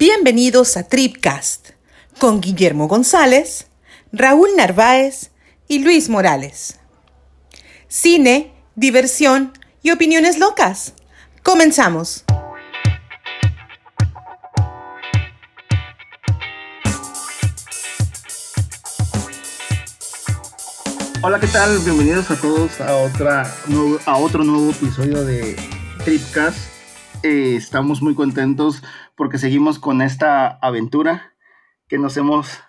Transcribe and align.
Bienvenidos 0.00 0.78
a 0.78 0.88
Tripcast 0.88 1.72
con 2.18 2.40
Guillermo 2.40 2.88
González, 2.88 3.66
Raúl 4.12 4.48
Narváez 4.56 5.30
y 5.68 5.80
Luis 5.80 6.08
Morales. 6.08 6.78
Cine, 7.86 8.50
diversión 8.76 9.52
y 9.82 9.90
opiniones 9.90 10.38
locas. 10.38 10.94
Comenzamos. 11.42 12.24
Hola, 21.20 21.38
¿qué 21.40 21.46
tal? 21.48 21.78
Bienvenidos 21.80 22.30
a 22.30 22.40
todos 22.40 22.80
a, 22.80 22.96
otra, 22.96 23.54
a 24.06 24.16
otro 24.16 24.44
nuevo 24.44 24.70
episodio 24.70 25.22
de 25.26 25.56
Tripcast. 26.06 26.79
Eh, 27.22 27.54
estamos 27.54 28.00
muy 28.00 28.14
contentos 28.14 28.82
porque 29.14 29.36
seguimos 29.36 29.78
con 29.78 30.00
esta 30.00 30.48
aventura 30.48 31.34
que 31.86 31.98
nos 31.98 32.16
hemos 32.16 32.60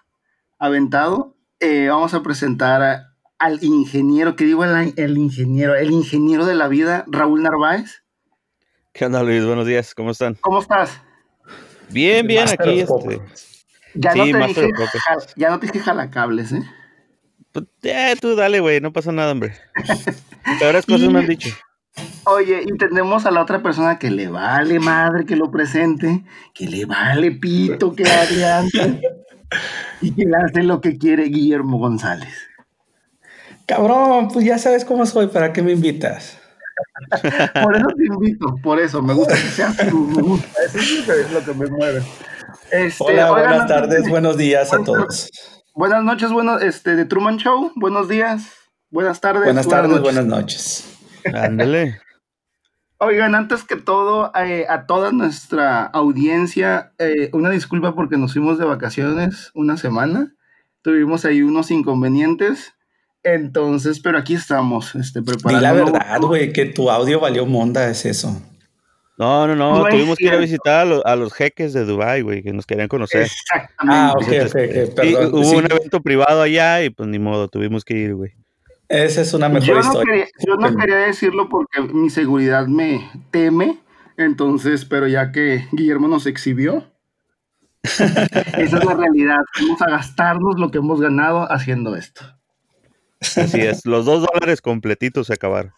aventado. 0.60 1.38
Eh, 1.62 1.88
vamos 1.90 2.14
a 2.14 2.22
presentar 2.22 3.14
al 3.40 3.64
ingeniero, 3.64 4.36
que 4.36 4.44
digo 4.44 4.66
el, 4.66 4.94
el, 4.98 5.18
ingeniero, 5.18 5.76
el 5.76 5.92
ingeniero 5.92 6.46
de 6.46 6.56
la 6.56 6.68
vida, 6.68 7.06
Raúl 7.08 7.44
Narváez. 7.44 8.04
¿Qué 8.92 9.06
onda, 9.06 9.24
Luis? 9.24 9.46
Buenos 9.46 9.66
días, 9.66 9.96
¿cómo 9.96 10.12
están? 10.12 10.36
¿Cómo 10.42 10.60
estás? 10.60 11.02
Bien, 11.90 12.28
bien, 12.28 12.48
aquí. 12.50 12.82
Este... 12.82 13.22
Ya, 13.94 14.16
no 14.16 14.24
te 14.24 14.48
dije, 14.48 14.70
ya 15.38 15.50
no 15.50 15.60
te 15.60 15.68
dije 15.68 15.80
jalacables, 15.80 16.52
¿eh? 16.52 16.64
Pues, 17.54 17.66
eh, 17.84 18.16
tú 18.20 18.36
dale, 18.36 18.60
güey, 18.60 18.82
no 18.82 18.92
pasa 18.92 19.14
nada, 19.14 19.32
hombre. 19.32 19.54
Peores 20.60 20.86
cosas 20.86 21.10
me 21.10 21.20
han 21.20 21.28
dicho. 21.28 21.50
Oye, 22.26 22.64
y 22.66 22.78
tenemos 22.78 23.26
a 23.26 23.32
la 23.32 23.42
otra 23.42 23.64
persona 23.64 23.98
que 23.98 24.12
le 24.12 24.28
vale 24.28 24.80
madre 24.80 25.26
que 25.26 25.36
lo 25.36 25.50
presente, 25.50 26.24
que 26.54 26.68
le 26.68 26.86
vale 26.86 27.32
pito 27.32 27.94
que 27.96 28.08
hable 28.08 28.46
antes 28.46 29.00
y 30.02 30.12
que 30.14 30.26
le 30.26 30.38
hace 30.38 30.64
lo 30.64 30.82
que 30.82 30.98
quiere 30.98 31.26
Guillermo 31.26 31.80
González. 31.80 32.34
Cabrón, 33.66 34.28
pues 34.32 34.46
ya 34.46 34.58
sabes 34.58 34.86
cómo 34.86 35.06
soy, 35.06 35.28
¿para 35.28 35.52
qué 35.52 35.62
me 35.62 35.72
invitas? 35.72 36.38
por 37.64 37.76
eso 37.76 37.88
te 37.96 38.06
invito, 38.06 38.56
por 38.62 38.80
eso, 38.80 39.02
me 39.02 39.14
gusta 39.14 39.34
que 39.34 39.42
seas 39.42 39.78
tú, 39.90 40.08
me 40.08 40.22
gusta, 40.22 40.48
eso 40.66 41.14
es 41.14 41.32
lo 41.32 41.44
que 41.44 41.54
me 41.54 41.68
mueve. 41.68 42.04
Este, 42.72 43.04
Hola, 43.04 43.32
buenas 43.32 43.68
tardes, 43.68 44.10
buenos 44.10 44.38
días 44.38 44.74
a 44.74 44.84
todos. 44.84 45.30
Buenas 45.74 46.04
noches, 46.04 46.32
buenos, 46.32 46.62
este, 46.62 46.96
de 46.96 47.06
Truman 47.06 47.38
Show, 47.38 47.72
buenos 47.76 48.10
días, 48.10 48.52
buenas 48.90 49.22
tardes. 49.22 49.46
Buenas 49.46 49.68
tardes, 49.68 50.00
buenas 50.02 50.26
noches. 50.26 51.00
Ándale. 51.34 52.00
Oigan, 53.04 53.34
antes 53.34 53.64
que 53.64 53.78
todo, 53.78 54.32
eh, 54.36 54.68
a 54.70 54.86
toda 54.86 55.12
nuestra 55.12 55.86
audiencia, 55.86 56.94
eh, 57.00 57.32
una 57.34 57.50
disculpa 57.50 57.96
porque 57.96 58.16
nos 58.16 58.34
fuimos 58.34 58.60
de 58.60 58.66
vacaciones 58.66 59.50
una 59.56 59.76
semana. 59.76 60.36
Tuvimos 60.84 61.26
ahí 61.26 61.42
unos 61.42 61.72
inconvenientes. 61.72 62.76
Entonces, 63.24 64.00
pero 64.02 64.20
aquí 64.20 64.36
estamos, 64.36 64.94
este, 64.94 65.24
preparando. 65.24 65.58
Y 65.58 65.64
la 65.64 65.74
verdad, 65.74 66.22
güey, 66.22 66.54
que 66.54 66.66
tu 66.66 66.92
audio 66.92 67.20
valió 67.20 67.48
monda, 67.48 67.90
es 67.90 68.06
eso. 68.06 68.40
No, 69.18 69.48
no, 69.48 69.56
no, 69.56 69.84
tuvimos 69.90 70.16
que 70.16 70.26
ir 70.26 70.34
a 70.34 70.38
visitar 70.38 70.88
a 71.04 71.16
los, 71.16 71.34
jeques 71.34 71.74
de 71.74 71.86
Dubai, 71.86 72.22
güey, 72.22 72.44
que 72.44 72.54
nos 72.54 72.68
querían 72.68 72.88
conocer. 72.88 73.24
Exactamente. 73.24 73.98
Ah, 74.00 74.14
ok, 74.16 74.28
ok, 74.46 74.96
perdón. 74.96 75.34
hubo 75.34 75.52
un 75.58 75.66
evento 75.66 76.02
privado 76.02 76.44
allá 76.44 76.84
y 76.84 76.92
pues 76.92 77.10
ni 77.10 77.18
modo, 77.18 77.48
tuvimos 77.48 77.84
que 77.84 77.96
ir, 77.96 78.14
güey. 78.14 78.34
Esa 78.92 79.22
es 79.22 79.34
una 79.34 79.48
mejor 79.48 79.68
yo 79.68 79.74
no 79.76 79.80
historia. 79.80 80.14
Quería, 80.14 80.28
yo 80.46 80.56
no 80.58 80.76
quería 80.76 80.98
decirlo 80.98 81.48
porque 81.48 81.82
mi 81.82 82.10
seguridad 82.10 82.68
me 82.68 83.10
teme, 83.32 83.80
entonces, 84.18 84.84
pero 84.84 85.08
ya 85.08 85.32
que 85.32 85.66
Guillermo 85.72 86.10
nos 86.10 86.26
exhibió, 86.26 86.92
esa 87.84 88.06
es 88.58 88.86
la 88.86 88.94
realidad. 88.94 89.40
Vamos 89.62 89.82
a 89.82 89.90
gastarnos 89.90 90.60
lo 90.60 90.72
que 90.72 90.80
hemos 90.80 91.00
ganado 91.00 91.50
haciendo 91.50 91.96
esto. 91.96 92.22
Así 93.22 93.62
es, 93.62 93.86
los 93.86 94.06
dos 94.06 94.28
dólares 94.32 94.62
completitos 94.62 95.28
se 95.28 95.34
acabaron. 95.34 95.74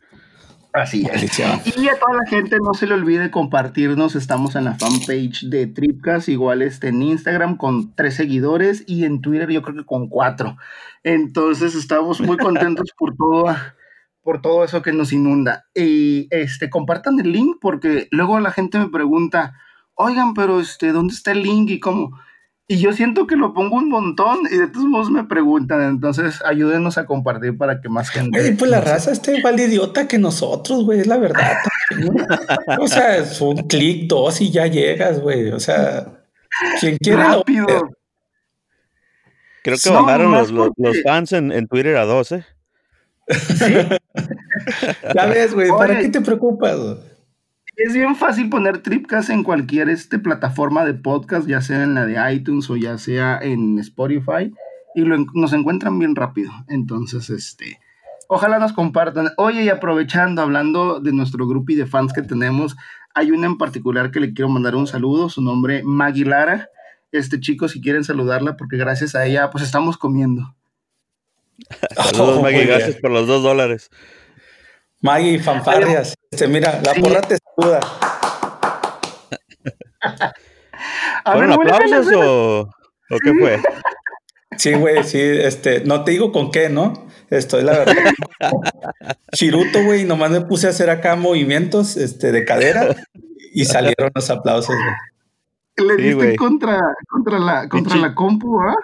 Así 0.74 1.06
es. 1.12 1.40
Y 1.40 1.88
a 1.88 2.00
toda 2.00 2.18
la 2.18 2.26
gente 2.28 2.58
no 2.60 2.74
se 2.74 2.88
le 2.88 2.96
olvide 2.96 3.30
compartirnos. 3.30 4.16
Estamos 4.16 4.56
en 4.56 4.66
la 4.66 4.74
fanpage 4.74 5.44
de 5.44 5.68
Tripcast, 5.68 6.30
igual 6.30 6.64
este 6.64 6.88
en 6.88 7.04
Instagram 7.04 7.58
con 7.58 7.94
tres 7.94 8.16
seguidores 8.16 8.84
y 8.88 9.06
en 9.06 9.22
Twitter 9.22 9.52
yo 9.52 9.62
creo 9.62 9.78
que 9.78 9.86
con 9.86 10.10
cuatro. 10.10 10.58
Entonces 11.04 11.76
estamos 11.76 12.22
muy 12.22 12.38
contentos 12.38 12.92
por 12.98 13.16
todo, 13.16 13.56
por 14.24 14.42
todo 14.42 14.64
eso 14.64 14.82
que 14.82 14.94
nos 14.94 15.14
inunda. 15.14 15.66
Y 15.76 16.28
este, 16.32 16.72
compartan 16.72 17.20
el 17.20 17.32
link 17.32 17.58
porque 17.62 18.08
luego 18.10 18.40
la 18.40 18.52
gente 18.52 18.80
me 18.80 18.90
pregunta, 18.90 19.54
oigan, 19.94 20.34
pero 20.34 20.60
este, 20.60 20.92
¿dónde 20.92 21.14
está 21.14 21.34
el 21.34 21.44
link 21.44 21.70
y 21.70 21.80
cómo? 21.80 22.18
Y 22.68 22.78
yo 22.80 22.94
siento 22.94 23.28
que 23.28 23.36
lo 23.36 23.54
pongo 23.54 23.76
un 23.76 23.90
montón 23.90 24.40
y 24.50 24.56
de 24.56 24.68
todos 24.68 24.86
modos 24.86 25.12
me 25.12 25.26
preguntan, 25.26 25.82
entonces 25.82 26.42
ayúdenos 26.46 26.98
a 26.98 27.06
compartir 27.06 27.58
para 27.58 27.82
que 27.82 27.90
más 27.90 28.10
gente... 28.10 28.40
Oye, 28.40 28.54
pues 28.54 28.72
la 28.72 28.80
raza 28.80 29.12
está 29.12 29.38
igual 29.38 29.58
de 29.58 29.66
idiota 29.66 30.08
que 30.08 30.18
nosotros, 30.18 30.86
güey, 30.86 31.02
es 31.02 31.08
la 31.08 31.18
verdad. 31.18 31.58
o 32.80 32.88
sea, 32.88 33.18
es 33.18 33.42
un 33.42 33.68
clic, 33.68 34.08
dos 34.08 34.40
y 34.40 34.50
ya 34.50 34.68
llegas, 34.68 35.20
güey. 35.20 35.52
O 35.52 35.60
sea, 35.60 36.24
quien 36.80 36.98
quiera... 36.98 37.36
Rápido. 37.36 37.68
Creo 39.64 39.78
que 39.82 39.90
no, 39.90 40.04
bajaron 40.04 40.32
los, 40.32 40.52
los, 40.52 40.70
los, 40.78 41.02
fans 41.04 41.32
en, 41.34 41.52
en, 41.52 41.68
Twitter 41.68 41.96
a 41.96 42.06
dos, 42.06 42.34
¿eh? 42.34 42.46
¿Sí? 43.30 43.74
ya 45.16 45.26
ves, 45.28 45.54
güey, 45.54 45.70
¿para 45.70 46.00
qué 46.00 46.10
te 46.10 46.22
preocupas? 46.22 46.78
Es 47.76 47.94
bien 47.94 48.16
fácil 48.16 48.50
poner 48.50 48.84
Tripcast 48.84 49.32
en 49.32 49.44
cualquier 49.44 49.90
este, 49.90 50.20
plataforma 50.20 50.86
de 50.86 50.94
podcast, 50.94 51.48
ya 51.48 51.62
sea 51.62 51.84
en 51.84 51.96
la 51.96 52.06
de 52.06 52.34
iTunes 52.34 52.70
o 52.70 52.76
ya 52.76 52.98
sea 53.00 53.40
en 53.42 53.80
Spotify, 53.80 54.54
y 54.94 55.02
lo, 55.02 55.18
nos 55.34 55.54
encuentran 55.54 55.98
bien 55.98 56.16
rápido. 56.16 56.52
Entonces, 56.68 57.32
este, 57.32 57.80
ojalá 58.28 58.60
nos 58.60 58.74
compartan. 58.74 59.30
Oye, 59.38 59.64
y 59.64 59.70
aprovechando, 59.70 60.44
hablando 60.44 61.00
de 61.00 61.14
nuestro 61.14 61.48
grupo 61.48 61.72
y 61.72 61.76
de 61.76 61.88
fans 61.88 62.14
que 62.14 62.22
tenemos, 62.22 62.76
hay 63.16 63.32
una 63.32 63.48
en 63.48 63.58
particular 63.58 64.12
que 64.12 64.20
le 64.20 64.34
quiero 64.34 64.50
mandar 64.50 64.76
un 64.76 64.86
saludo, 64.86 65.30
su 65.30 65.42
nombre 65.42 65.82
Maggie 65.84 66.26
Lara. 66.26 66.70
Este 67.12 67.40
chico, 67.40 67.68
si 67.68 67.82
quieren 67.82 68.04
saludarla, 68.04 68.56
porque 68.56 68.78
gracias 68.78 69.16
a 69.16 69.26
ella, 69.26 69.50
pues 69.50 69.64
estamos 69.64 69.98
comiendo. 69.98 70.56
Saludos, 71.96 72.38
oh, 72.38 72.42
Maggie, 72.42 72.66
gracias 72.66 72.96
por 72.98 73.12
los 73.12 73.28
dos 73.28 73.44
dólares. 73.44 73.92
Maggie, 75.04 75.38
fanfarrias. 75.38 76.16
Este, 76.32 76.48
mira, 76.48 76.80
la 76.82 76.94
sí. 76.94 77.02
porra 77.02 77.22
te 77.22 77.38
saluda. 77.38 77.82
¿Fueron 81.26 81.52
aplausos 81.52 82.08
o, 82.16 82.62
o 82.62 83.18
qué 83.24 83.34
fue? 83.40 83.62
Sí, 84.56 84.72
güey, 84.74 85.04
sí, 85.04 85.20
este, 85.20 85.84
no 85.84 86.04
te 86.04 86.12
digo 86.12 86.32
con 86.32 86.52
qué, 86.52 86.70
¿no? 86.70 86.94
Esto 87.32 87.58
es 87.58 87.64
la 87.64 87.80
verdad. 87.80 87.96
Chiruto, 89.34 89.84
güey, 89.84 90.06
nomás 90.06 90.30
me 90.30 90.42
puse 90.42 90.68
a 90.68 90.70
hacer 90.70 90.92
acá 90.92 91.16
movimientos 91.16 91.98
este, 91.98 92.32
de 92.32 92.46
cadera 92.46 92.96
y 93.52 93.66
salieron 93.66 94.12
los 94.14 94.30
aplausos, 94.30 94.76
güey. 94.76 95.88
Le 95.88 96.04
diste 96.04 96.32
sí, 96.32 96.36
contra, 96.36 96.80
contra 97.10 97.40
la, 97.40 97.68
contra 97.68 97.98
la 97.98 98.14
compu, 98.14 98.60
¿ah? 98.62 98.76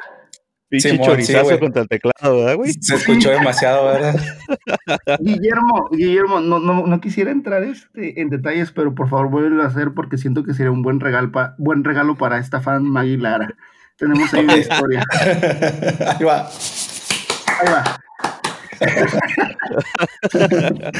Pinche 0.69 0.91
sí, 0.91 0.99
chorizazo 0.99 1.49
sí, 1.49 1.59
contra 1.59 1.81
el 1.81 1.87
teclado, 1.87 2.37
¿verdad, 2.37 2.55
güey? 2.55 2.73
Se 2.73 2.93
escuchó 2.95 3.31
demasiado, 3.31 3.85
¿verdad? 3.85 4.15
Guillermo, 5.19 5.89
Guillermo, 5.91 6.39
no, 6.41 6.59
no, 6.59 6.85
no 6.85 7.01
quisiera 7.01 7.31
entrar 7.31 7.63
este, 7.63 8.21
en 8.21 8.29
detalles, 8.29 8.71
pero 8.71 8.93
por 8.93 9.09
favor 9.09 9.31
vuelve 9.31 9.63
a 9.63 9.65
hacer 9.65 9.93
porque 9.95 10.19
siento 10.19 10.43
que 10.43 10.53
sería 10.53 10.71
un 10.71 10.83
buen 10.83 10.99
regalo, 10.99 11.31
pa, 11.31 11.55
buen 11.57 11.83
regalo 11.83 12.17
para 12.17 12.37
esta 12.37 12.61
fan 12.61 12.83
Maggie 12.83 13.17
Lara. 13.17 13.55
Tenemos 13.97 14.31
ahí 14.33 14.43
una 14.43 14.57
historia. 14.57 15.03
Ahí 15.19 16.23
va. 16.23 16.47
Ahí 17.59 17.71
va. 17.71 17.99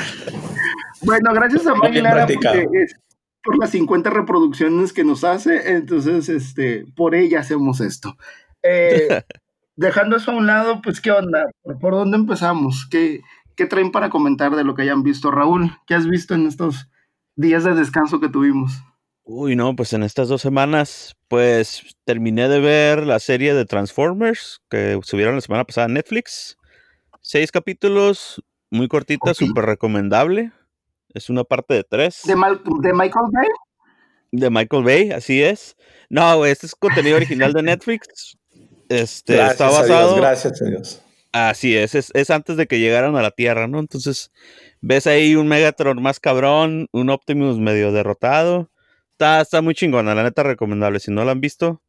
bueno, 1.01 1.33
gracias 1.33 1.67
a 1.67 1.75
Maggie 1.75 2.01
Lara 2.01 2.27
porque 2.27 2.67
es 2.73 2.95
por 3.43 3.57
las 3.57 3.69
50 3.69 4.09
reproducciones 4.09 4.93
que 4.93 5.03
nos 5.03 5.23
hace, 5.23 5.73
entonces 5.73 6.27
este, 6.27 6.85
por 6.95 7.13
ella 7.15 7.39
hacemos 7.39 7.81
esto. 7.81 8.17
Eh, 8.63 9.21
dejando 9.79 10.17
eso 10.17 10.31
a 10.31 10.35
un 10.35 10.45
lado, 10.45 10.81
pues, 10.81 10.99
¿qué 10.99 11.11
onda? 11.11 11.45
¿Por, 11.63 11.93
dónde 11.93 12.17
empezamos? 12.17 12.85
¿Qué, 12.91 13.21
¿Qué 13.55 13.65
traen 13.65 13.91
para 13.91 14.09
comentar 14.09 14.55
de 14.55 14.65
lo 14.65 14.75
que 14.75 14.81
hayan 14.81 15.03
visto? 15.03 15.31
Raúl, 15.31 15.71
¿qué 15.87 15.95
has 15.95 16.05
visto 16.05 16.35
en 16.35 16.47
estos 16.47 16.89
días 17.35 17.63
de 17.63 17.73
descanso 17.73 18.19
que 18.19 18.27
tuvimos? 18.27 18.73
Uy, 19.23 19.55
no, 19.55 19.75
pues 19.75 19.93
en 19.93 20.03
estas 20.03 20.27
dos 20.27 20.41
semanas, 20.41 21.15
pues 21.29 21.95
terminé 22.03 22.49
de 22.49 22.59
ver 22.59 23.05
la 23.05 23.19
serie 23.19 23.53
de 23.53 23.65
Transformers 23.65 24.61
que 24.69 24.99
subieron 25.03 25.35
la 25.35 25.41
semana 25.41 25.63
pasada 25.63 25.87
en 25.87 25.93
Netflix. 25.93 26.57
Seis 27.21 27.51
capítulos, 27.51 28.43
muy 28.71 28.89
cortita, 28.89 29.31
okay. 29.31 29.47
súper 29.47 29.65
recomendable. 29.65 30.51
Es 31.13 31.29
una 31.29 31.45
parte 31.45 31.75
de 31.75 31.83
tres. 31.85 32.23
¿De, 32.25 32.35
Mal 32.35 32.61
¿De 32.81 32.93
Michael 32.93 33.25
Bay? 33.31 33.47
De 34.31 34.49
Michael 34.49 34.83
Bay, 34.83 35.11
así 35.11 35.41
es. 35.41 35.77
No, 36.09 36.45
este 36.45 36.65
es 36.65 36.75
contenido 36.75 37.15
original 37.15 37.53
de 37.53 37.63
Netflix. 37.63 38.37
Este, 38.89 39.35
gracias 39.35 39.51
está 39.53 39.65
basado. 39.69 39.99
A 39.99 40.03
Dios, 40.07 40.17
gracias 40.17 40.61
a 40.61 40.65
Dios. 40.65 41.01
Así 41.31 41.77
es, 41.77 41.93
es, 41.93 42.11
es, 42.15 42.29
antes 42.31 42.57
de 42.57 42.65
que 42.65 42.79
llegaran 42.79 43.15
a 43.15 43.21
la 43.21 43.31
Tierra, 43.31 43.67
¿no? 43.67 43.79
Entonces, 43.79 44.31
ves 44.81 45.05
ahí 45.05 45.35
un 45.35 45.47
Megatron 45.47 46.01
más 46.01 46.19
cabrón, 46.19 46.87
un 46.91 47.11
Optimus 47.11 47.59
medio 47.59 47.91
derrotado, 47.91 48.69
Está, 49.19 49.41
está 49.41 49.61
muy 49.61 49.75
chingona, 49.75 50.15
la 50.15 50.23
neta 50.23 50.43
recomendable. 50.43 51.01
Si 51.01 51.11
no 51.11 51.25
la 51.25 51.33
han 51.33 51.41
visto, 51.41 51.81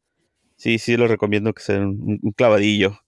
sí, 0.57 0.77
sí, 0.79 0.97
les 0.97 1.09
recomiendo 1.09 1.53
que 1.53 1.63
sea 1.63 1.79
un, 1.79 2.19
clavadillo. 2.35 2.99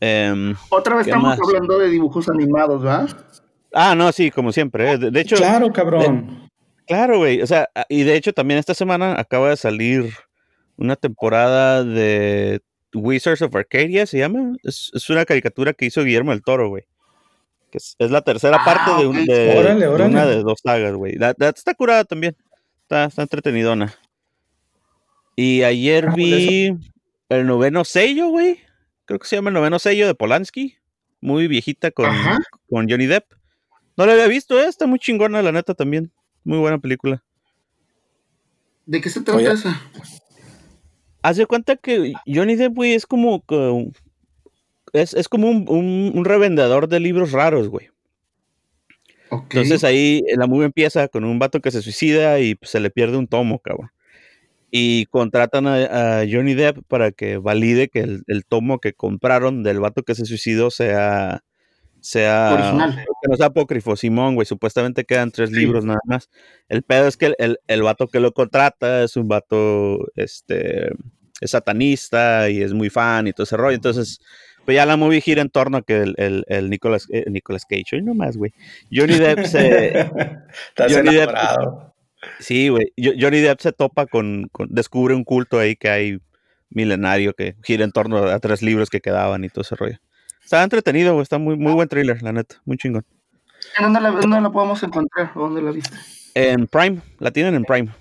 Em, 0.00 0.54
Otra 0.70 0.96
vez 0.96 1.06
estamos 1.06 1.38
hablando 1.38 1.78
de 1.78 1.90
dibujos 1.90 2.30
animados, 2.30 2.82
¿verdad? 2.82 3.10
Ah, 3.74 3.94
no, 3.94 4.10
sí, 4.12 4.30
como 4.30 4.50
siempre. 4.50 4.92
¿eh? 4.92 4.96
De, 4.96 5.20
hecho. 5.20 5.36
Claro, 5.36 5.70
cabrón. 5.74 6.48
claro, 6.86 7.18
güey. 7.18 7.42
O 7.42 7.46
sea, 7.46 7.68
y 7.90 8.02
de 8.04 8.16
hecho 8.16 8.32
también 8.32 8.58
esta 8.58 8.72
semana 8.72 9.20
acaba 9.20 9.50
de 9.50 9.58
salir 9.58 10.10
una 10.78 10.96
temporada 10.96 11.84
de 11.84 12.62
Wizards 12.94 13.42
of 13.42 13.54
Arcadia, 13.54 14.06
se 14.06 14.18
llama. 14.18 14.56
Es, 14.62 15.08
una 15.10 15.24
caricatura 15.24 15.72
que 15.72 15.86
hizo 15.86 16.04
Guillermo 16.04 16.32
el 16.32 16.42
Toro, 16.42 16.68
güey. 16.68 16.84
Que 17.70 17.78
es, 17.78 17.96
la 17.98 18.22
tercera 18.22 18.58
ah, 18.60 18.64
parte 18.64 19.02
de, 19.02 19.06
una 19.06 20.26
de 20.26 20.42
dos 20.42 20.60
sagas, 20.62 20.94
güey. 20.94 21.16
Está 21.54 21.74
curada 21.74 22.04
también. 22.04 22.36
Está, 22.82 23.04
está 23.04 23.22
entretenidona. 23.22 23.94
Y 25.36 25.62
ayer 25.62 26.08
ah, 26.08 26.14
vi 26.14 26.76
el 27.28 27.46
noveno 27.46 27.84
sello, 27.84 28.28
güey. 28.28 28.58
Creo 29.04 29.18
que 29.18 29.28
se 29.28 29.36
llama 29.36 29.50
el 29.50 29.54
noveno 29.54 29.78
sello 29.78 30.06
de 30.06 30.14
Polanski. 30.14 30.76
Muy 31.20 31.48
viejita 31.48 31.90
con, 31.90 32.10
con 32.68 32.88
Johnny 32.88 33.06
Depp. 33.06 33.24
No 33.96 34.06
la 34.06 34.12
había 34.12 34.26
visto, 34.28 34.58
¿eh? 34.58 34.66
está 34.66 34.86
muy 34.86 34.98
chingona, 34.98 35.42
la 35.42 35.52
neta 35.52 35.74
también. 35.74 36.10
Muy 36.42 36.58
buena 36.58 36.78
película. 36.78 37.22
¿De 38.86 39.00
qué 39.00 39.10
se 39.10 39.20
trata 39.20 39.52
esa? 39.52 39.80
Haz 41.22 41.36
de 41.36 41.46
cuenta 41.46 41.76
que 41.76 42.12
Johnny 42.26 42.56
Depp, 42.56 42.74
güey, 42.74 42.94
es 42.94 43.06
como. 43.06 43.44
Es, 44.92 45.28
como 45.28 45.48
un, 45.48 46.24
revendedor 46.24 46.88
de 46.88 47.00
libros 47.00 47.32
raros, 47.32 47.68
güey. 47.68 47.88
Entonces 49.30 49.84
ahí 49.84 50.24
la 50.36 50.48
movie 50.48 50.66
empieza 50.66 51.06
con 51.06 51.24
un 51.24 51.38
vato 51.38 51.60
que 51.60 51.70
se 51.70 51.82
suicida 51.82 52.40
y 52.40 52.56
pues, 52.56 52.72
se 52.72 52.80
le 52.80 52.90
pierde 52.90 53.16
un 53.16 53.28
tomo, 53.28 53.60
cabrón. 53.60 53.90
Y 54.72 55.06
contratan 55.06 55.66
a, 55.66 56.24
Johnny 56.30 56.54
Depp 56.54 56.78
para 56.88 57.12
que 57.12 57.36
valide 57.36 57.88
que 57.88 58.00
el, 58.00 58.22
el, 58.26 58.44
tomo 58.44 58.80
que 58.80 58.92
compraron 58.92 59.62
del 59.62 59.80
vato 59.80 60.02
que 60.02 60.14
se 60.14 60.24
suicidó 60.24 60.70
sea 60.70 61.44
sea 62.00 62.52
original. 62.52 63.04
Que 63.22 63.28
no 63.28 63.36
sea 63.36 63.46
apócrifo, 63.46 63.96
Simón, 63.96 64.34
güey. 64.34 64.46
Supuestamente 64.46 65.04
quedan 65.04 65.30
tres 65.30 65.50
libros 65.50 65.84
nada 65.84 66.00
más. 66.04 66.30
El 66.68 66.82
pedo 66.82 67.06
es 67.06 67.16
que 67.16 67.34
el, 67.38 67.58
el, 67.66 67.82
vato 67.82 68.08
que 68.08 68.20
lo 68.20 68.32
contrata 68.32 69.04
es 69.04 69.16
un 69.16 69.28
vato, 69.28 69.98
este, 70.16 70.90
es 71.40 71.50
satanista 71.50 72.48
y 72.50 72.62
es 72.62 72.72
muy 72.72 72.90
fan 72.90 73.26
y 73.26 73.32
todo 73.32 73.44
ese 73.44 73.56
rollo. 73.56 73.74
Entonces, 73.74 74.20
pues 74.64 74.76
ya 74.76 74.86
la 74.86 74.96
movie 74.96 75.20
gira 75.20 75.42
en 75.42 75.50
torno 75.50 75.78
a 75.78 75.82
que 75.82 76.02
el, 76.02 76.14
el, 76.18 76.44
el 76.48 76.70
Nicolas, 76.70 77.06
eh, 77.10 77.24
Nicolas 77.28 77.64
Cage, 77.64 77.96
hoy 77.96 78.02
nomás, 78.02 78.36
güey. 78.36 78.52
Johnny 78.92 79.18
Depp 79.18 79.44
se. 79.44 80.10
Johnny 80.76 81.14
Depp, 81.14 81.30
sí, 82.38 82.68
güey. 82.68 82.92
Johnny 82.96 83.40
Depp 83.40 83.60
se 83.60 83.72
topa 83.72 84.06
con, 84.06 84.48
con, 84.52 84.68
descubre 84.70 85.14
un 85.14 85.24
culto 85.24 85.58
ahí 85.58 85.76
que 85.76 85.88
hay 85.88 86.18
milenario 86.70 87.34
que 87.34 87.56
gira 87.62 87.84
en 87.84 87.92
torno 87.92 88.18
a 88.18 88.38
tres 88.38 88.62
libros 88.62 88.90
que 88.90 89.00
quedaban 89.00 89.44
y 89.44 89.48
todo 89.48 89.62
ese 89.62 89.76
rollo. 89.76 89.98
Está 90.50 90.64
entretenido, 90.64 91.12
güey. 91.12 91.22
Está 91.22 91.38
muy, 91.38 91.56
muy 91.56 91.72
buen 91.74 91.88
thriller, 91.88 92.20
la 92.24 92.32
neta. 92.32 92.56
Muy 92.64 92.76
chingón. 92.76 93.04
¿Dónde 93.80 94.00
la, 94.00 94.10
dónde 94.10 94.40
la 94.40 94.50
podemos 94.50 94.82
encontrar? 94.82 95.30
¿Dónde 95.32 95.62
la 95.62 95.70
viste? 95.70 95.96
En 96.34 96.66
Prime. 96.66 97.00
La 97.20 97.30
tienen 97.30 97.54
en 97.54 97.64
Prime. 97.64 97.94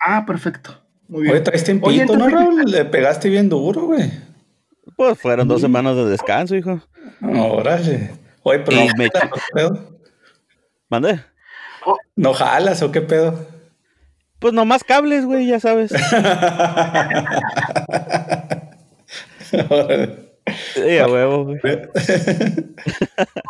Ah, 0.00 0.24
perfecto. 0.24 0.82
Muy 1.08 1.24
bien. 1.24 1.34
Oye, 1.34 1.42
traes 1.42 1.62
tiempito, 1.62 2.16
¿no, 2.16 2.26
Raúl? 2.26 2.62
Le 2.64 2.86
pegaste 2.86 3.28
bien 3.28 3.50
duro, 3.50 3.82
güey. 3.82 4.10
Pues 4.96 5.18
fueron 5.18 5.46
dos 5.46 5.60
semanas 5.60 5.94
de 5.94 6.06
descanso, 6.06 6.56
hijo. 6.56 6.80
Órale. 7.20 8.12
Oye, 8.42 8.60
pero 8.60 8.78
no 8.78 8.86
me... 8.96 9.10
¿qué 9.10 9.20
pedo? 9.52 10.00
¿Mande? 10.88 11.20
¿No 12.16 12.32
jalas 12.32 12.80
o 12.80 12.90
qué 12.90 13.02
pedo? 13.02 13.46
Pues 14.38 14.54
nomás 14.54 14.84
cables, 14.84 15.26
güey, 15.26 15.46
ya 15.46 15.60
sabes. 15.60 15.92
Órale. 20.76 21.12
huevo, 21.12 21.46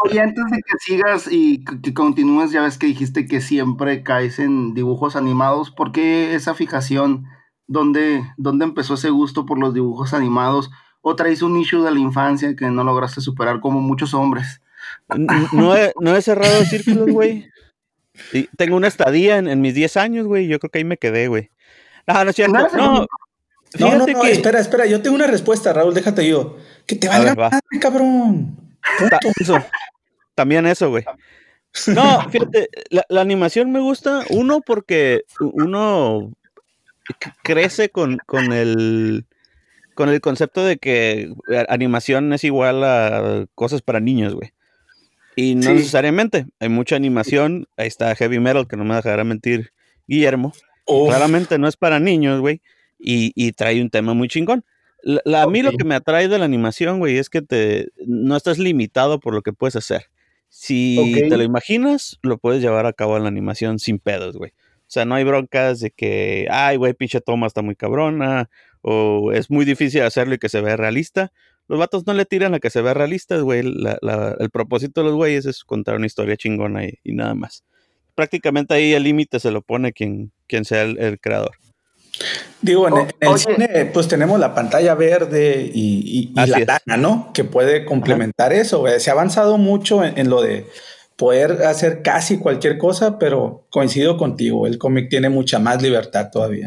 Oye, 0.04 0.20
antes 0.20 0.44
de 0.50 0.58
que 0.58 0.78
sigas 0.80 1.28
y 1.30 1.64
que 1.64 1.94
continúes, 1.94 2.50
ya 2.50 2.62
ves 2.62 2.78
que 2.78 2.86
dijiste 2.86 3.26
que 3.26 3.40
siempre 3.40 4.02
caes 4.02 4.38
en 4.38 4.74
dibujos 4.74 5.16
animados. 5.16 5.70
¿Por 5.70 5.92
qué 5.92 6.34
esa 6.34 6.54
fijación? 6.54 7.26
¿Dónde, 7.66 8.24
dónde 8.36 8.64
empezó 8.64 8.94
ese 8.94 9.10
gusto 9.10 9.46
por 9.46 9.58
los 9.58 9.74
dibujos 9.74 10.14
animados? 10.14 10.70
¿O 11.00 11.16
traes 11.16 11.42
un 11.42 11.56
issue 11.56 11.82
de 11.82 11.90
la 11.90 11.98
infancia 11.98 12.54
que 12.56 12.66
no 12.66 12.84
lograste 12.84 13.20
superar 13.20 13.60
como 13.60 13.80
muchos 13.80 14.12
hombres? 14.12 14.60
No 15.52 15.76
he, 15.76 15.92
no 16.00 16.16
he 16.16 16.22
cerrado 16.22 16.64
círculos, 16.64 17.10
güey. 17.10 17.48
tengo 18.56 18.76
una 18.76 18.88
estadía 18.88 19.38
en, 19.38 19.60
mis 19.60 19.74
10 19.74 19.96
años, 19.96 20.26
güey. 20.26 20.48
Yo 20.48 20.58
creo 20.58 20.70
que 20.70 20.78
ahí 20.78 20.84
me 20.84 20.98
quedé, 20.98 21.28
güey. 21.28 21.50
No, 22.06 22.24
no 22.24 22.30
es 22.30 22.36
cierto. 22.36 22.58
No, 22.76 23.06
no, 23.78 23.96
no, 23.96 24.06
no, 24.06 24.24
espera, 24.24 24.58
espera, 24.58 24.86
yo 24.86 25.00
tengo 25.00 25.14
una 25.14 25.26
respuesta, 25.26 25.72
Raúl, 25.72 25.94
déjate 25.94 26.26
yo. 26.28 26.56
Que 26.86 26.96
te 26.96 27.08
valga 27.08 27.34
madre, 27.34 27.60
cabrón. 27.80 28.56
Eso. 29.40 29.56
También 30.34 30.66
eso, 30.66 30.90
güey. 30.90 31.04
No, 31.86 32.28
fíjate, 32.30 32.68
la, 32.90 33.20
animación 33.20 33.70
me 33.70 33.78
gusta, 33.78 34.24
uno, 34.30 34.60
porque 34.60 35.22
uno 35.38 36.32
crece 37.44 37.90
con, 37.90 38.18
con, 38.26 38.52
el 38.52 39.26
con 39.94 40.08
el 40.08 40.20
concepto 40.20 40.64
de 40.64 40.78
que 40.78 41.32
animación 41.68 42.32
es 42.32 42.42
igual 42.42 42.82
a 42.82 43.46
cosas 43.54 43.82
para 43.82 44.00
niños, 44.00 44.34
güey. 44.34 44.52
Y 45.36 45.54
no 45.54 45.72
necesariamente. 45.72 46.46
Hay 46.58 46.68
mucha 46.68 46.96
animación. 46.96 47.68
Ahí 47.76 47.86
está 47.86 48.16
Heavy 48.16 48.40
Metal, 48.40 48.66
que 48.66 48.76
no 48.76 48.84
me 48.84 48.96
dejará 48.96 49.22
mentir 49.22 49.72
Guillermo. 50.08 50.52
Claramente 50.86 51.56
no 51.56 51.68
es 51.68 51.76
para 51.76 52.00
niños, 52.00 52.40
güey 52.40 52.60
y, 53.00 53.52
trae 53.52 53.80
un 53.80 53.90
tema 53.90 54.14
muy 54.14 54.28
chingón. 54.28 54.64
La, 55.02 55.42
A 55.42 55.46
mí 55.46 55.62
lo 55.62 55.72
que 55.72 55.84
me 55.84 55.94
atrae 55.94 56.28
de 56.28 56.38
la 56.38 56.44
animación, 56.44 56.98
güey, 56.98 57.16
es 57.16 57.30
que 57.30 57.40
te, 57.40 57.88
no 58.06 58.36
estás 58.36 58.58
limitado 58.58 59.18
por 59.18 59.34
lo 59.34 59.42
que 59.42 59.52
puedes 59.52 59.76
hacer. 59.76 60.06
Si 60.48 61.14
te 61.28 61.36
lo 61.36 61.42
imaginas, 61.42 62.18
lo 62.22 62.38
puedes 62.38 62.60
llevar 62.60 62.84
a 62.84 62.92
cabo 62.92 63.16
en 63.16 63.22
la 63.22 63.28
animación 63.28 63.78
sin 63.78 63.98
pedos, 63.98 64.36
güey. 64.36 64.50
O 64.50 64.92
sea, 64.92 65.04
no 65.04 65.14
hay 65.14 65.24
broncas 65.24 65.78
de 65.78 65.92
que, 65.92 66.48
ay, 66.50 66.76
güey, 66.76 66.92
pinche 66.92 67.20
toma 67.20 67.46
está 67.46 67.62
muy 67.62 67.76
cabrona, 67.76 68.50
o 68.82 69.30
es 69.32 69.48
muy 69.48 69.64
difícil 69.64 70.02
hacerlo 70.02 70.34
y 70.34 70.38
que 70.38 70.48
se 70.48 70.60
vea 70.60 70.76
realista. 70.76 71.32
Los 71.68 71.78
vatos 71.78 72.04
no 72.06 72.12
le 72.12 72.24
tiran 72.24 72.54
a 72.54 72.58
que 72.58 72.70
se 72.70 72.82
vea 72.82 72.94
realista, 72.94 73.38
güey. 73.38 73.60
el 73.60 74.50
propósito 74.50 75.02
de 75.02 75.06
los 75.06 75.14
güeyes 75.14 75.46
es 75.46 75.62
contar 75.62 75.96
una 75.96 76.06
historia 76.06 76.36
chingona 76.36 76.84
y, 76.84 76.98
nada 77.04 77.34
más. 77.34 77.64
Prácticamente 78.16 78.74
ahí 78.74 78.92
el 78.92 79.04
límite 79.04 79.38
se 79.38 79.52
lo 79.52 79.62
pone 79.62 79.92
quien, 79.92 80.32
quien 80.48 80.64
sea 80.64 80.82
el 80.82 81.20
creador. 81.20 81.52
Digo, 82.62 82.88
en, 82.88 83.08
el 83.20 83.38
cine, 83.38 83.90
pues 83.92 84.06
tenemos 84.06 84.38
la 84.38 84.54
pantalla 84.54 84.94
verde 84.94 85.70
y, 85.72 86.32
la 86.34 86.46
lana, 86.46 86.96
¿no? 86.98 87.30
Que 87.32 87.44
puede 87.44 87.84
complementar 87.86 88.52
eso. 88.52 88.84
Se 88.98 89.10
ha 89.10 89.14
avanzado 89.14 89.56
mucho 89.56 90.04
en, 90.04 90.28
lo 90.28 90.42
de 90.42 90.66
poder 91.16 91.64
hacer 91.64 92.02
casi 92.02 92.38
cualquier 92.38 92.76
cosa, 92.76 93.18
pero 93.18 93.66
coincido 93.70 94.18
contigo, 94.18 94.66
el 94.66 94.78
cómic 94.78 95.08
tiene 95.08 95.30
mucha 95.30 95.58
más 95.58 95.82
libertad 95.82 96.30
todavía. 96.30 96.66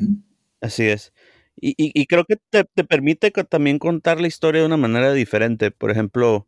Así 0.62 0.88
es. 0.88 1.14
Y, 1.56 2.06
creo 2.08 2.26
que 2.26 2.38
te, 2.50 2.84
permite 2.84 3.32
también 3.32 3.80
contar 3.80 4.20
la 4.20 4.28
historia 4.28 4.62
de 4.62 4.68
una 4.68 4.78
manera 4.78 5.14
diferente. 5.14 5.72
Por 5.72 5.92
ejemplo, 5.92 6.48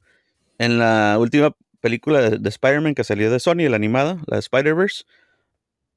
en 0.58 0.80
la 0.80 1.18
última 1.20 1.56
película 1.80 2.20
de, 2.22 2.38
de 2.40 2.50
Spider-Man 2.50 2.96
que 2.96 3.04
salió 3.04 3.32
de 3.32 3.40
Sony, 3.40 3.70
la 3.70 3.76
animada, 3.76 4.18
la 4.26 4.40
Spider-Verse, 4.40 5.06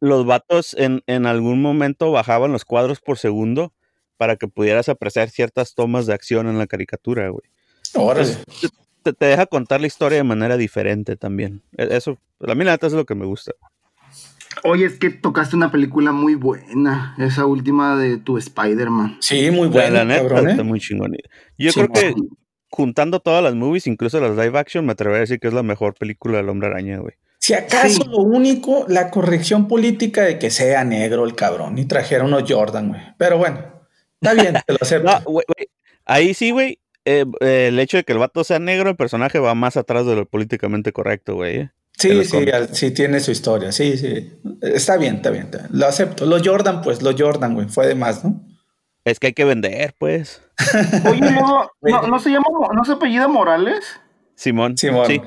los 0.00 0.26
vatos 0.26 0.74
en, 0.78 1.02
en 1.06 1.26
algún 1.26 1.60
momento 1.60 2.10
bajaban 2.10 2.52
los 2.52 2.64
cuadros 2.64 3.00
por 3.00 3.18
segundo 3.18 3.72
para 4.16 4.36
que 4.36 4.48
pudieras 4.48 4.88
apreciar 4.88 5.30
ciertas 5.30 5.74
tomas 5.74 6.06
de 6.06 6.14
acción 6.14 6.48
en 6.48 6.58
la 6.58 6.66
caricatura, 6.66 7.30
güey. 7.30 7.48
te, 9.02 9.12
te, 9.12 9.26
deja 9.26 9.46
contar 9.46 9.80
la 9.80 9.86
historia 9.86 10.18
de 10.18 10.24
manera 10.24 10.56
diferente 10.56 11.16
también. 11.16 11.62
E, 11.76 11.96
eso, 11.96 12.18
a 12.46 12.54
mí 12.54 12.64
la 12.64 12.72
neta 12.72 12.88
es 12.88 12.92
lo 12.92 13.06
que 13.06 13.14
me 13.14 13.26
gusta. 13.26 13.52
Oye, 14.64 14.86
es 14.86 14.98
que 14.98 15.10
tocaste 15.10 15.54
una 15.54 15.70
película 15.70 16.10
muy 16.10 16.34
buena, 16.34 17.14
esa 17.18 17.46
última 17.46 17.96
de 17.96 18.18
tu 18.18 18.38
Spider-Man. 18.38 19.18
Sí, 19.20 19.50
muy 19.50 19.68
buena. 19.68 20.04
La, 20.04 20.04
neta 20.04 20.50
está 20.50 20.62
¿eh? 20.62 20.64
muy 20.64 20.80
chingón. 20.80 21.16
Yo 21.56 21.72
creo 21.72 21.88
que 21.88 22.14
juntando 22.68 23.20
todas 23.20 23.42
las 23.42 23.54
movies, 23.54 23.86
incluso 23.86 24.20
las 24.20 24.36
live 24.36 24.58
action, 24.58 24.84
me 24.84 24.92
atrevería 24.92 25.18
a 25.18 25.20
decir 25.20 25.38
que 25.38 25.48
es 25.48 25.54
la 25.54 25.62
mejor 25.62 25.94
película 25.94 26.38
del 26.38 26.48
Hombre 26.48 26.68
Araña, 26.68 26.98
güey. 26.98 27.14
Si 27.38 27.54
acaso 27.54 28.04
lo 28.04 28.18
único, 28.18 28.84
la 28.88 29.10
corrección 29.10 29.68
política 29.68 30.22
de 30.22 30.38
que 30.38 30.50
sea 30.50 30.84
negro 30.84 31.24
el 31.24 31.34
cabrón 31.34 31.78
y 31.78 31.84
trajera 31.84 32.24
unos 32.24 32.44
Jordan, 32.50 32.88
güey. 32.88 33.00
Pero 33.16 33.38
bueno, 33.38 33.64
está 34.20 34.34
bien, 34.34 34.54
te 34.66 34.72
lo 34.72 34.78
acepto. 34.80 35.10
Ahí 36.04 36.34
sí, 36.34 36.50
güey. 36.50 36.80
Eh, 37.04 37.24
el 37.40 37.78
hecho 37.78 37.96
de 37.96 38.04
que 38.04 38.12
el 38.12 38.18
vato 38.18 38.44
sea 38.44 38.58
negro, 38.58 38.90
el 38.90 38.96
personaje 38.96 39.38
va 39.38 39.54
más 39.54 39.76
atrás 39.76 40.04
de 40.04 40.14
lo 40.14 40.26
políticamente 40.26 40.92
correcto, 40.92 41.36
güey. 41.36 41.56
¿eh? 41.56 41.70
Sí, 41.98 42.24
sí, 42.24 42.46
sí, 42.72 42.90
tiene 42.90 43.18
su 43.20 43.30
historia. 43.30 43.72
Sí, 43.72 43.96
sí. 43.96 44.38
Está 44.60 44.96
bien, 44.96 45.16
está 45.16 45.30
bien, 45.30 45.50
Lo 45.70 45.86
acepto. 45.86 46.26
Los 46.26 46.46
Jordan, 46.46 46.82
pues, 46.82 47.02
los 47.02 47.14
Jordan, 47.18 47.54
güey. 47.54 47.68
Fue 47.68 47.86
de 47.86 47.94
más, 47.94 48.24
¿no? 48.24 48.40
Es 49.04 49.18
que 49.18 49.28
hay 49.28 49.32
que 49.32 49.44
vender, 49.44 49.94
pues. 49.98 50.42
Oye, 51.08 51.20
no, 51.20 51.70
no, 52.08 52.18
se 52.18 52.30
llama, 52.30 52.46
no 52.74 52.84
se 52.84 52.92
apellida 52.92 53.26
Morales. 53.26 53.84
Simón. 54.34 54.76
Simón. 54.76 55.06
Sí. 55.06 55.20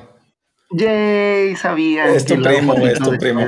Yay, 0.74 1.56
sabía. 1.56 2.06
Es 2.06 2.24
tu 2.24 2.40
primo, 2.40 2.74
es 2.74 2.98
tu 2.98 3.10
primo. 3.18 3.42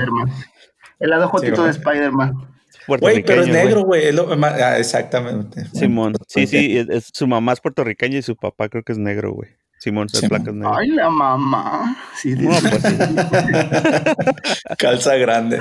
El 1.01 1.11
lado 1.11 1.29
jotito 1.29 1.65
de 1.65 1.71
Spider-Man. 1.71 2.55
Güey, 2.87 3.23
pero 3.25 3.43
es 3.43 3.49
negro, 3.49 3.83
güey. 3.83 4.05
Ah, 4.43 4.79
exactamente. 4.79 5.65
Simón. 5.73 6.15
sí, 6.29 6.47
sí, 6.47 6.87
su 7.13 7.27
mamá 7.27 7.53
es 7.53 7.61
puertorriqueña 7.61 8.19
y 8.19 8.23
su 8.23 8.37
papá 8.37 8.69
creo 8.69 8.83
que 8.83 8.93
es 8.93 8.99
negro, 8.99 9.33
güey. 9.33 9.51
Simón, 9.79 10.09
se 10.09 10.29
placas 10.29 10.55
negro. 10.55 10.77
Ay, 10.77 10.89
la 10.89 11.11
mamá. 11.11 11.97
Sí, 12.17 12.35
no, 12.37 12.51
pues 12.51 12.83
sí. 12.83 12.97
Calza 14.79 15.17
grande. 15.17 15.59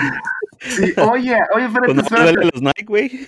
Sí, 0.64 0.94
oye, 0.98 1.38
oye, 1.56 1.66
espérate, 1.66 1.94
pues 1.94 2.06
espérate. 2.06 2.50
los 2.54 2.62
Nike, 2.62 2.86
güey. 2.86 3.28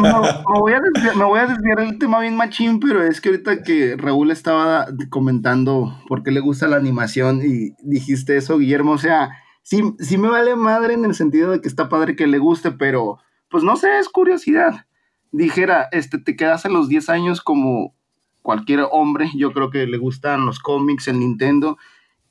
me, 0.00 0.58
voy 0.58 0.72
a 0.72 0.80
desviar, 0.80 1.16
me 1.16 1.24
voy 1.24 1.38
a 1.38 1.46
desviar 1.46 1.80
el 1.80 1.98
tema 1.98 2.20
bien 2.20 2.36
machín, 2.36 2.80
pero 2.80 3.02
es 3.02 3.20
que 3.20 3.30
ahorita 3.30 3.62
que 3.62 3.96
Raúl 3.96 4.30
estaba 4.30 4.86
comentando 5.10 6.00
por 6.08 6.22
qué 6.22 6.30
le 6.30 6.40
gusta 6.40 6.68
la 6.68 6.76
animación 6.76 7.42
y 7.44 7.74
dijiste 7.82 8.36
eso, 8.36 8.58
Guillermo, 8.58 8.92
o 8.92 8.98
sea, 8.98 9.30
sí, 9.62 9.82
sí 9.98 10.18
me 10.18 10.28
vale 10.28 10.56
madre 10.56 10.94
en 10.94 11.04
el 11.04 11.14
sentido 11.14 11.50
de 11.50 11.60
que 11.60 11.68
está 11.68 11.88
padre 11.88 12.16
que 12.16 12.26
le 12.26 12.38
guste, 12.38 12.70
pero 12.70 13.18
pues 13.50 13.62
no 13.62 13.76
sé, 13.76 13.98
es 13.98 14.08
curiosidad. 14.08 14.86
Dijera, 15.32 15.88
este, 15.92 16.18
te 16.18 16.36
quedas 16.36 16.64
a 16.64 16.68
los 16.68 16.88
10 16.88 17.08
años 17.10 17.40
como 17.42 17.94
cualquier 18.42 18.86
hombre, 18.90 19.30
yo 19.34 19.52
creo 19.52 19.70
que 19.70 19.86
le 19.86 19.98
gustan 19.98 20.46
los 20.46 20.60
cómics, 20.60 21.08
el 21.08 21.18
Nintendo, 21.18 21.78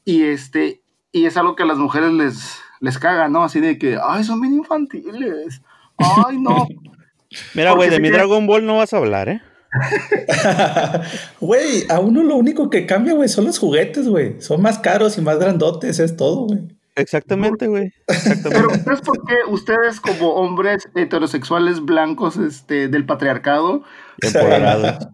y 0.06 0.24
este, 0.24 0.82
y 1.12 1.26
es 1.26 1.36
algo 1.36 1.56
que 1.56 1.64
a 1.64 1.66
las 1.66 1.78
mujeres 1.78 2.14
les, 2.14 2.62
les 2.80 2.98
caga, 2.98 3.28
¿no? 3.28 3.44
Así 3.44 3.60
de 3.60 3.78
que, 3.78 3.98
ay, 4.02 4.24
son 4.24 4.42
bien 4.42 4.54
infantiles, 4.54 5.62
ay, 5.98 6.38
no. 6.40 6.68
Mira, 7.54 7.74
güey, 7.74 7.90
de 7.90 8.00
mi 8.00 8.10
Dragon 8.10 8.46
Ball 8.48 8.66
no 8.66 8.78
vas 8.78 8.94
a 8.94 8.98
hablar, 8.98 9.30
¿eh? 9.30 9.42
Güey, 11.42 11.84
a 11.90 12.00
uno 12.00 12.24
lo 12.24 12.36
único 12.38 12.70
que 12.70 12.86
cambia, 12.86 13.14
güey, 13.14 13.28
son 13.28 13.46
los 13.46 13.60
juguetes, 13.60 14.08
güey. 14.08 14.40
Son 14.42 14.62
más 14.62 14.80
caros 14.80 15.18
y 15.18 15.22
más 15.22 15.38
grandotes, 15.38 16.00
es 16.00 16.16
todo, 16.16 16.46
güey. 16.48 16.62
Exactamente, 16.96 17.68
güey. 17.68 17.92
Pero 18.08 18.70
¿sabes 18.70 19.02
por 19.02 19.26
qué 19.26 19.36
ustedes 19.50 20.00
como 20.00 20.30
hombres 20.36 20.88
heterosexuales 20.96 21.82
blancos 21.82 22.38
este, 22.38 22.88
del 22.88 23.06
patriarcado 23.06 23.84
empoderados 24.22 25.10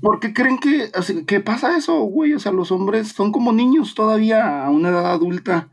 ¿Por 0.00 0.20
qué 0.20 0.32
creen 0.32 0.58
que, 0.58 0.92
¿qué 1.26 1.40
pasa 1.40 1.76
eso, 1.76 1.98
güey? 2.02 2.34
O 2.34 2.38
sea, 2.38 2.52
los 2.52 2.70
hombres 2.70 3.08
son 3.08 3.32
como 3.32 3.52
niños 3.52 3.96
todavía 3.96 4.64
a 4.64 4.70
una 4.70 4.90
edad 4.90 5.10
adulta. 5.10 5.68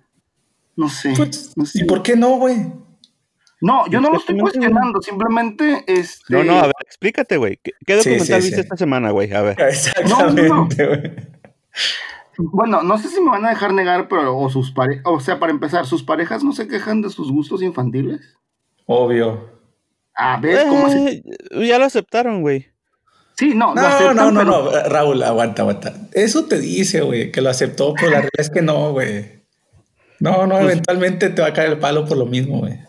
No 0.75 0.89
sé. 0.89 1.13
Pues, 1.15 1.75
¿Y 1.75 1.83
por 1.85 2.03
qué 2.03 2.15
no, 2.15 2.37
güey? 2.37 2.57
No, 3.61 3.87
yo 3.87 4.01
no 4.01 4.09
lo 4.11 4.17
estoy 4.17 4.37
cuestionando, 4.37 5.01
simplemente 5.01 5.83
este... 5.87 6.35
No, 6.35 6.43
no, 6.43 6.59
a 6.59 6.63
ver, 6.63 6.75
explícate, 6.81 7.37
güey. 7.37 7.59
¿Qué, 7.63 7.95
documental 7.95 8.41
viste 8.41 8.61
esta 8.61 8.77
semana, 8.77 9.11
güey? 9.11 9.33
A 9.33 9.41
ver. 9.41 9.59
Exactamente, 9.69 10.85
güey. 10.85 11.01
Bueno, 12.37 12.83
no 12.83 12.97
sé 12.97 13.07
si 13.07 13.21
me 13.21 13.31
van 13.31 13.45
a 13.45 13.49
dejar 13.49 13.73
negar, 13.73 14.07
pero 14.09 14.37
o 14.37 14.49
sus 14.49 14.71
parejas, 14.71 15.03
o 15.05 15.19
sea, 15.19 15.39
para 15.39 15.53
empezar, 15.53 15.85
¿sus 15.85 16.03
parejas 16.03 16.43
no 16.43 16.51
se 16.51 16.67
quejan 16.67 17.01
de 17.01 17.09
sus 17.09 17.31
gustos 17.31 17.61
infantiles? 17.61 18.37
Obvio. 18.85 19.49
A 20.13 20.37
ver, 20.37 20.67
¿cómo 20.67 20.87
eh, 20.89 21.23
Ya 21.67 21.79
lo 21.79 21.85
aceptaron, 21.85 22.41
güey. 22.41 22.67
Sí, 23.37 23.53
no, 23.53 23.73
no, 23.73 24.13
no, 24.13 24.31
no, 24.31 24.43
no, 24.43 24.69
Raúl, 24.87 25.21
aguanta, 25.23 25.63
aguanta. 25.63 25.93
Eso 26.13 26.45
te 26.45 26.59
dice, 26.59 27.01
güey, 27.01 27.31
que 27.31 27.41
lo 27.41 27.49
aceptó, 27.49 27.93
pero 27.93 28.11
la 28.11 28.17
realidad 28.17 28.39
es 28.39 28.49
que 28.49 28.61
no, 28.61 28.91
güey. 28.93 29.44
No, 30.19 30.47
no, 30.47 30.55
pues 30.55 30.71
eventualmente 30.71 31.29
te 31.29 31.41
va 31.41 31.49
a 31.49 31.53
caer 31.53 31.71
el 31.71 31.79
palo 31.79 32.05
por 32.05 32.17
lo 32.17 32.25
mismo, 32.25 32.59
güey. 32.59 32.79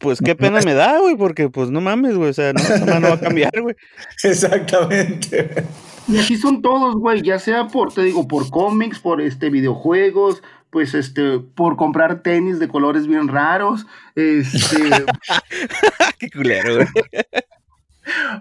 Pues 0.00 0.20
qué 0.20 0.34
pena 0.34 0.60
me 0.62 0.74
da, 0.74 0.98
güey, 0.98 1.16
porque 1.16 1.48
pues 1.48 1.70
no 1.70 1.80
mames, 1.80 2.16
güey, 2.16 2.30
o 2.30 2.32
sea, 2.32 2.52
no, 2.52 3.00
no 3.00 3.08
va 3.08 3.14
a 3.14 3.20
cambiar, 3.20 3.60
güey. 3.60 3.76
Exactamente. 4.24 5.64
Y 6.08 6.18
aquí 6.18 6.36
son 6.36 6.62
todos, 6.62 6.96
güey, 6.96 7.22
ya 7.22 7.38
sea 7.38 7.68
por, 7.68 7.92
te 7.92 8.02
digo, 8.02 8.26
por 8.26 8.50
cómics, 8.50 8.98
por 8.98 9.20
este 9.20 9.50
videojuegos, 9.50 10.42
pues 10.70 10.94
este, 10.94 11.38
por 11.38 11.76
comprar 11.76 12.22
tenis 12.22 12.58
de 12.58 12.68
colores 12.68 13.06
bien 13.06 13.28
raros, 13.28 13.86
este... 14.14 14.90
qué 16.18 16.30
culero, 16.30 16.76
güey 16.76 16.86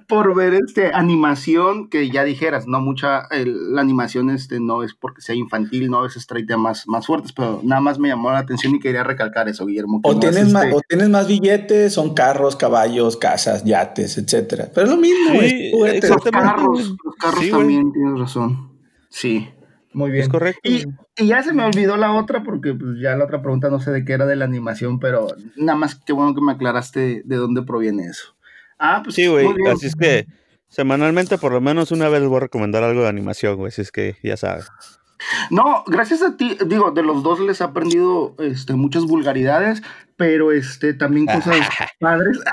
por 0.07 0.35
ver 0.35 0.53
este 0.53 0.91
animación 0.93 1.89
que 1.89 2.09
ya 2.09 2.23
dijeras, 2.23 2.67
no 2.67 2.81
mucha, 2.81 3.23
la 3.31 3.81
animación 3.81 4.29
este 4.29 4.59
no 4.59 4.83
es 4.83 4.93
porque 4.93 5.21
sea 5.21 5.35
infantil, 5.35 5.89
no, 5.89 6.05
es 6.05 6.27
trae 6.27 6.45
temas 6.45 6.87
más 6.87 7.05
fuertes, 7.05 7.31
pero 7.33 7.61
nada 7.63 7.81
más 7.81 7.99
me 7.99 8.09
llamó 8.09 8.31
la 8.31 8.39
atención 8.39 8.75
y 8.75 8.79
quería 8.79 9.03
recalcar 9.03 9.47
eso, 9.49 9.65
Guillermo. 9.65 10.01
O 10.03 10.19
tienes, 10.19 10.51
más, 10.51 10.65
o 10.73 10.81
tienes 10.87 11.09
más 11.09 11.27
billetes, 11.27 11.93
son 11.93 12.13
carros, 12.13 12.55
caballos, 12.55 13.17
casas, 13.17 13.63
yates, 13.63 14.17
etcétera. 14.17 14.69
Pero 14.73 14.87
es 14.87 14.91
lo 14.91 14.97
mismo, 14.97 15.33
Los 15.33 16.23
carros, 16.31 16.95
los 17.03 17.15
carros 17.15 17.49
también, 17.49 17.91
tienes 17.91 18.19
razón. 18.19 18.71
Sí. 19.09 19.49
Muy 19.93 20.11
bien. 20.11 20.23
Es 20.23 20.29
correcto. 20.29 20.61
Y, 20.63 20.85
ya 21.25 21.41
se 21.41 21.53
me 21.53 21.63
olvidó 21.63 21.97
la 21.97 22.13
otra, 22.13 22.43
porque 22.43 22.75
pues, 22.75 22.99
ya 23.01 23.15
la 23.15 23.25
otra 23.25 23.41
pregunta 23.41 23.71
no 23.71 23.79
sé 23.79 23.89
de 23.91 24.05
qué 24.05 24.13
era 24.13 24.27
de 24.27 24.35
la 24.35 24.45
animación, 24.45 24.99
pero 24.99 25.27
nada 25.55 25.77
más 25.77 25.95
qué 25.95 26.13
bueno 26.13 26.35
que 26.35 26.41
me 26.41 26.51
aclaraste 26.51 27.23
de 27.25 27.35
dónde 27.35 27.63
proviene 27.63 28.05
eso. 28.05 28.36
Ah, 28.79 29.01
pues 29.03 29.15
sí, 29.15 29.27
güey. 29.27 29.47
Así 29.71 29.87
es 29.87 29.95
que 29.95 30.25
semanalmente, 30.67 31.37
por 31.37 31.51
lo 31.51 31.61
menos 31.61 31.91
una 31.91 32.09
vez, 32.09 32.23
voy 32.23 32.37
a 32.37 32.41
recomendar 32.41 32.83
algo 32.83 33.03
de 33.03 33.09
animación, 33.09 33.55
güey. 33.55 33.69
Así 33.69 33.81
es 33.81 33.91
que 33.91 34.17
ya 34.23 34.37
sabes. 34.37 34.67
No, 35.49 35.83
gracias 35.87 36.21
a 36.21 36.37
ti, 36.37 36.57
digo, 36.65 36.91
de 36.91 37.03
los 37.03 37.23
dos 37.23 37.39
les 37.39 37.61
he 37.61 37.63
aprendido 37.63 38.35
este, 38.39 38.73
muchas 38.73 39.05
vulgaridades, 39.05 39.81
pero 40.15 40.51
este, 40.51 40.93
también 40.93 41.25
cosas 41.25 41.57
padres. 41.99 42.39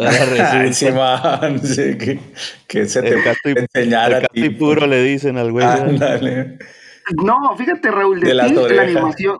que, 0.00 2.20
que, 2.66 2.86
se 2.86 3.02
te 3.02 3.16
el 3.44 3.58
enseñara 3.58 4.22
el 4.32 4.56
puro 4.56 4.86
le 4.86 5.02
dicen 5.02 5.36
al 5.36 5.52
güey. 5.52 5.66
No, 7.22 7.54
fíjate, 7.58 7.90
Raúl, 7.90 8.20
de, 8.20 8.30
ti, 8.30 8.74
la 8.74 8.82
animación, 8.82 9.38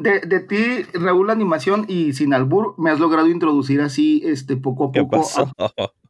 de, 0.00 0.20
de, 0.20 0.40
ti, 0.40 0.82
Raúl 0.94 1.30
Animación 1.30 1.84
y 1.88 2.12
Sin 2.12 2.34
Albur, 2.34 2.74
me 2.78 2.90
has 2.90 2.98
logrado 3.00 3.28
introducir 3.28 3.80
así, 3.80 4.22
este, 4.24 4.56
poco 4.56 4.84
a 4.84 4.92
poco 4.92 5.16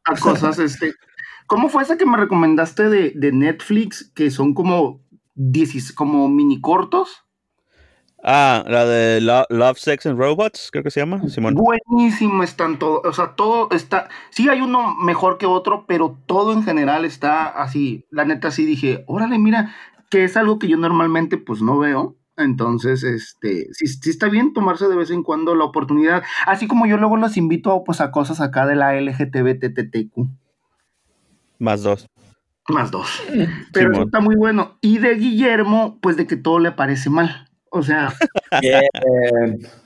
a, 0.05 0.15
cosas, 0.19 0.59
este. 0.59 0.93
¿Cómo 1.47 1.69
fue 1.69 1.83
esa 1.83 1.97
que 1.97 2.05
me 2.05 2.17
recomendaste 2.17 2.89
de, 2.89 3.11
de 3.15 3.31
Netflix, 3.31 4.11
que 4.15 4.31
son 4.31 4.53
como, 4.53 5.01
como 5.95 6.29
mini 6.29 6.61
cortos? 6.61 7.25
Ah, 8.23 8.63
la 8.67 8.85
de 8.85 9.19
Love, 9.19 9.77
Sex 9.79 10.05
and 10.05 10.19
Robots, 10.19 10.69
creo 10.71 10.83
que 10.83 10.91
se 10.91 10.99
llama, 10.99 11.27
Simón. 11.27 11.55
Buenísimo 11.55 12.43
están 12.43 12.77
todos, 12.77 13.01
o 13.03 13.13
sea, 13.13 13.35
todo 13.35 13.69
está, 13.71 14.09
sí 14.29 14.47
hay 14.47 14.61
uno 14.61 14.95
mejor 14.95 15.39
que 15.39 15.47
otro, 15.47 15.85
pero 15.87 16.17
todo 16.27 16.53
en 16.53 16.63
general 16.63 17.03
está 17.03 17.47
así, 17.47 18.05
la 18.11 18.25
neta 18.25 18.51
sí 18.51 18.65
dije, 18.65 19.03
órale, 19.07 19.39
mira, 19.39 19.73
que 20.11 20.23
es 20.23 20.37
algo 20.37 20.59
que 20.59 20.67
yo 20.67 20.77
normalmente 20.77 21.37
pues 21.37 21.63
no 21.63 21.79
veo, 21.79 22.15
entonces, 22.37 23.03
este, 23.03 23.67
sí, 23.73 23.87
sí, 23.87 24.09
está 24.09 24.29
bien 24.29 24.53
tomarse 24.53 24.87
de 24.87 24.95
vez 24.95 25.11
en 25.11 25.23
cuando 25.23 25.55
la 25.55 25.65
oportunidad, 25.65 26.23
así 26.47 26.67
como 26.67 26.85
yo 26.85 26.97
luego 26.97 27.17
los 27.17 27.37
invito 27.37 27.83
pues, 27.85 28.01
a 28.01 28.11
cosas 28.11 28.41
acá 28.41 28.65
de 28.65 28.75
la 28.75 28.99
LGTBTTQ. 28.99 30.27
Más 31.59 31.83
dos. 31.83 32.07
Más 32.69 32.91
dos. 32.91 33.21
Pero 33.73 34.03
está 34.03 34.19
muy 34.19 34.35
bueno. 34.35 34.77
Y 34.81 34.99
de 34.99 35.15
Guillermo, 35.15 35.99
pues 36.01 36.17
de 36.17 36.25
que 36.25 36.37
todo 36.37 36.59
le 36.59 36.71
parece 36.71 37.09
mal. 37.09 37.49
O 37.69 37.83
sea. 37.83 38.13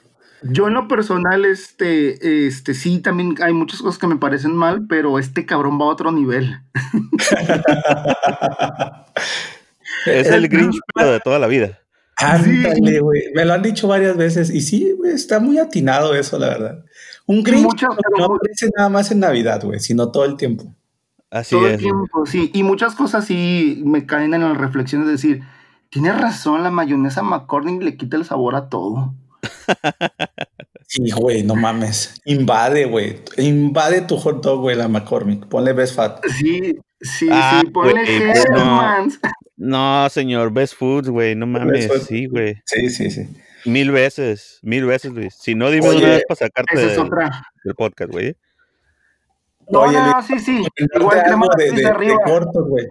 Yo 0.48 0.68
en 0.68 0.76
lo 0.76 0.88
personal, 0.88 1.44
este, 1.44 2.46
este, 2.46 2.76
sí, 2.76 3.00
también 3.00 3.34
hay 3.42 3.54
muchas 3.54 3.82
cosas 3.82 3.98
que 3.98 4.06
me 4.06 4.18
parecen 4.18 4.56
mal, 4.56 4.86
pero 4.88 5.18
este 5.18 5.48
cabrón 5.48 5.80
va 5.80 5.86
a 5.86 5.90
otro 5.90 6.12
nivel. 6.12 6.60
es 10.06 10.28
el 10.28 10.48
Grinch 10.48 10.76
de 10.96 11.20
toda 11.22 11.40
la 11.40 11.48
vida. 11.48 11.80
Ándale, 12.18 13.00
güey. 13.00 13.24
Me 13.34 13.46
lo 13.46 13.54
han 13.54 13.62
dicho 13.62 13.88
varias 13.88 14.16
veces 14.16 14.50
y 14.50 14.62
sí, 14.62 14.94
güey, 14.98 15.12
está 15.12 15.40
muy 15.40 15.58
atinado 15.58 16.16
eso, 16.16 16.40
la 16.40 16.48
verdad. 16.50 16.86
Un 17.26 17.44
Grinch 17.44 17.82
no 18.18 18.26
aparece 18.26 18.70
nada 18.76 18.90
más 18.90 19.12
en 19.12 19.20
Navidad, 19.20 19.64
güey, 19.64 19.80
sino 19.80 20.12
todo 20.12 20.26
el 20.26 20.38
tiempo. 20.38 20.74
Así 21.30 21.56
todo 21.56 21.68
es. 21.68 21.74
el 21.74 21.80
tiempo, 21.80 22.26
sí. 22.26 22.52
Y 22.54 22.64
muchas 22.64 22.96
cosas 22.96 23.26
sí 23.26 23.82
me 23.86 24.06
caen 24.06 24.34
en 24.34 24.42
la 24.42 24.54
reflexión 24.54 25.06
de 25.06 25.12
decir, 25.12 25.42
tiene 25.90 26.12
razón, 26.12 26.64
la 26.64 26.72
mayonesa 26.72 27.24
McCormick 27.24 27.82
le 27.82 27.98
quita 27.98 28.18
el 28.18 28.26
sabor 28.26 28.56
a 28.56 28.70
todo. 28.70 29.14
Sí, 30.88 31.10
güey, 31.12 31.44
no 31.44 31.56
mames. 31.56 32.22
Invade, 32.26 32.86
güey. 32.86 33.22
Invade 33.38 34.02
tu 34.02 34.18
hot 34.18 34.44
dog, 34.44 34.62
güey, 34.62 34.76
la 34.76 34.88
McCormick. 34.88 35.48
Ponle 35.48 35.74
best 35.74 35.96
fat. 35.96 36.24
Sí, 36.38 36.78
sí, 37.02 37.28
ah, 37.32 37.62
sí. 37.62 37.72
Ponle 37.72 38.04
Hellmann's. 38.04 39.20
No, 39.58 40.10
señor, 40.10 40.52
Best 40.52 40.76
Foods, 40.76 41.10
güey, 41.10 41.36
no 41.36 41.48
mames, 41.48 41.90
sí, 42.08 42.26
güey. 42.26 42.62
Sí, 42.66 42.90
sí, 42.90 43.10
sí. 43.10 43.28
Mil 43.66 43.92
veces, 43.92 44.60
mil 44.62 44.86
veces, 44.86 45.12
Luis. 45.12 45.36
Si 45.36 45.56
no, 45.56 45.72
dime 45.72 45.90
una 45.90 46.10
vez 46.10 46.24
para 46.28 46.38
sacarte 46.38 46.78
del 46.78 47.76
podcast, 47.76 48.12
güey. 48.12 48.36
No, 49.70 49.80
Oye, 49.82 49.98
no, 49.98 50.22
sí, 50.22 50.40
sí. 50.40 50.64
Igual 50.96 51.24
tenemos 51.24 51.50
de, 51.58 51.72
de, 51.72 51.88
arriba. 51.88 52.18
De 52.26 52.62
güey. 52.62 52.86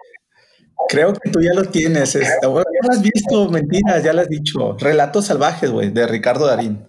Creo 0.89 1.13
que 1.13 1.31
tú 1.31 1.41
ya 1.41 1.55
lo 1.55 1.65
tienes. 1.67 2.15
Este, 2.17 2.41
ya 2.43 2.49
lo 2.49 2.91
has 2.91 3.03
visto, 3.03 3.49
mentiras, 3.51 4.03
ya 4.03 4.13
lo 4.13 4.23
has 4.23 4.29
dicho. 4.29 4.77
Relatos 4.79 5.27
salvajes, 5.27 5.71
güey, 5.71 5.91
de 5.91 6.07
Ricardo 6.07 6.47
Darín. 6.47 6.85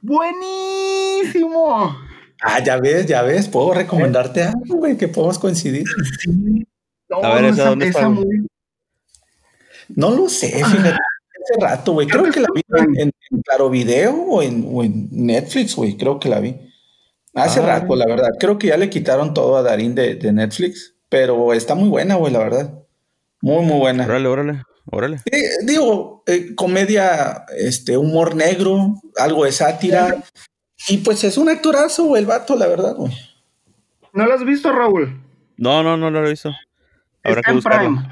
Buenísimo. 0.00 1.96
Ah, 2.46 2.62
ya 2.62 2.76
ves, 2.76 3.06
ya 3.06 3.22
ves. 3.22 3.48
Puedo 3.48 3.72
recomendarte 3.72 4.42
algo, 4.42 4.76
güey, 4.76 4.98
que 4.98 5.08
podamos 5.08 5.38
coincidir. 5.38 5.84
Sí, 6.20 6.66
a 7.10 7.34
ver, 7.34 7.44
¿esa, 7.46 7.70
dónde 7.70 7.88
está? 7.88 8.08
No 9.88 10.10
lo 10.10 10.28
sé, 10.28 10.48
fíjate. 10.48 10.90
hace 10.90 11.60
rato, 11.60 11.92
güey. 11.92 12.06
Creo, 12.06 12.30
que, 12.30 12.40
la 12.40 12.48
vi 12.54 12.62
en, 13.00 13.12
Claro 13.44 13.70
Video 13.70 14.12
o 14.14 14.42
en, 14.42 15.08
Netflix, 15.10 15.74
güey. 15.74 15.96
Creo 15.96 16.20
que 16.20 16.28
la 16.28 16.40
vi. 16.40 16.56
Hace 17.34 17.60
ah. 17.60 17.66
rato, 17.66 17.96
la 17.96 18.06
verdad. 18.06 18.30
Creo 18.38 18.58
que 18.58 18.68
ya 18.68 18.76
le 18.76 18.90
quitaron 18.90 19.32
todo 19.32 19.56
a 19.56 19.62
Darín 19.62 19.94
de, 19.94 20.32
Netflix, 20.32 20.94
pero 21.08 21.54
está 21.54 21.74
muy 21.74 21.88
buena, 21.88 22.16
güey, 22.16 22.32
la 22.32 22.40
verdad. 22.40 22.74
Muy, 23.40 23.64
muy 23.64 23.78
buena. 23.78 24.04
Órale, 24.04 24.28
órale, 24.28 24.62
órale. 24.90 25.20
digo, 25.62 26.22
eh, 26.26 26.54
comedia, 26.54 27.46
este, 27.56 27.96
humor 27.96 28.34
negro, 28.36 29.00
algo 29.16 29.46
de 29.46 29.52
sátira. 29.52 30.22
Y 30.88 30.98
pues 30.98 31.24
es 31.24 31.38
un 31.38 31.48
actorazo, 31.48 32.04
güey, 32.04 32.22
el 32.22 32.28
vato, 32.28 32.56
la 32.56 32.66
verdad, 32.66 32.94
güey. 32.96 33.12
¿No 34.12 34.26
lo 34.26 34.34
has 34.34 34.44
visto, 34.44 34.70
Raúl? 34.72 35.20
No, 35.56 35.82
no, 35.82 35.96
no 35.96 36.10
lo 36.10 36.26
he 36.26 36.30
visto. 36.30 36.52
Habrá 37.22 37.42
que 37.42 37.52
buscarlo. 37.52 38.02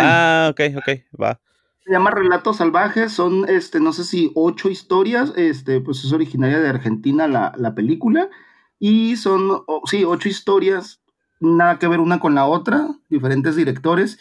Ah, 0.00 0.48
ok, 0.50 0.60
ok, 0.76 0.88
va. 1.20 1.40
Se 1.84 1.92
llama 1.92 2.10
Relatos 2.10 2.56
Salvajes, 2.56 3.12
son, 3.12 3.48
este, 3.48 3.78
no 3.78 3.92
sé 3.92 4.04
si 4.04 4.32
ocho 4.34 4.68
historias, 4.68 5.32
este, 5.36 5.80
pues 5.80 6.04
es 6.04 6.12
originaria 6.12 6.58
de 6.58 6.68
Argentina 6.68 7.28
la, 7.28 7.52
la 7.56 7.74
película, 7.74 8.28
y 8.80 9.16
son, 9.16 9.62
sí, 9.84 10.04
ocho 10.04 10.28
historias, 10.28 11.00
nada 11.38 11.78
que 11.78 11.86
ver 11.86 12.00
una 12.00 12.18
con 12.18 12.34
la 12.34 12.46
otra, 12.46 12.88
diferentes 13.08 13.54
directores, 13.54 14.18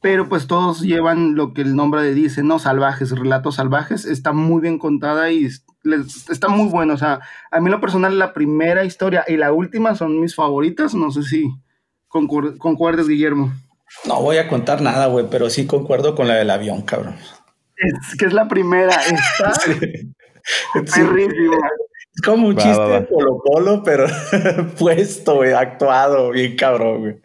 pero 0.00 0.28
pues 0.28 0.46
todos 0.46 0.80
llevan 0.80 1.34
lo 1.34 1.52
que 1.52 1.62
el 1.62 1.76
nombre 1.76 2.14
dice, 2.14 2.42
¿no? 2.42 2.58
Salvajes, 2.58 3.10
relatos 3.10 3.56
salvajes, 3.56 4.06
está 4.06 4.32
muy 4.32 4.62
bien 4.62 4.78
contada 4.78 5.30
y 5.30 5.48
está 6.30 6.48
muy 6.48 6.68
bueno, 6.68 6.94
o 6.94 6.96
sea, 6.96 7.20
a 7.50 7.60
mí 7.60 7.70
lo 7.70 7.80
personal 7.80 8.18
la 8.18 8.32
primera 8.32 8.84
historia 8.84 9.24
y 9.26 9.36
la 9.36 9.52
última 9.52 9.94
son 9.94 10.20
mis 10.20 10.34
favoritas, 10.34 10.94
no 10.94 11.10
sé 11.10 11.22
si 11.22 11.48
concuerdes, 12.08 13.08
Guillermo. 13.08 13.52
No 14.06 14.20
voy 14.20 14.38
a 14.38 14.48
contar 14.48 14.80
nada, 14.80 15.06
güey, 15.06 15.26
pero 15.30 15.50
sí 15.50 15.66
concuerdo 15.66 16.14
con 16.14 16.28
la 16.28 16.34
del 16.34 16.50
avión, 16.50 16.82
cabrón. 16.82 17.16
Es 17.76 18.16
que 18.16 18.26
es 18.26 18.32
la 18.32 18.48
primera, 18.48 18.94
está 18.94 19.52
Es 22.16 22.22
como 22.22 22.48
un 22.48 22.56
chiste 22.56 22.80
de 22.80 23.02
Polo 23.02 23.42
Polo, 23.44 23.82
pero 23.84 24.06
puesto, 24.78 25.36
güey, 25.36 25.52
actuado, 25.52 26.30
bien 26.30 26.56
cabrón, 26.56 27.00
güey. 27.00 27.16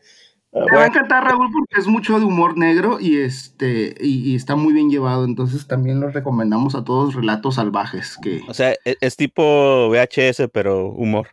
Te 0.51 0.75
va 0.75 0.83
a 0.83 0.87
encantar, 0.87 1.23
Raúl, 1.23 1.49
porque 1.51 1.79
es 1.79 1.87
mucho 1.87 2.19
de 2.19 2.25
humor 2.25 2.57
negro 2.57 2.99
y 2.99 3.19
este 3.19 3.95
y, 3.99 4.35
está 4.35 4.57
muy 4.57 4.73
bien 4.73 4.89
llevado. 4.89 5.23
Entonces 5.23 5.65
también 5.65 6.01
los 6.01 6.13
recomendamos 6.13 6.75
a 6.75 6.83
todos 6.83 7.15
relatos 7.15 7.55
salvajes. 7.55 8.17
Que... 8.21 8.41
O 8.49 8.53
sea, 8.53 8.75
es, 8.83 8.97
es 8.99 9.15
tipo 9.15 9.89
VHS, 9.89 10.49
pero 10.51 10.89
humor. 10.89 11.29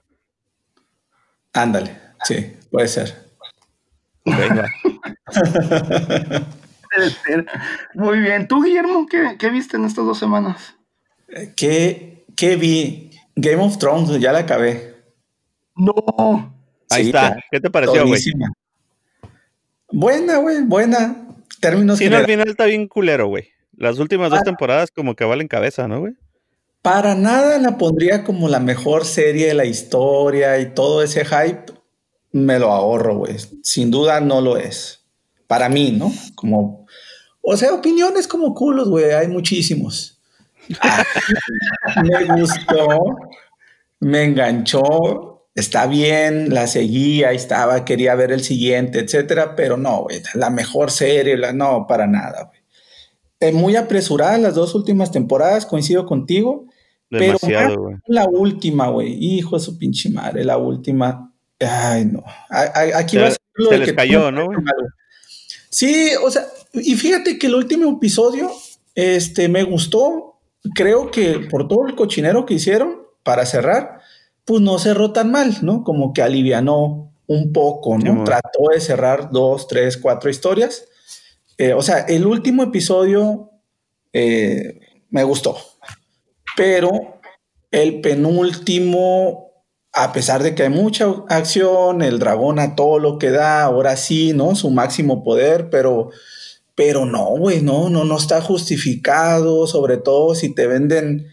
Ándale, 1.52 1.98
sí, 2.22 2.52
puede 2.70 2.86
ser. 2.86 3.28
Muy 7.94 8.20
bien. 8.20 8.48
¿Tú, 8.48 8.62
Guillermo, 8.62 9.06
qué, 9.06 9.50
viste 9.50 9.76
en 9.76 9.84
estas 9.84 10.04
dos 10.04 10.18
semanas? 10.18 10.74
¿Qué, 11.56 12.24
¿Qué, 12.36 12.56
vi? 12.56 13.10
Game 13.36 13.62
of 13.62 13.78
Thrones, 13.78 14.18
ya 14.20 14.32
la 14.32 14.40
acabé. 14.40 14.96
No. 15.76 15.94
Ahí 16.90 17.06
está. 17.06 17.36
¿Qué 17.50 17.60
te 17.60 17.70
pareció, 17.70 18.06
güey? 18.06 18.20
Buena, 19.90 20.38
güey, 20.38 20.62
buena. 20.62 21.24
Términos 21.60 21.98
Sí, 21.98 22.08
no, 22.08 22.18
al 22.18 22.26
final 22.26 22.48
está 22.48 22.66
bien 22.66 22.88
culero, 22.88 23.26
güey. 23.28 23.48
Las 23.76 23.98
últimas 23.98 24.30
dos 24.30 24.42
temporadas 24.42 24.90
como 24.90 25.14
que 25.14 25.24
valen 25.24 25.48
cabeza, 25.48 25.88
¿no, 25.88 26.00
güey? 26.00 26.14
Para 26.82 27.14
nada 27.14 27.58
la 27.58 27.78
pondría 27.78 28.24
como 28.24 28.48
la 28.48 28.60
mejor 28.60 29.04
serie 29.04 29.46
de 29.48 29.54
la 29.54 29.64
historia 29.64 30.58
y 30.58 30.74
todo 30.74 31.02
ese 31.02 31.24
hype 31.24 31.72
me 32.32 32.58
lo 32.58 32.72
ahorro, 32.72 33.16
güey. 33.16 33.36
Sin 33.62 33.90
duda 33.90 34.20
no 34.20 34.40
lo 34.40 34.56
es. 34.56 35.04
Para 35.46 35.68
mí, 35.68 35.92
¿no? 35.92 36.12
Como, 36.34 36.86
o 37.40 37.56
sea, 37.56 37.72
opiniones 37.72 38.28
como 38.28 38.54
culos, 38.54 38.88
güey, 38.88 39.12
hay 39.12 39.28
muchísimos. 39.28 40.20
me 42.02 42.24
gustó, 42.40 43.16
me 44.00 44.24
enganchó, 44.24 45.37
está 45.58 45.86
bien, 45.86 46.54
la 46.54 46.66
seguía, 46.66 47.32
estaba, 47.32 47.84
quería 47.84 48.14
ver 48.14 48.32
el 48.32 48.42
siguiente, 48.42 49.00
etcétera, 49.00 49.56
pero 49.56 49.76
no, 49.76 50.02
güey, 50.02 50.22
la 50.34 50.50
mejor 50.50 50.90
serie, 50.90 51.36
la, 51.36 51.52
no, 51.52 51.86
para 51.86 52.06
nada, 52.06 52.44
güey. 52.44 52.58
Eh, 53.40 53.52
muy 53.52 53.76
apresurada 53.76 54.36
las 54.38 54.54
dos 54.54 54.74
últimas 54.74 55.12
temporadas, 55.12 55.64
coincido 55.64 56.06
contigo. 56.06 56.66
Demasiado, 57.10 57.86
pero 57.86 58.00
la 58.06 58.26
última, 58.26 58.88
güey, 58.88 59.14
hijo 59.14 59.56
de 59.56 59.64
su 59.64 59.78
pinche 59.78 60.10
madre, 60.10 60.44
la 60.44 60.58
última 60.58 61.28
Ay, 61.60 62.04
no. 62.04 62.22
Aquí 62.94 63.16
va 63.16 63.28
a 63.28 63.30
ser 63.30 63.40
lo 63.54 63.70
se 63.70 63.78
les 63.78 63.92
cayó, 63.92 64.30
¿no? 64.30 64.48
Sí, 65.70 66.10
o 66.22 66.30
sea, 66.30 66.46
y 66.72 66.94
fíjate 66.94 67.38
que 67.38 67.48
el 67.48 67.56
último 67.56 67.90
episodio 67.90 68.50
este, 68.94 69.48
me 69.48 69.64
gustó. 69.64 70.40
Creo 70.74 71.10
que 71.10 71.46
por 71.50 71.66
todo 71.68 71.86
el 71.86 71.94
cochinero 71.94 72.44
que 72.44 72.54
hicieron 72.54 73.02
para 73.22 73.46
cerrar, 73.46 73.97
pues 74.48 74.62
no 74.62 74.78
cerró 74.78 75.12
tan 75.12 75.30
mal, 75.30 75.58
¿no? 75.60 75.84
Como 75.84 76.14
que 76.14 76.22
alivianó 76.22 77.12
un 77.26 77.52
poco, 77.52 77.98
¿no? 77.98 78.24
Trató 78.24 78.70
de 78.72 78.80
cerrar 78.80 79.30
dos, 79.30 79.68
tres, 79.68 79.98
cuatro 79.98 80.30
historias. 80.30 80.86
Eh, 81.58 81.74
o 81.74 81.82
sea, 81.82 81.98
el 81.98 82.26
último 82.26 82.62
episodio 82.62 83.50
eh, 84.14 84.80
me 85.10 85.22
gustó, 85.22 85.58
pero 86.56 87.20
el 87.70 88.00
penúltimo 88.00 89.48
a 89.92 90.12
pesar 90.14 90.42
de 90.42 90.54
que 90.54 90.62
hay 90.62 90.70
mucha 90.70 91.12
acción, 91.28 92.00
el 92.00 92.18
dragón 92.18 92.58
a 92.58 92.74
todo 92.74 92.98
lo 92.98 93.18
que 93.18 93.30
da, 93.30 93.64
ahora 93.64 93.96
sí, 93.96 94.32
¿no? 94.32 94.54
Su 94.54 94.70
máximo 94.70 95.24
poder, 95.24 95.68
pero, 95.68 96.10
pero 96.74 97.04
no, 97.04 97.26
güey, 97.36 97.60
no, 97.60 97.90
no, 97.90 98.04
no 98.04 98.16
está 98.16 98.40
justificado, 98.40 99.66
sobre 99.66 99.98
todo 99.98 100.34
si 100.34 100.54
te 100.54 100.66
venden 100.66 101.26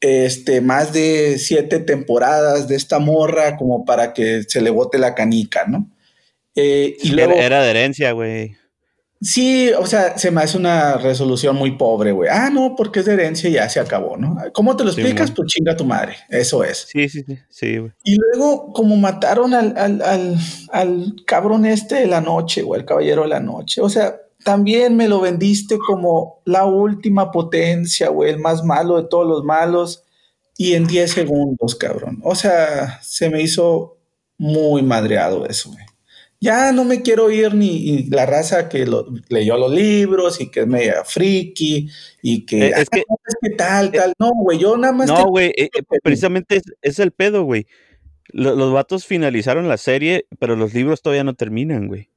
este, 0.00 0.60
más 0.60 0.92
de 0.92 1.38
siete 1.38 1.78
temporadas 1.78 2.68
de 2.68 2.76
esta 2.76 2.98
morra 2.98 3.56
como 3.56 3.84
para 3.84 4.12
que 4.12 4.42
se 4.46 4.60
le 4.60 4.70
bote 4.70 4.98
la 4.98 5.14
canica, 5.14 5.66
¿no? 5.66 5.90
Eh, 6.54 6.96
y 7.02 7.10
luego, 7.10 7.34
era 7.34 7.62
de 7.62 7.70
herencia, 7.70 8.12
güey. 8.12 8.56
Sí, 9.20 9.70
o 9.78 9.86
sea, 9.86 10.18
se 10.18 10.30
me 10.30 10.42
hace 10.42 10.58
una 10.58 10.98
resolución 10.98 11.56
muy 11.56 11.72
pobre, 11.78 12.12
güey. 12.12 12.28
Ah, 12.30 12.50
no, 12.50 12.74
porque 12.76 13.00
es 13.00 13.06
de 13.06 13.14
herencia 13.14 13.48
y 13.48 13.54
ya 13.54 13.68
se 13.68 13.80
acabó, 13.80 14.16
¿no? 14.18 14.36
¿Cómo 14.52 14.76
te 14.76 14.84
lo 14.84 14.90
explicas? 14.90 15.30
pues 15.30 15.48
chinga 15.48 15.74
tu 15.74 15.86
madre, 15.86 16.16
eso 16.28 16.62
es. 16.62 16.86
Sí, 16.90 17.08
sí, 17.08 17.24
sí, 17.26 17.38
sí, 17.48 17.78
güey. 17.78 17.92
Y 18.04 18.16
luego, 18.16 18.72
como 18.74 18.94
mataron 18.96 19.54
al, 19.54 19.74
al, 19.78 20.36
al, 20.70 21.14
cabrón 21.26 21.64
este 21.64 21.94
de 21.96 22.06
la 22.06 22.20
noche, 22.20 22.62
güey, 22.62 22.80
el 22.80 22.86
caballero 22.86 23.22
de 23.22 23.28
la 23.28 23.40
noche. 23.40 23.80
O 23.80 23.88
sea, 23.88 24.16
también 24.46 24.96
me 24.96 25.08
lo 25.08 25.20
vendiste 25.20 25.76
como 25.76 26.40
la 26.46 26.64
última 26.64 27.30
potencia, 27.30 28.08
güey, 28.08 28.30
el 28.30 28.38
más 28.38 28.64
malo 28.64 28.96
de 28.96 29.08
todos 29.08 29.26
los 29.26 29.44
malos. 29.44 30.04
Y 30.56 30.72
en 30.72 30.86
10 30.86 31.10
segundos, 31.10 31.74
cabrón. 31.74 32.20
O 32.24 32.34
sea, 32.34 32.98
se 33.02 33.28
me 33.28 33.42
hizo 33.42 33.98
muy 34.38 34.82
madreado 34.82 35.44
eso, 35.46 35.70
güey 35.70 35.84
ya 36.40 36.72
no 36.72 36.84
me 36.84 37.02
quiero 37.02 37.30
ir 37.30 37.54
ni 37.54 38.04
la 38.04 38.26
raza 38.26 38.68
que 38.68 38.86
leyó 39.28 39.56
los 39.56 39.72
libros 39.72 40.40
y 40.40 40.50
que 40.50 40.60
es 40.60 40.66
media 40.66 41.02
friki 41.04 41.88
y 42.22 42.44
que, 42.44 42.66
eh, 42.66 42.72
es, 42.76 42.90
que, 42.90 43.02
tal, 43.56 43.90
tal. 43.90 44.12
No, 44.18 44.30
güey, 44.32 44.58
yo 44.58 44.76
nada 44.76 44.92
más. 44.92 45.08
No, 45.08 45.26
güey, 45.26 45.48
eh, 45.56 45.70
eh, 45.74 45.82
precisamente 46.02 46.60
es, 46.82 46.98
el 46.98 47.12
pedo, 47.12 47.44
güey. 47.44 47.66
Los, 48.28 48.56
los, 48.56 48.72
vatos 48.72 49.06
finalizaron 49.06 49.68
la 49.68 49.78
serie, 49.78 50.26
pero 50.38 50.56
los 50.56 50.74
libros 50.74 51.00
todavía 51.00 51.24
no 51.24 51.34
terminan, 51.34 51.88
güey. 51.88 52.10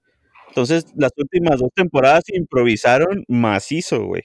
Entonces, 0.49 0.85
las 0.95 1.12
últimas 1.17 1.59
dos 1.59 1.69
temporadas 1.73 2.23
improvisaron 2.33 3.23
macizo, 3.27 4.05
güey. 4.05 4.23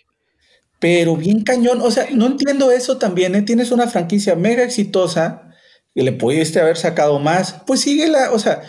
Pero 0.80 1.16
bien 1.16 1.42
cañón, 1.42 1.80
o 1.80 1.90
sea, 1.90 2.08
no 2.12 2.26
entiendo 2.26 2.70
eso 2.70 2.98
también, 2.98 3.34
¿eh? 3.34 3.42
Tienes 3.42 3.70
una 3.70 3.86
franquicia 3.86 4.34
mega 4.34 4.64
exitosa 4.64 5.50
y 5.94 6.02
le 6.02 6.12
pudiste 6.12 6.60
haber 6.60 6.76
sacado 6.76 7.18
más, 7.20 7.62
pues 7.66 7.80
síguela, 7.80 8.32
o 8.32 8.38
sea, 8.38 8.62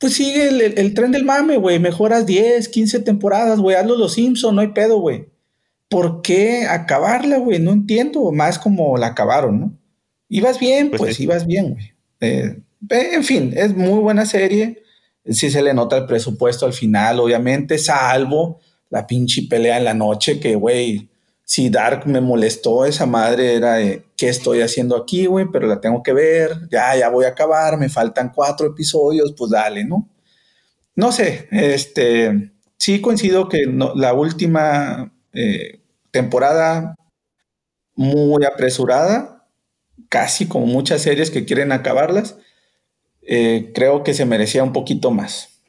pues 0.00 0.14
sigue 0.14 0.48
el, 0.48 0.94
tren 0.94 1.12
del 1.12 1.24
mame, 1.24 1.58
güey. 1.58 1.78
Mejoras 1.78 2.24
10, 2.24 2.70
15 2.70 3.00
temporadas, 3.00 3.60
güey. 3.60 3.76
Hazlo 3.76 3.98
los 3.98 4.14
Simpson, 4.14 4.54
no 4.54 4.62
hay 4.62 4.68
pedo, 4.68 4.98
güey. 4.98 5.26
¿Por 5.90 6.22
qué 6.22 6.66
acabarla, 6.66 7.36
güey? 7.36 7.58
No 7.58 7.72
entiendo. 7.72 8.32
Más 8.32 8.58
como 8.58 8.96
la 8.96 9.08
acabaron, 9.08 9.60
¿no? 9.60 9.78
Ibas 10.30 10.58
bien, 10.58 10.88
pues, 10.88 11.00
pues 11.02 11.20
ibas 11.20 11.46
bien, 11.46 11.74
güey. 11.74 11.92
Eh, 12.20 12.62
en 12.88 13.24
fin, 13.24 13.52
es 13.54 13.76
muy 13.76 14.00
buena 14.00 14.24
serie. 14.24 14.82
Sí 15.24 15.50
se 15.50 15.62
le 15.62 15.74
nota 15.74 15.96
el 15.96 16.06
presupuesto 16.06 16.66
al 16.66 16.72
final, 16.72 17.20
obviamente, 17.20 17.78
salvo 17.78 18.60
la 18.88 19.06
pinche 19.06 19.42
pelea 19.48 19.78
en 19.78 19.84
la 19.84 19.94
noche 19.94 20.40
que, 20.40 20.56
güey, 20.56 21.08
si 21.44 21.68
Dark 21.68 22.06
me 22.06 22.20
molestó, 22.20 22.84
esa 22.84 23.06
madre 23.06 23.54
era 23.54 23.74
de, 23.74 24.04
¿qué 24.16 24.28
estoy 24.28 24.60
haciendo 24.60 24.96
aquí, 24.96 25.26
güey? 25.26 25.46
Pero 25.52 25.66
la 25.66 25.80
tengo 25.80 26.02
que 26.02 26.12
ver, 26.12 26.68
ya, 26.70 26.96
ya 26.96 27.08
voy 27.08 27.24
a 27.24 27.28
acabar, 27.30 27.76
me 27.76 27.88
faltan 27.88 28.32
cuatro 28.34 28.68
episodios, 28.68 29.34
pues 29.36 29.50
dale, 29.50 29.84
¿no? 29.84 30.08
No 30.94 31.12
sé, 31.12 31.48
este, 31.50 32.52
sí 32.76 33.00
coincido 33.00 33.48
que 33.48 33.64
la 33.94 34.12
última 34.12 35.12
eh, 35.32 35.80
temporada 36.10 36.94
muy 37.94 38.44
apresurada, 38.44 39.46
casi 40.08 40.46
como 40.46 40.66
muchas 40.66 41.02
series 41.02 41.30
que 41.30 41.44
quieren 41.44 41.72
acabarlas, 41.72 42.36
eh, 43.32 43.70
creo 43.72 44.02
que 44.02 44.12
se 44.12 44.26
merecía 44.26 44.64
un 44.64 44.72
poquito 44.72 45.12
más. 45.12 45.60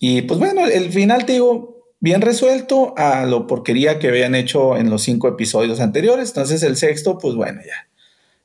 Y 0.00 0.22
pues 0.22 0.40
bueno, 0.40 0.66
el 0.66 0.90
final, 0.90 1.24
te 1.24 1.34
digo, 1.34 1.86
bien 2.00 2.20
resuelto 2.20 2.94
a 2.96 3.24
lo 3.26 3.46
porquería 3.46 4.00
que 4.00 4.08
habían 4.08 4.34
hecho 4.34 4.76
en 4.76 4.90
los 4.90 5.02
cinco 5.02 5.28
episodios 5.28 5.78
anteriores. 5.78 6.30
Entonces 6.30 6.64
el 6.64 6.76
sexto, 6.76 7.16
pues 7.16 7.36
bueno, 7.36 7.60
ya. 7.64 7.88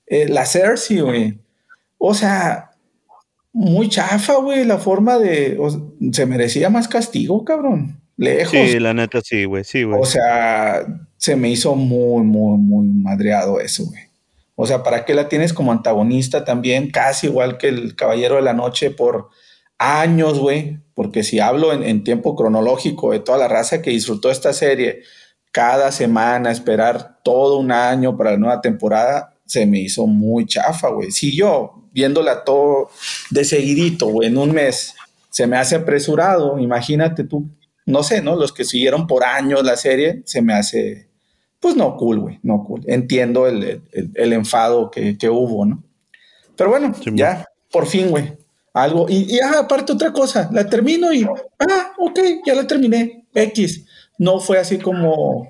Eh, 0.06 0.28
la 0.30 0.46
Cersei, 0.46 1.00
güey. 1.02 1.40
O 1.98 2.14
sea, 2.14 2.70
muy 3.52 3.90
chafa, 3.90 4.36
güey, 4.36 4.64
la 4.64 4.78
forma 4.78 5.18
de... 5.18 5.58
se 6.12 6.28
merecía 6.28 6.70
más 6.70 6.88
castigo, 6.88 7.44
cabrón. 7.44 8.00
Lejos. 8.16 8.52
Sí, 8.52 8.80
la 8.80 8.94
neta 8.94 9.22
sí, 9.22 9.46
güey, 9.46 9.64
sí, 9.64 9.82
güey. 9.82 10.00
O 10.00 10.06
sea, 10.06 10.86
se 11.18 11.36
me 11.36 11.50
hizo 11.50 11.76
muy, 11.76 12.22
muy, 12.22 12.60
muy 12.60 12.86
madreado 12.86 13.60
eso, 13.60 13.86
güey. 13.86 14.11
O 14.56 14.68
sea, 14.68 14.84
¿para 14.84 15.06
qué 15.06 15.14
la 15.14 15.30
tienes 15.30 15.54
como 15.54 15.72
antagonista 15.72 16.46
también? 16.46 16.92
Casi 16.92 17.28
igual 17.28 17.58
que 17.58 17.68
el 17.68 17.96
Caballero 17.96 18.36
de 18.36 18.42
la 18.42 18.54
Noche 18.54 18.92
por 18.92 19.30
años, 19.78 20.40
güey. 20.40 20.80
Porque 20.94 21.24
si 21.24 21.40
hablo 21.40 21.74
en, 21.74 22.04
tiempo 22.04 22.36
cronológico 22.36 23.12
de 23.12 23.20
toda 23.20 23.38
la 23.38 23.48
raza 23.48 23.82
que 23.82 23.90
disfrutó 23.92 24.30
esta 24.30 24.54
serie, 24.54 25.02
cada 25.52 25.92
semana 25.92 26.52
esperar 26.52 27.20
todo 27.24 27.58
un 27.58 27.72
año 27.72 28.16
para 28.16 28.32
la 28.32 28.38
nueva 28.38 28.62
temporada, 28.62 29.34
se 29.46 29.66
me 29.66 29.80
hizo 29.80 30.06
muy 30.06 30.46
chafa, 30.46 30.90
güey. 30.90 31.12
Si 31.12 31.36
yo, 31.36 31.84
viéndola 31.92 32.44
todo 32.44 32.90
de 33.32 33.44
seguidito, 33.44 34.08
güey, 34.08 34.30
en 34.30 34.38
un 34.38 34.52
mes, 34.52 34.94
se 35.30 35.48
me 35.48 35.58
hace 35.58 35.76
apresurado, 35.76 36.60
imagínate 36.60 37.24
tú, 37.24 37.50
no 37.86 38.04
sé, 38.04 38.22
¿no? 38.22 38.36
Los 38.36 38.54
que 38.54 38.64
siguieron 38.64 39.08
por 39.08 39.24
años 39.24 39.64
la 39.64 39.76
serie, 39.76 40.22
se 40.26 40.42
me 40.42 40.54
hace 40.54 41.11
pues 41.62 41.76
no 41.76 41.96
cool, 41.96 42.20
güey, 42.20 42.40
no 42.42 42.64
cool. 42.64 42.82
Entiendo 42.88 43.48
el, 43.48 43.84
enfado 44.16 44.90
que, 44.90 45.30
hubo, 45.30 45.64
¿no? 45.64 45.84
Pero 46.58 46.72
bueno, 46.72 46.92
ya, 47.14 47.46
por 47.72 47.86
fin, 47.86 48.10
güey. 48.10 48.34
Algo. 48.74 49.06
Y, 49.08 49.40
ah, 49.40 49.60
aparte 49.60 49.94
otra 49.94 50.12
cosa, 50.12 50.50
la 50.52 50.68
termino 50.68 51.14
y, 51.14 51.24
ah, 51.24 51.94
ok, 52.00 52.20
ya 52.46 52.56
la 52.56 52.66
terminé. 52.66 53.26
X. 53.34 53.86
No 54.18 54.40
fue 54.40 54.58
así 54.58 54.80
como 54.80 55.50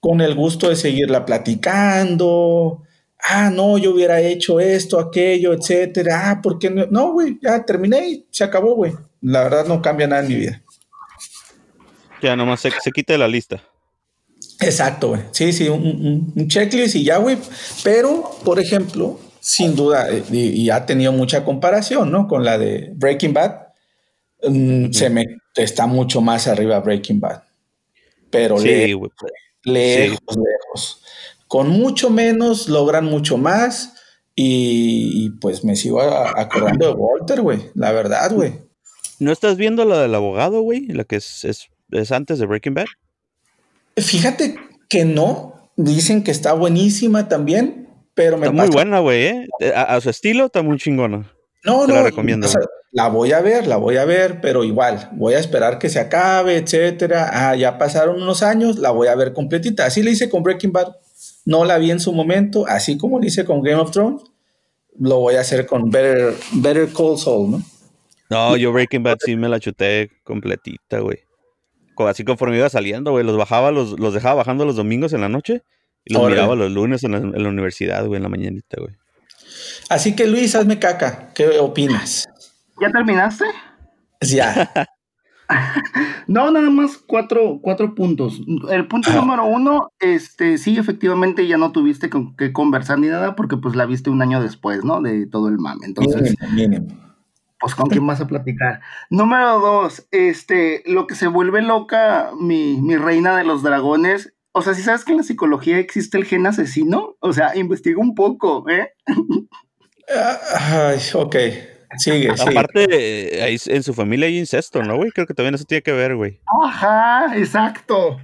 con 0.00 0.20
el 0.20 0.34
gusto 0.34 0.68
de 0.68 0.76
seguirla 0.76 1.24
platicando. 1.24 2.82
Ah, 3.22 3.50
no, 3.50 3.78
yo 3.78 3.92
hubiera 3.92 4.20
hecho 4.20 4.58
esto, 4.58 4.98
aquello, 4.98 5.52
etcétera. 5.52 6.30
Ah, 6.30 6.42
¿por 6.42 6.58
qué 6.58 6.70
no? 6.70 6.86
No, 6.86 7.12
güey, 7.12 7.38
ya 7.40 7.64
terminé 7.64 8.08
y 8.08 8.26
se 8.30 8.42
acabó, 8.42 8.74
güey. 8.74 8.92
La 9.20 9.44
verdad 9.44 9.66
no 9.66 9.80
cambia 9.80 10.08
nada 10.08 10.22
en 10.22 10.28
mi 10.28 10.34
vida. 10.34 10.60
Ya, 12.20 12.34
nomás 12.34 12.60
se, 12.60 12.70
se 12.70 12.90
quita 12.90 13.12
de 13.12 13.18
la 13.20 13.28
lista. 13.28 13.62
Exacto, 14.62 15.08
güey. 15.08 15.22
Sí, 15.32 15.52
sí, 15.52 15.68
un, 15.68 16.48
checklist 16.48 16.96
y 16.96 17.04
ya, 17.04 17.18
güey. 17.18 17.36
Pero, 17.82 18.30
por 18.44 18.60
ejemplo, 18.60 19.18
sin 19.40 19.74
duda, 19.74 20.08
eh, 20.10 20.22
y, 20.30 20.70
ha 20.70 20.86
tenido 20.86 21.12
mucha 21.12 21.44
comparación, 21.44 22.10
¿no? 22.10 22.28
Con 22.28 22.44
la 22.44 22.58
de 22.58 22.92
Breaking 22.94 23.32
Bad. 23.32 23.68
Mm, 24.44 24.90
se 24.92 25.10
me 25.10 25.24
está 25.54 25.86
mucho 25.86 26.20
más 26.20 26.46
arriba 26.46 26.80
Breaking 26.80 27.20
Bad. 27.20 27.42
Pero 28.30 28.58
lejos, 28.58 29.10
lejos, 29.64 30.18
lejos. 30.28 31.02
Con 31.46 31.68
mucho 31.68 32.08
menos 32.10 32.68
logran 32.68 33.04
mucho 33.04 33.36
más. 33.36 33.94
Y, 34.34 35.28
pues 35.40 35.62
me 35.62 35.76
sigo 35.76 36.00
acordando 36.00 36.86
de 36.86 36.94
Walter, 36.94 37.42
güey. 37.42 37.70
La 37.74 37.92
verdad, 37.92 38.32
güey. 38.32 38.54
¿No 39.18 39.30
estás 39.30 39.56
viendo 39.58 39.84
la 39.84 40.00
del 40.00 40.14
abogado, 40.14 40.62
güey? 40.62 40.86
La 40.86 41.04
que 41.04 41.16
es, 41.16 41.44
es 41.44 42.12
antes 42.12 42.38
de 42.38 42.46
Breaking 42.46 42.74
Bad. 42.74 42.86
Fíjate 43.96 44.56
que 44.88 45.04
no. 45.04 45.52
Dicen 45.76 46.22
que 46.22 46.30
está 46.30 46.52
buenísima 46.52 47.28
también, 47.28 47.88
pero 48.14 48.36
me 48.36 48.46
Está 48.46 48.62
muy 48.62 48.70
buena, 48.70 48.98
güey, 49.00 49.24
¿eh? 49.24 49.46
A, 49.74 49.98
su 50.00 50.10
estilo 50.10 50.46
está 50.46 50.62
muy 50.62 50.76
chingona. 50.76 51.32
No, 51.64 51.86
no. 51.86 51.94
La 51.94 52.02
recomiendo. 52.02 52.46
la 52.90 53.08
voy 53.08 53.32
a 53.32 53.40
ver, 53.40 53.66
la 53.66 53.76
voy 53.76 53.96
a 53.96 54.04
ver, 54.04 54.40
pero 54.42 54.64
igual, 54.64 55.08
voy 55.12 55.32
a 55.34 55.38
esperar 55.38 55.78
que 55.78 55.88
se 55.88 55.98
acabe, 55.98 56.56
etcétera. 56.56 57.30
Ah, 57.32 57.56
ya 57.56 57.78
pasaron 57.78 58.20
unos 58.20 58.42
años, 58.42 58.78
la 58.78 58.90
voy 58.90 59.08
a 59.08 59.14
ver 59.14 59.32
completita. 59.32 59.86
Así 59.86 60.02
le 60.02 60.10
hice 60.10 60.28
con 60.28 60.42
Breaking 60.42 60.72
Bad. 60.72 60.94
No 61.46 61.64
la 61.64 61.78
vi 61.78 61.90
en 61.90 62.00
su 62.00 62.12
momento, 62.12 62.66
así 62.68 62.98
como 62.98 63.18
lo 63.18 63.26
hice 63.26 63.44
con 63.44 63.62
Game 63.62 63.80
of 63.80 63.90
Thrones, 63.92 64.22
lo 64.98 65.20
voy 65.20 65.36
a 65.36 65.40
hacer 65.40 65.66
con 65.66 65.90
Better, 65.90 66.34
Better 66.52 66.92
Call 66.92 67.18
Saul, 67.18 67.50
¿no? 67.50 67.62
No, 68.28 68.56
yo 68.56 68.72
Breaking 68.72 69.02
Bad 69.02 69.18
sí 69.24 69.36
me 69.36 69.48
la 69.48 69.58
chuté 69.58 70.10
completita, 70.22 71.00
güey 71.00 71.18
así 72.08 72.24
conforme 72.24 72.56
iba 72.56 72.68
saliendo, 72.68 73.10
güey, 73.10 73.24
los 73.24 73.36
bajaba, 73.36 73.70
los, 73.70 73.98
los 73.98 74.14
dejaba 74.14 74.36
bajando 74.36 74.64
los 74.64 74.76
domingos 74.76 75.12
en 75.12 75.20
la 75.20 75.28
noche 75.28 75.62
y 76.04 76.14
los 76.14 76.28
miraba 76.28 76.54
los 76.54 76.70
lunes 76.70 77.04
en 77.04 77.12
la, 77.12 77.48
universidad, 77.48 78.06
güey, 78.06 78.16
en 78.16 78.22
la 78.22 78.28
mañanita, 78.28 78.78
güey. 78.80 78.94
Así 79.88 80.16
que 80.16 80.26
Luis, 80.26 80.54
hazme 80.54 80.78
caca, 80.78 81.30
¿qué 81.34 81.58
opinas? 81.58 82.28
¿Ya 82.80 82.90
terminaste? 82.90 83.44
Ya. 84.20 84.70
no, 86.26 86.50
nada 86.50 86.70
más 86.70 86.96
cuatro, 86.96 87.60
cuatro 87.62 87.94
puntos. 87.94 88.40
El 88.70 88.88
punto 88.88 89.12
número 89.12 89.44
uno, 89.44 89.92
este, 90.00 90.58
sí, 90.58 90.78
efectivamente 90.78 91.46
ya 91.46 91.58
no 91.58 91.72
tuviste 91.72 92.10
con 92.10 92.36
que 92.36 92.52
conversar 92.52 92.98
ni 92.98 93.08
nada 93.08 93.36
porque 93.36 93.56
pues 93.56 93.76
la 93.76 93.86
viste 93.86 94.10
un 94.10 94.22
año 94.22 94.42
después, 94.42 94.84
¿no? 94.84 95.00
De 95.00 95.26
todo 95.26 95.48
el 95.48 95.58
mame. 95.58 95.86
Entonces, 95.86 96.34
pues 97.62 97.76
con 97.76 97.88
quién 97.88 98.04
vas 98.04 98.20
a 98.20 98.26
platicar. 98.26 98.80
Número 99.08 99.60
dos, 99.60 100.08
este, 100.10 100.82
lo 100.84 101.06
que 101.06 101.14
se 101.14 101.28
vuelve 101.28 101.62
loca 101.62 102.32
mi, 102.38 102.96
reina 102.96 103.36
de 103.36 103.44
los 103.44 103.62
dragones. 103.62 104.34
O 104.50 104.62
sea, 104.62 104.74
si 104.74 104.82
sabes 104.82 105.04
que 105.04 105.12
en 105.12 105.18
la 105.18 105.22
psicología 105.22 105.78
existe 105.78 106.18
el 106.18 106.24
gen 106.24 106.44
asesino, 106.46 107.16
o 107.20 107.32
sea, 107.32 107.56
investiga 107.56 108.00
un 108.00 108.16
poco, 108.16 108.68
¿eh? 108.68 108.92
Ay, 110.58 110.98
ok. 111.14 111.36
Sigue, 111.98 112.30
Aparte, 112.30 113.42
ahí 113.42 113.56
en 113.66 113.82
su 113.82 113.94
familia 113.94 114.26
hay 114.26 114.38
incesto, 114.38 114.82
¿no, 114.82 114.96
güey? 114.96 115.12
Creo 115.12 115.26
que 115.26 115.34
también 115.34 115.54
eso 115.54 115.64
tiene 115.64 115.82
que 115.82 115.92
ver, 115.92 116.16
güey. 116.16 116.40
Ajá, 116.64 117.36
exacto. 117.36 118.18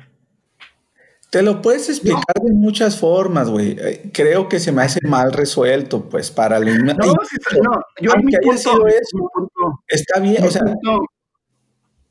Te 1.31 1.43
lo 1.43 1.61
puedes 1.61 1.91
explicar 1.91 2.23
de 2.43 2.53
muchas 2.55 2.99
formas, 2.99 3.51
güey. 3.51 3.77
Eh, 3.79 4.11
creo 4.15 4.49
que 4.49 4.59
se 4.59 4.73
me 4.73 4.83
hace 4.83 5.01
mal 5.07 5.33
resuelto, 5.33 6.09
pues, 6.09 6.31
para 6.31 6.57
el... 6.57 6.85
No, 6.85 6.95
no, 6.95 7.05
yo 8.01 8.13
mi 8.23 8.33
punto, 8.43 8.87
está 9.87 10.21
bien, 10.21 10.43
o 10.43 10.51
sea... 10.51 10.63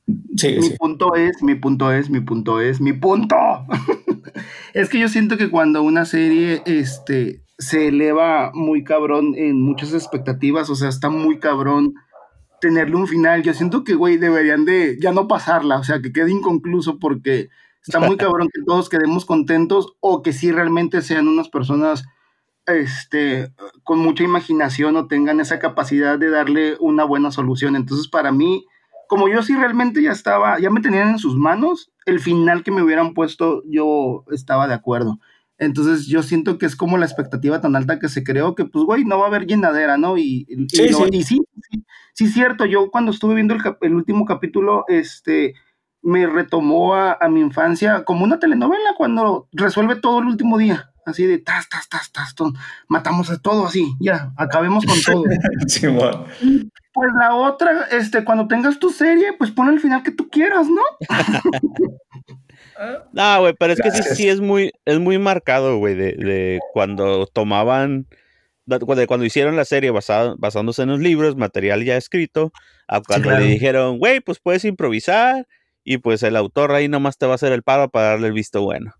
mi 0.06 0.70
punto 0.78 1.16
es, 1.16 1.42
mi 1.42 1.56
punto 1.56 1.92
es, 1.92 2.10
mi 2.12 2.20
punto 2.20 2.62
es, 2.62 2.80
mi 2.80 2.94
punto. 2.94 3.36
es 4.76 4.88
que 4.90 5.00
yo 5.00 5.10
siento 5.10 5.36
que 5.36 5.50
cuando 5.50 5.82
una 5.82 6.06
serie 6.06 6.62
este, 6.66 7.42
se 7.58 7.88
eleva 7.88 8.52
muy 8.54 8.84
cabrón 8.84 9.34
en 9.36 9.60
muchas 9.60 9.94
expectativas, 9.94 10.70
o 10.70 10.76
sea, 10.76 10.90
está 10.90 11.10
muy 11.10 11.40
cabrón 11.40 11.96
tenerle 12.62 12.96
un 12.96 13.08
final, 13.08 13.42
yo 13.42 13.54
siento 13.56 13.84
que, 13.84 13.96
güey, 13.96 14.18
deberían 14.18 14.66
de 14.66 14.98
ya 15.02 15.12
no 15.12 15.28
pasarla, 15.28 15.80
o 15.80 15.84
sea, 15.84 16.02
que 16.02 16.12
quede 16.12 16.32
inconcluso 16.32 17.00
porque 17.00 17.50
Está 17.88 18.00
muy 18.00 18.17
cabrón 18.17 18.50
que 18.54 18.62
todos 18.65 18.89
quedemos 18.89 19.23
contentos 19.23 19.93
o 20.02 20.21
que 20.21 20.34
sí 20.34 20.52
realmente 20.52 21.02
sean 21.02 21.28
unas 21.30 21.47
personas 21.47 22.04
este, 22.65 23.54
con 23.84 24.00
mucha 24.00 24.26
imaginación 24.26 24.97
o 24.97 25.08
tengan 25.08 25.39
esa 25.39 25.58
capacidad 25.58 26.19
de 26.19 26.30
darle 26.30 26.76
una 26.82 27.06
buena 27.06 27.32
solución. 27.32 27.78
Entonces, 27.78 28.10
para 28.10 28.34
mí, 28.34 28.65
como 29.08 29.30
yo 29.30 29.41
sí 29.41 29.56
realmente 29.56 30.02
ya 30.02 30.12
estaba, 30.12 30.60
ya 30.60 30.69
me 30.69 30.82
tenían 30.82 31.10
en 31.10 31.17
sus 31.17 31.38
manos, 31.38 31.91
el 32.06 32.19
final 32.19 32.63
que 32.63 32.71
me 32.71 32.84
hubieran 32.84 33.13
puesto, 33.13 33.63
yo 33.65 34.26
estaba 34.32 34.67
de 34.67 34.73
acuerdo. 34.73 35.19
Entonces, 35.58 36.08
yo 36.08 36.21
siento 36.23 36.58
que 36.58 36.65
es 36.65 36.76
como 36.76 36.97
la 36.97 37.06
expectativa 37.06 37.62
tan 37.62 37.76
alta 37.78 38.00
que 38.00 38.10
se 38.10 38.23
creó 38.23 38.54
que, 38.54 38.65
pues, 38.65 38.84
güey, 38.84 39.06
no 39.06 39.17
va 39.17 39.26
a 39.26 39.28
haber 39.30 39.47
llenadera, 39.47 39.97
¿no? 39.97 40.17
Y, 40.17 40.45
sí, 40.71 40.89
sí. 40.89 41.04
y 41.12 41.23
sí, 41.23 41.41
sí, 41.71 41.86
sí, 42.13 42.28
cierto. 42.28 42.65
Yo 42.65 42.91
cuando 42.91 43.12
estuve 43.12 43.36
viendo 43.36 43.56
el, 43.56 43.62
el 43.82 43.95
último 43.95 44.26
capítulo, 44.26 44.84
este, 44.89 45.56
me 46.08 46.26
retomó 46.26 46.96
a, 46.96 47.20
mi 47.30 47.41
infancia 47.41 48.06
como 48.06 48.24
una 48.24 48.39
telenovela 48.39 48.93
cuando 48.96 49.50
resuelve 49.52 49.98
todo 49.98 50.20
el 50.20 50.28
último 50.28 50.58
día. 50.58 50.89
Así 51.06 51.26
de 51.26 51.38
tas, 51.38 51.67
tas, 51.67 51.89
tas, 51.89 52.13
tas, 52.13 52.34
matamos 52.88 53.30
a 53.30 53.39
todo 53.39 53.67
así, 53.67 53.93
ya, 54.00 54.32
acabemos 54.38 54.86
con 54.86 55.02
todo. 55.02 55.24
Pues 56.93 57.12
la 57.13 57.36
otra, 57.36 57.89
este, 57.91 58.24
cuando 58.24 58.48
tengas 58.48 58.80
tu 58.80 58.89
serie, 58.89 59.34
pues 59.38 59.52
pon 59.52 59.67
el 59.67 59.80
final 59.80 60.02
que 60.02 60.10
tú 60.10 60.32
quieras, 60.32 60.67
¿no? 60.67 60.82
no, 63.13 63.39
güey, 63.41 63.54
pero 63.54 63.74
es 63.74 63.80
que 63.80 63.91
sí, 63.91 64.02
sí 64.15 64.28
es 64.28 64.41
muy, 64.41 64.72
es 64.84 64.98
muy 64.98 65.20
marcado, 65.20 65.78
güey, 65.78 65.93
de, 65.93 66.60
cuando 66.74 67.28
tomaban, 67.28 68.08
de, 68.65 68.80
cuando 68.80 69.28
hicieron 69.28 69.56
la 69.56 69.65
serie 69.65 69.91
basándose 69.91 70.82
en 70.82 70.89
los 70.89 71.00
libros, 71.00 71.36
material 71.36 71.84
ya 71.84 71.98
escrito, 71.98 72.52
a 72.88 73.00
cuando 73.02 73.30
le 73.30 73.46
dijeron, 73.46 74.00
güey, 74.00 74.20
pues 74.20 74.39
puedes 74.39 74.65
improvisar, 74.65 75.46
y 75.89 76.00
pues 76.00 76.21
el 76.23 76.36
autor 76.36 76.73
ahí 76.73 76.89
nomás 76.89 77.17
te 77.17 77.26
va 77.26 77.32
a 77.32 77.36
hacer 77.36 77.54
el 77.54 77.63
paro 77.63 77.88
para 77.88 78.10
darle 78.10 78.28
el 78.28 78.34
visto 78.34 78.62
bueno. 78.62 78.93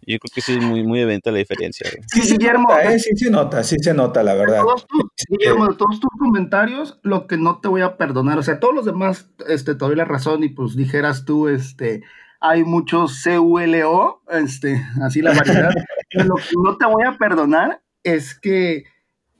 Yo 0.00 0.18
creo 0.18 0.32
que 0.34 0.40
sí 0.40 0.52
es 0.52 0.64
muy, 0.64 0.82
muy 0.82 1.00
evidente 1.00 1.30
la 1.30 1.36
diferencia. 1.36 1.86
Sí, 2.10 2.22
sí, 2.22 2.38
Guillermo. 2.38 2.74
Eh, 2.78 2.98
sí 2.98 3.10
se 3.14 3.30
nota, 3.30 3.62
sí 3.62 3.76
se 3.78 3.92
nota, 3.92 4.22
la 4.22 4.32
verdad. 4.32 4.62
Este, 4.74 5.36
Guillermo, 5.36 5.68
de 5.68 5.76
todos 5.76 6.00
tus 6.00 6.10
comentarios, 6.18 6.98
lo 7.02 7.26
que 7.26 7.36
no 7.36 7.60
te 7.60 7.68
voy 7.68 7.82
a 7.82 7.98
perdonar, 7.98 8.38
o 8.38 8.42
sea, 8.42 8.58
todos 8.58 8.74
los 8.74 8.86
demás, 8.86 9.28
este, 9.48 9.74
te 9.74 9.84
doy 9.84 9.96
la 9.96 10.06
razón 10.06 10.42
y 10.42 10.48
pues 10.48 10.76
dijeras 10.76 11.26
tú, 11.26 11.48
este, 11.48 12.02
hay 12.40 12.64
muchos 12.64 13.22
CULO, 13.22 14.22
este, 14.30 14.82
así 15.02 15.20
la 15.20 15.34
variedad. 15.34 15.74
lo 16.12 16.36
que 16.36 16.54
no 16.64 16.78
te 16.78 16.86
voy 16.86 17.04
a 17.04 17.18
perdonar 17.18 17.82
es 18.02 18.34
que, 18.34 18.84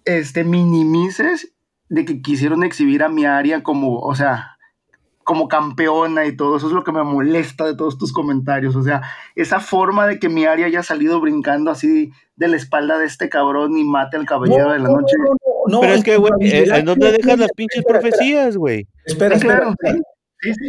este, 0.04 0.44
minimices 0.44 1.54
de 1.88 2.04
que 2.04 2.20
quisieron 2.20 2.62
exhibir 2.62 3.02
a 3.02 3.08
mi 3.08 3.24
área 3.24 3.62
como, 3.62 4.00
o 4.00 4.14
sea, 4.14 4.49
como 5.24 5.48
campeona 5.48 6.26
y 6.26 6.37
todo. 6.37 6.56
Eso 6.56 6.66
es 6.66 6.72
lo 6.72 6.85
que 6.85 6.92
me 6.92 7.02
molesta 7.02 7.64
de 7.64 7.76
todos 7.76 7.98
tus 7.98 8.12
comentarios. 8.12 8.76
O 8.76 8.83
sea, 8.83 9.02
esa 9.37 9.61
forma 9.61 10.06
de 10.06 10.18
que 10.18 10.28
mi 10.28 10.44
área 10.44 10.66
haya 10.66 10.83
salido 10.83 11.20
brincando 11.20 11.70
así 11.70 12.11
de 12.37 12.48
la 12.48 12.56
espalda 12.56 12.98
de 12.98 13.06
este 13.06 13.28
cabrón 13.28 13.76
y 13.76 13.85
mate 13.85 14.16
al 14.16 14.26
caballero 14.26 14.72
de 14.72 14.78
la 14.78 14.88
noche. 14.88 15.16
No, 15.66 15.80
Pero 15.80 15.92
es 15.92 16.04
que, 16.04 16.16
güey, 16.16 16.33
eh, 16.40 16.64
¿en 16.74 16.85
dónde 16.85 17.12
dejas 17.12 17.38
las 17.38 17.50
pinches 17.52 17.85
profecías, 17.85 18.56
güey? 18.56 18.87
Espera, 19.04 19.37
espera. 19.37 19.74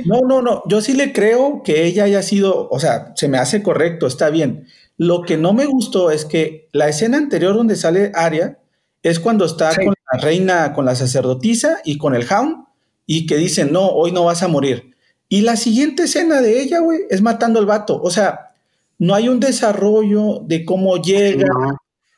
No, 0.06 0.20
no, 0.28 0.42
no. 0.42 0.64
Yo 0.68 0.82
sí 0.82 0.94
le 0.94 1.14
creo 1.14 1.64
que 1.64 1.86
ella 1.86 2.04
haya 2.04 2.22
sido, 2.22 2.68
o 2.70 2.80
sea, 2.80 3.14
se 3.16 3.30
me 3.30 3.38
hace 3.38 3.64
correcto, 3.64 4.06
está 4.06 4.30
bien. 4.30 4.68
Lo 4.98 5.22
que 5.22 5.38
no 5.38 5.54
me 5.54 5.66
gustó 5.66 6.12
es 6.12 6.26
que 6.26 6.68
la 6.74 6.90
escena 6.90 7.18
anterior 7.18 7.56
donde 7.56 7.76
sale 7.76 8.12
Aria 8.14 8.60
es 9.02 9.20
cuando 9.20 9.46
está 9.46 9.74
con 9.76 9.96
la 10.12 10.20
reina, 10.20 10.74
con 10.74 10.86
la 10.86 10.96
sacerdotisa 10.96 11.80
y 11.86 11.98
con 11.98 12.14
el 12.14 12.28
Hound 12.30 12.66
y 13.14 13.26
que 13.26 13.36
dicen, 13.36 13.74
no, 13.74 13.90
hoy 13.90 14.14
no 14.14 14.24
vas 14.24 14.42
a 14.42 14.48
morir. 14.48 14.96
Y 15.28 15.42
la 15.42 15.58
siguiente 15.58 16.04
escena 16.04 16.40
de 16.42 16.62
ella, 16.62 16.80
güey, 16.80 17.00
es 17.10 17.22
matando 17.22 17.60
al 17.60 17.66
vato. 17.66 18.02
O 18.02 18.10
sea, 18.10 18.54
no 19.00 19.14
hay 19.14 19.28
un 19.28 19.42
desarrollo 19.42 20.40
de 20.46 20.64
cómo 20.64 20.96
llega. 20.96 21.46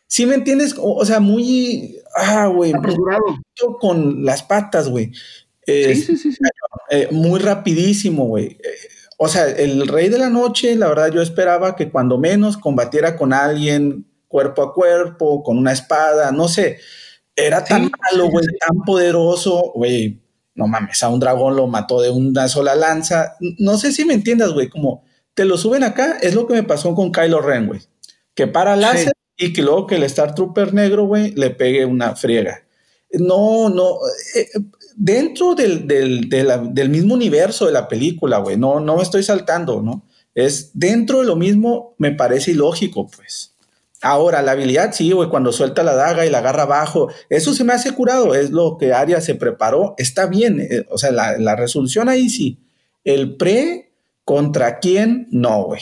¿Sí 0.05 0.27
me 0.27 0.35
entiendes? 0.35 0.75
O, 0.77 1.03
sea, 1.03 1.19
muy. 1.19 1.97
Ah, 2.15 2.45
güey. 2.45 2.73
Con 3.81 4.23
las 4.23 4.43
patas, 4.43 4.87
güey. 4.87 5.11
sí, 5.65 5.95
sí, 5.95 6.15
sí, 6.15 6.37
eh, 6.91 7.07
muy 7.09 7.39
rapidísimo, 7.39 8.25
güey. 8.25 8.49
Eh, 8.63 8.77
o 9.17 9.27
sea, 9.27 9.47
el 9.47 9.87
Rey 9.87 10.09
de 10.09 10.19
la 10.19 10.29
Noche, 10.29 10.75
la 10.75 10.89
verdad, 10.89 11.11
yo 11.11 11.23
esperaba 11.23 11.75
que 11.75 11.89
cuando 11.89 12.19
menos 12.19 12.55
combatiera 12.55 13.17
con 13.17 13.33
alguien 13.33 14.05
cuerpo 14.27 14.61
a 14.61 14.75
cuerpo, 14.75 15.41
con 15.41 15.57
una 15.57 15.71
espada, 15.71 16.31
no 16.31 16.47
sé. 16.47 16.77
Era 17.35 17.63
tan 17.63 17.89
malo, 18.11 18.29
güey, 18.29 18.45
tan 18.59 18.83
poderoso, 18.85 19.71
güey 19.73 20.21
no 20.55 20.67
mames, 20.67 21.01
a 21.03 21.09
un 21.09 21.19
dragón 21.19 21.55
lo 21.55 21.67
mató 21.67 22.01
de 22.01 22.09
una 22.09 22.47
sola 22.47 22.75
lanza. 22.75 23.35
No 23.57 23.77
sé 23.77 23.91
si 23.91 24.05
me 24.05 24.13
entiendas, 24.13 24.51
güey, 24.51 24.69
como 24.69 25.03
te 25.33 25.45
lo 25.45 25.57
suben 25.57 25.83
acá, 25.83 26.17
es 26.21 26.35
lo 26.35 26.47
que 26.47 26.53
me 26.53 26.63
pasó 26.63 26.93
con 26.93 27.11
Kylo 27.11 27.41
Ren, 27.41 27.67
güey. 27.67 27.81
Que 28.35 28.47
para 28.47 28.75
láser 28.75 29.13
y 29.37 29.53
que 29.53 29.63
luego 29.63 29.87
que 29.87 29.95
el 29.95 30.03
Star 30.03 30.35
Trooper 30.35 30.73
negro, 30.73 31.05
güey, 31.05 31.31
le 31.31 31.49
pegue 31.49 31.85
una 31.85 32.15
friega. 32.15 32.63
No, 33.11 33.69
no, 33.69 33.97
eh, 34.35 34.47
dentro 34.95 35.55
del, 35.55 35.87
del, 35.87 36.89
mismo 36.89 37.13
universo 37.13 37.65
de 37.65 37.71
la 37.71 37.87
película, 37.87 38.39
güey, 38.39 38.57
no, 38.57 38.79
no 38.79 38.97
me 38.97 39.03
estoy 39.03 39.23
saltando, 39.23 39.81
¿no? 39.81 40.05
Es 40.35 40.71
dentro 40.73 41.19
de 41.19 41.25
lo 41.25 41.35
mismo, 41.35 41.95
me 41.97 42.11
parece 42.11 42.51
ilógico, 42.51 43.07
pues. 43.07 43.52
Ahora, 44.03 44.41
la 44.41 44.51
habilidad, 44.51 44.91
sí, 44.91 45.13
güey, 45.13 45.29
cuando 45.29 45.53
suelta 45.53 45.81
la 45.81 45.95
daga 45.95 46.25
y 46.25 46.29
la 46.29 46.39
agarra 46.39 46.63
abajo, 46.63 47.09
eso 47.29 47.53
se 47.53 47.63
me 47.63 47.71
hace 47.71 47.93
curado, 47.93 48.35
es 48.35 48.51
lo 48.51 48.77
que 48.77 48.91
Arya 48.91 49.21
se 49.21 49.33
preparó, 49.35 49.95
está 49.97 50.25
bien, 50.25 50.59
eh, 50.59 50.85
o 50.89 50.97
sea, 50.97 51.11
la, 51.11 51.55
resolución 51.55 52.09
ahí 52.09 52.29
sí. 52.29 52.59
El 53.05 53.37
pre, 53.37 53.93
¿contra 54.25 54.79
quién? 54.79 55.29
No, 55.31 55.63
güey. 55.63 55.81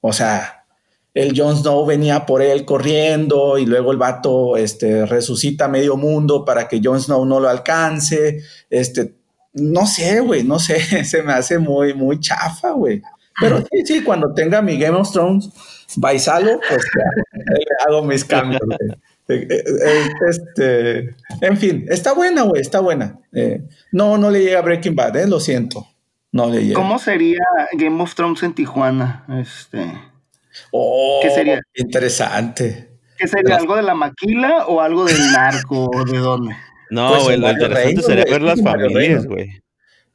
O 0.00 0.12
sea, 0.12 0.64
el 1.12 1.36
Jon 1.36 1.56
Snow 1.56 1.84
venía 1.84 2.24
por 2.24 2.40
él 2.40 2.64
corriendo 2.64 3.58
y 3.58 3.66
luego 3.66 3.90
el 3.90 3.98
vato 3.98 4.56
este, 4.56 5.04
resucita 5.04 5.66
medio 5.66 5.96
mundo 5.96 6.44
para 6.44 6.68
que 6.68 6.80
Jon 6.82 7.00
Snow 7.00 7.26
no 7.26 7.40
lo 7.40 7.48
alcance. 7.48 8.42
Este, 8.70 9.16
no 9.54 9.86
sé, 9.86 10.20
güey, 10.20 10.44
no 10.44 10.60
sé, 10.60 10.78
se 11.04 11.20
me 11.24 11.32
hace 11.32 11.58
muy, 11.58 11.94
muy 11.94 12.20
chafa, 12.20 12.70
güey. 12.70 13.02
Pero 13.40 13.58
sí, 13.58 13.84
sí, 13.84 14.04
cuando 14.04 14.32
tenga 14.32 14.62
mi 14.62 14.78
Game 14.78 14.96
of 14.96 15.10
Thrones 15.10 15.50
Baisalo, 15.96 16.60
pues 16.68 16.82
hago 17.86 18.02
mis 18.02 18.24
cambios. 18.24 18.60
Eh, 19.28 19.46
eh, 19.50 19.64
eh, 19.84 20.08
este, 20.28 21.14
en 21.40 21.56
fin, 21.56 21.86
está 21.88 22.12
buena, 22.12 22.42
güey, 22.42 22.62
está 22.62 22.80
buena. 22.80 23.18
no, 23.92 24.18
no 24.18 24.30
le 24.30 24.42
llega 24.42 24.60
Breaking 24.62 24.94
Bad, 24.94 25.24
lo 25.26 25.40
siento. 25.40 25.86
No 26.32 26.50
le 26.50 26.62
llega. 26.62 26.74
¿Cómo 26.74 26.98
sería 26.98 27.42
Game 27.72 28.02
of 28.02 28.14
Thrones 28.14 28.42
en 28.42 28.54
Tijuana? 28.54 29.24
Este. 29.40 29.84
Oh, 30.70 31.20
¿Qué 31.22 31.30
sería? 31.30 31.60
Interesante. 31.74 32.90
¿Qué 33.16 33.26
sería? 33.26 33.56
¿Algo 33.56 33.76
de 33.76 33.82
la 33.82 33.94
maquila 33.94 34.66
o 34.66 34.80
algo 34.80 35.04
del 35.04 35.32
narco 35.32 35.90
o 35.92 36.04
de 36.04 36.18
dónde? 36.18 36.56
No, 36.90 37.10
pues 37.10 37.24
güey, 37.24 37.38
lo 37.38 37.50
interesante 37.50 38.02
sería 38.02 38.24
ver 38.24 38.42
las 38.42 38.62
familias, 38.62 39.26
güey. 39.26 39.62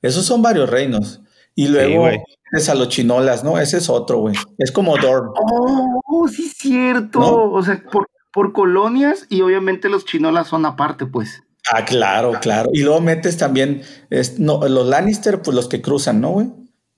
Esos 0.02 0.26
son 0.26 0.42
varios 0.42 0.70
reinos. 0.70 1.22
Y 1.56 1.68
luego 1.68 2.08
es 2.52 2.70
a 2.70 2.76
los 2.76 2.90
chinolas, 2.90 3.44
¿no? 3.44 3.60
Ese 3.60 3.78
es 3.78 3.90
otro, 3.90 4.20
güey. 4.20 4.36
Es 4.58 4.72
como 4.72 4.98
Dorm. 4.98 5.34
Oh, 5.36 6.28
sí, 6.28 6.50
cierto. 6.50 7.52
O 7.52 7.62
sea, 7.64 7.84
por, 8.32 8.54
colonias 8.54 9.26
y 9.30 9.42
obviamente 9.42 9.90
los 9.90 10.06
chinolas 10.06 10.48
son 10.48 10.66
aparte, 10.66 11.06
pues. 11.06 11.44
Ah, 11.72 11.86
claro, 11.86 12.34
claro. 12.42 12.70
Y 12.74 12.82
luego 12.84 13.02
metes 13.02 13.38
también 13.38 13.84
no, 14.38 14.68
los 14.68 14.88
Lannister, 14.88 15.42
pues 15.42 15.56
los 15.56 15.68
que 15.68 15.82
cruzan, 15.82 16.22
¿no, 16.22 16.30
güey? 16.30 16.48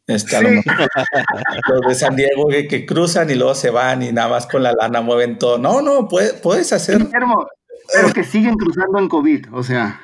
Este, 0.08 0.42
los 1.70 1.82
de 1.88 1.96
San 1.96 2.16
Diego 2.16 2.48
que, 2.48 2.68
que, 2.68 2.86
cruzan 2.86 3.30
y 3.30 3.36
luego 3.36 3.56
se 3.56 3.70
van 3.70 4.04
y 4.04 4.12
nada 4.12 4.28
más 4.30 4.48
con 4.48 4.64
la 4.64 4.74
lana 4.74 5.02
mueven 5.02 5.38
todo. 5.38 5.58
No, 5.58 5.82
no, 5.82 6.08
puedes, 6.08 6.34
puedes 6.34 6.74
hacer. 6.74 7.08
pero 7.10 8.14
que 8.14 8.24
siguen 8.24 8.56
cruzando 8.56 9.00
en 9.00 9.10
COVID, 9.10 9.54
o 9.54 9.64
sea. 9.64 10.00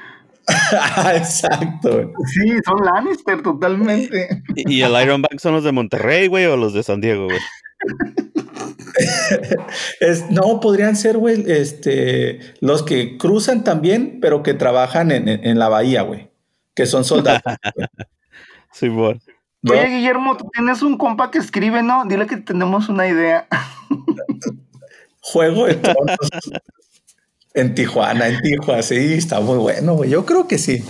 Exacto. 1.16 2.12
Sí, 2.26 2.50
son 2.66 2.86
Lannister 2.86 3.42
totalmente. 3.42 4.44
¿Y 4.56 4.82
el 4.82 5.02
Iron 5.02 5.22
Bank 5.22 5.40
son 5.40 5.54
los 5.54 5.64
de 5.64 5.72
Monterrey, 5.72 6.28
güey, 6.28 6.46
o 6.46 6.58
los 6.58 6.74
de 6.74 6.84
San 6.84 7.02
Diego, 7.02 7.26
güey? 7.26 7.40
no, 10.30 10.60
podrían 10.60 10.96
ser, 10.96 11.18
güey, 11.18 11.44
este, 11.48 12.40
los 12.62 12.84
que 12.84 13.18
cruzan 13.18 13.64
también, 13.64 14.20
pero 14.22 14.44
que 14.44 14.54
trabajan 14.54 15.12
en, 15.12 15.60
la 15.60 15.70
bahía, 15.70 16.02
güey, 16.02 16.30
que 16.76 16.86
son 16.86 17.06
soldados. 17.06 17.42
sí, 18.72 18.90
bueno. 18.90 19.20
Oye, 19.70 19.88
Guillermo, 19.88 20.38
tú 20.38 20.50
tienes 20.54 20.82
un 20.82 20.98
compa 20.98 21.32
que 21.32 21.38
escribe, 21.38 21.84
¿no? 21.84 22.06
Dile 22.06 22.28
que 22.28 22.38
tenemos 22.38 22.88
una 22.88 23.08
idea. 23.08 23.48
Juego 25.20 25.66
de 25.66 25.76
tronos. 25.76 26.18
En 27.60 27.76
Tijuana, 27.76 28.28
en 28.28 28.42
Tijuana, 28.42 28.82
sí, 28.82 28.96
está 29.14 29.42
muy 29.42 29.58
bueno, 29.58 29.96
güey. 29.96 30.10
Yo 30.10 30.26
creo 30.26 30.48
que 30.48 30.58
sí. 30.58 30.84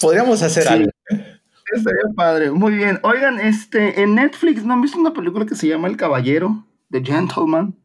Podríamos 0.00 0.42
hacer 0.42 0.66
algo. 0.68 0.90
¿eh? 1.10 1.40
Estaría 1.74 2.02
padre. 2.16 2.50
Muy 2.50 2.74
bien. 2.74 2.98
Oigan, 3.02 3.40
este, 3.40 4.02
en 4.02 4.16
Netflix, 4.16 4.64
¿no 4.64 4.74
han 4.74 4.82
visto 4.82 4.98
una 4.98 5.12
película 5.12 5.46
que 5.46 5.54
se 5.54 5.68
llama 5.68 5.88
El 5.88 5.96
Caballero? 5.96 6.66
The 6.90 7.02
Gentleman. 7.04 7.76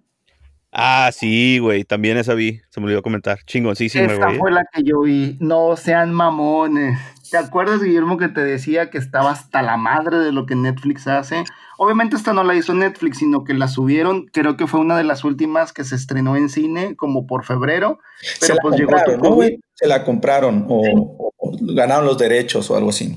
Ah, 0.72 1.12
sí, 1.14 1.60
güey. 1.60 1.84
También 1.84 2.18
esa 2.18 2.34
vi. 2.34 2.62
Se 2.70 2.80
me 2.80 2.86
olvidó 2.86 3.04
comentar. 3.04 3.40
Chingón, 3.46 3.76
sí, 3.76 3.90
sí, 3.90 4.00
Esta 4.00 4.32
fue 4.32 4.52
la 4.52 4.64
que 4.72 4.84
yo 4.84 5.02
vi. 5.02 5.38
No 5.40 5.76
sean 5.76 6.14
mamones. 6.14 6.98
¿Te 7.32 7.38
acuerdas, 7.38 7.82
Guillermo, 7.82 8.18
que 8.18 8.28
te 8.28 8.44
decía 8.44 8.90
que 8.90 8.98
estaba 8.98 9.32
hasta 9.32 9.62
la 9.62 9.78
madre 9.78 10.18
de 10.18 10.34
lo 10.34 10.46
que 10.46 10.56
Netflix 10.56 11.08
hace? 11.08 11.46
Obviamente 11.78 12.18
esta 12.18 12.34
no 12.34 12.44
la 12.44 12.56
hizo 12.56 12.74
Netflix, 12.74 13.20
sino 13.20 13.46
que 13.46 13.54
la 13.54 13.70
subieron, 13.70 14.26
creo 14.34 14.58
que 14.58 14.68
fue 14.68 14.82
una 14.82 14.98
de 14.98 15.06
las 15.06 15.24
últimas 15.24 15.72
que 15.72 15.86
se 15.86 15.96
estrenó 15.96 16.36
en 16.36 16.50
cine, 16.50 16.98
como 16.98 17.26
por 17.28 17.46
febrero. 17.46 18.00
Pero 18.42 18.56
pues 18.62 18.76
llegó 18.78 18.92
¿no, 18.92 19.38
Se 19.76 19.88
la 19.88 20.04
compraron 20.04 20.66
o, 20.68 21.32
ganaron 21.74 22.06
los 22.06 22.18
derechos 22.18 22.70
o 22.70 22.76
algo 22.76 22.90
así. 22.90 23.16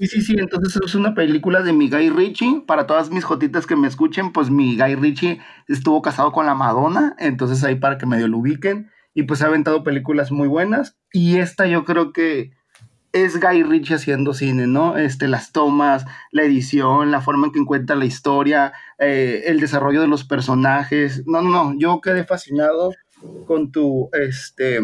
Sí, 0.00 0.06
sí, 0.08 0.20
sí. 0.22 0.36
Entonces 0.36 0.76
es 0.84 0.96
una 0.96 1.14
película 1.14 1.62
de 1.62 1.72
mi 1.72 1.88
Guy 1.88 2.10
Ritchie. 2.10 2.64
Para 2.66 2.88
todas 2.88 3.10
mis 3.10 3.22
jotitas 3.22 3.68
que 3.68 3.76
me 3.76 3.86
escuchen, 3.86 4.32
pues 4.32 4.50
mi 4.50 4.76
Guy 4.76 4.96
Ritchie 4.96 5.38
estuvo 5.68 6.02
casado 6.02 6.32
con 6.32 6.46
la 6.46 6.56
Madonna. 6.56 7.14
Entonces 7.20 7.62
ahí 7.62 7.76
para 7.76 7.98
que 7.98 8.06
medio 8.06 8.26
lo 8.26 8.38
ubiquen. 8.38 8.90
Y 9.14 9.22
pues 9.22 9.42
ha 9.42 9.46
aventado 9.46 9.84
películas 9.84 10.32
muy 10.32 10.48
buenas. 10.48 10.96
Y 11.12 11.36
esta 11.36 11.66
yo 11.66 11.84
creo 11.84 12.12
que 12.12 12.50
es 13.14 13.40
Guy 13.40 13.62
Ritchie 13.62 13.94
haciendo 13.94 14.34
cine, 14.34 14.66
¿no? 14.66 14.98
Este, 14.98 15.28
las 15.28 15.52
tomas, 15.52 16.04
la 16.32 16.42
edición, 16.42 17.12
la 17.12 17.20
forma 17.20 17.46
en 17.46 17.52
que 17.52 17.60
encuentra 17.60 17.94
la 17.94 18.06
historia, 18.06 18.72
eh, 18.98 19.44
el 19.46 19.60
desarrollo 19.60 20.00
de 20.00 20.08
los 20.08 20.24
personajes. 20.24 21.22
No, 21.24 21.40
no, 21.40 21.50
no, 21.50 21.78
yo 21.78 22.00
quedé 22.00 22.24
fascinado 22.24 22.92
con 23.46 23.70
tu, 23.70 24.10
este, 24.12 24.80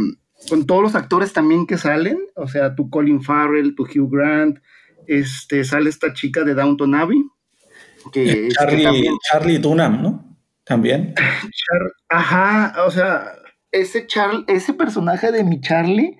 con 0.48 0.64
todos 0.64 0.80
los 0.80 0.94
actores 0.94 1.32
también 1.32 1.66
que 1.66 1.76
salen, 1.76 2.18
o 2.36 2.46
sea, 2.46 2.76
tu 2.76 2.88
Colin 2.88 3.20
Farrell, 3.20 3.74
tu 3.74 3.82
Hugh 3.82 4.08
Grant, 4.08 4.60
este, 5.08 5.64
sale 5.64 5.90
esta 5.90 6.12
chica 6.12 6.44
de 6.44 6.54
Downton 6.54 6.94
Abbey. 6.94 7.24
Que, 8.12 8.48
Charlie, 8.50 9.08
Charlie 9.28 9.58
Dunham, 9.58 10.02
¿no? 10.02 10.38
También. 10.62 11.14
ajá, 12.08 12.84
o 12.86 12.92
sea, 12.92 13.32
ese, 13.72 14.06
Char 14.06 14.44
ese 14.46 14.72
personaje 14.72 15.32
de 15.32 15.42
mi 15.42 15.60
Charlie 15.60 16.19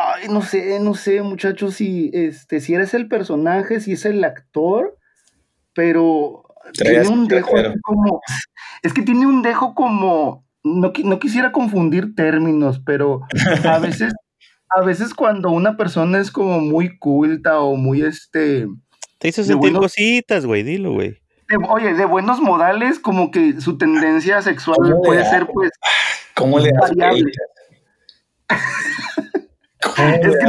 Ay, 0.00 0.28
no 0.28 0.42
sé, 0.42 0.78
no 0.80 0.94
sé, 0.94 1.22
muchachos, 1.22 1.74
si, 1.74 2.10
este, 2.12 2.60
si 2.60 2.74
eres 2.74 2.94
el 2.94 3.08
personaje, 3.08 3.80
si 3.80 3.92
es 3.92 4.04
el 4.04 4.22
actor, 4.22 4.96
pero 5.74 6.44
tiene 6.72 7.08
un 7.08 7.26
dejo 7.26 7.52
como. 7.82 8.20
Es 8.82 8.92
que 8.92 9.02
tiene 9.02 9.26
un 9.26 9.42
dejo 9.42 9.74
como. 9.74 10.44
No, 10.62 10.92
no 11.04 11.18
quisiera 11.18 11.50
confundir 11.52 12.14
términos, 12.14 12.80
pero 12.84 13.22
a 13.64 13.78
veces, 13.78 14.12
a 14.68 14.82
veces 14.82 15.14
cuando 15.14 15.50
una 15.50 15.76
persona 15.76 16.18
es 16.18 16.30
como 16.30 16.60
muy 16.60 16.98
culta 16.98 17.60
o 17.60 17.76
muy 17.76 18.02
este. 18.02 18.66
Te 19.18 19.28
hizo 19.28 19.42
sentir 19.42 19.72
cositas, 19.72 20.46
güey, 20.46 20.62
dilo, 20.62 20.92
güey. 20.92 21.18
Oye, 21.70 21.94
de 21.94 22.04
buenos 22.04 22.40
modales, 22.40 22.98
como 22.98 23.30
que 23.30 23.60
su 23.60 23.78
tendencia 23.78 24.42
sexual 24.42 24.96
puede 25.02 25.24
ser, 25.24 25.46
pues. 25.46 25.70
¿Cómo 26.34 26.58
le 26.58 26.70
variable. 26.78 27.32
es 29.80 30.36
que 30.38 30.46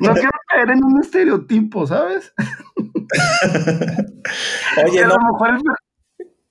No 0.00 0.14
quiero 0.14 0.30
caer 0.48 0.70
en 0.70 0.84
un 0.84 1.00
estereotipo, 1.00 1.86
¿sabes? 1.86 2.32
Oye, 4.84 5.04
no. 5.04 5.16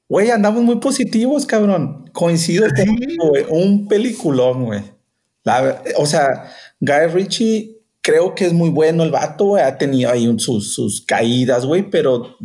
Güey, 0.09 0.31
andamos 0.31 0.63
muy 0.63 0.77
positivos, 0.77 1.45
cabrón. 1.45 2.09
Coincido 2.13 2.67
güey. 3.29 3.45
Un 3.49 3.87
peliculón, 3.87 4.65
güey. 4.65 4.81
o 5.97 6.05
sea, 6.05 6.49
Guy 6.79 7.07
Ritchie 7.13 7.77
creo 8.01 8.33
que 8.33 8.45
es 8.45 8.53
muy 8.53 8.69
bueno 8.69 9.03
el 9.03 9.11
vato, 9.11 9.57
Ha 9.57 9.77
tenido 9.77 10.09
ahí 10.09 10.33
sus, 10.39 10.73
sus 10.73 11.01
caídas, 11.01 11.65
güey, 11.65 11.89
pero 11.89 12.37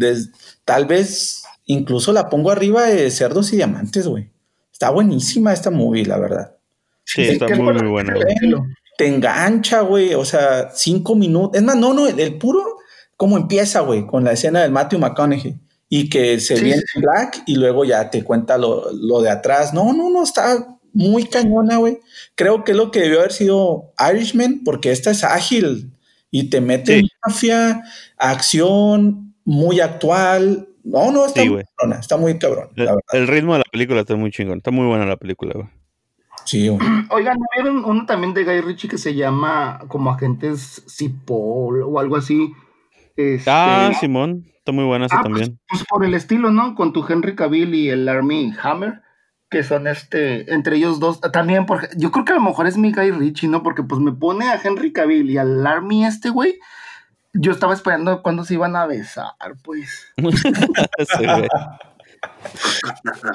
tal 0.65 0.87
vez 0.87 1.45
incluso 1.67 2.12
la 2.12 2.29
pongo 2.29 2.51
arriba 2.51 2.87
de 2.87 3.11
Cerdos 3.11 3.53
y 3.53 3.57
Diamantes, 3.57 4.09
güey. 4.09 4.31
Está 4.73 4.91
buenísima 4.91 5.53
esta 5.53 5.71
movie, 5.71 6.05
la 6.05 6.19
verdad. 6.19 6.57
Sí, 7.05 7.23
está 7.23 7.47
muy, 7.55 7.75
muy 7.75 7.88
buena. 7.88 8.15
Te 9.03 9.09
engancha, 9.09 9.81
güey. 9.81 10.15
O 10.15 10.25
sea, 10.25 10.71
cinco 10.73 11.17
minutos. 11.17 11.57
Es 11.57 11.62
más, 11.65 11.75
no, 11.75 11.93
no, 11.93 12.07
el, 12.07 12.38
puro, 12.38 12.79
¿cómo 13.17 13.37
empieza, 13.37 13.81
güey? 13.81 14.07
Con 14.07 14.23
la 14.23 14.31
escena 14.31 14.62
del 14.62 14.71
Matthew 14.71 15.01
McConaughey. 15.01 15.57
Y 15.88 16.09
que 16.09 16.38
se 16.38 16.55
viene 16.55 16.85
en 16.95 17.03
Black 17.03 17.43
y 17.47 17.57
luego 17.57 17.85
ya 17.85 18.11
te 18.11 18.23
cuenta 18.23 18.57
lo, 18.57 18.93
lo 18.93 19.21
de 19.21 19.31
atrás. 19.31 19.75
No, 19.75 19.93
no, 19.93 20.09
no, 20.09 20.23
está 20.23 20.79
muy 20.93 21.25
cañona, 21.25 21.79
güey. 21.79 21.99
Creo 22.37 22.62
que 22.62 22.71
es 22.71 22.79
lo 22.79 22.93
que 22.93 23.01
debió 23.01 23.19
haber 23.19 23.33
sido 23.33 23.93
Irishman, 23.99 24.61
porque 24.65 24.93
esta 24.93 25.11
es 25.11 25.25
ágil 25.25 25.93
y 26.31 26.49
te 26.49 26.61
mete 26.61 26.99
en 26.99 27.09
mafia, 27.27 27.83
acción, 28.17 29.35
muy 29.45 29.81
actual. 29.81 30.69
No, 30.85 31.11
no, 31.11 31.27
está 31.27 31.45
muy 31.45 31.65
cabrón, 31.77 31.99
está 31.99 32.17
muy 32.17 32.38
cabrón. 32.38 32.69
El, 33.12 33.27
ritmo 33.27 33.55
de 33.55 33.59
la 33.59 33.71
película 33.73 34.03
está 34.03 34.15
muy 34.15 34.31
chingón, 34.31 34.59
está 34.59 34.71
muy 34.71 34.87
buena 34.87 35.07
la 35.07 35.17
película, 35.17 35.55
güey. 35.55 35.67
Sí. 36.44 36.68
Oigan, 37.11 37.38
¿no 37.38 37.46
vieron 37.57 37.85
uno 37.85 38.07
también 38.07 38.35
de 38.35 38.44
Guy 38.44 38.61
Ritchie 38.61 38.88
que 38.88 38.98
se 38.98 39.14
llama 39.14 39.81
como 39.88 40.11
Agentes 40.11 40.85
Cipol 40.88 41.83
o 41.83 41.98
algo 41.98 42.16
así? 42.16 42.52
Este, 43.16 43.50
ah, 43.50 43.92
Simón, 43.98 44.46
está 44.57 44.72
muy 44.72 44.85
buena 44.85 45.07
esa 45.07 45.16
ah, 45.16 45.22
pues, 45.22 45.33
también. 45.33 45.61
Pues, 45.68 45.85
por 45.85 46.05
el 46.05 46.14
estilo, 46.14 46.50
¿no? 46.50 46.74
Con 46.74 46.92
tu 46.92 47.05
Henry 47.07 47.35
Cavill 47.35 47.74
y 47.74 47.90
el 47.90 48.09
Army 48.09 48.55
Hammer 48.62 49.02
que 49.52 49.62
son 49.62 49.87
este, 49.87 50.52
entre 50.52 50.76
ellos 50.76 50.98
dos, 50.98 51.20
también 51.20 51.66
porque 51.66 51.88
yo 51.94 52.11
creo 52.11 52.24
que 52.24 52.33
a 52.33 52.37
lo 52.37 52.40
mejor 52.40 52.66
es 52.66 52.78
mi 52.78 52.90
Guy 52.90 53.11
Richie, 53.11 53.48
¿no? 53.48 53.62
Porque 53.62 53.83
pues 53.83 54.00
me 54.00 54.11
pone 54.11 54.48
a 54.48 54.59
Henry 54.61 54.94
Cavill 54.94 55.31
y 55.31 55.37
al 55.37 55.66
Army 55.66 56.07
este 56.07 56.31
güey, 56.31 56.59
yo 57.35 57.52
estaba 57.52 57.74
esperando 57.74 58.22
cuándo 58.22 58.44
se 58.44 58.55
iban 58.55 58.74
a 58.76 58.87
besar, 58.87 59.35
pues. 59.62 60.07
sí, 60.16 61.26
güey. 61.26 61.48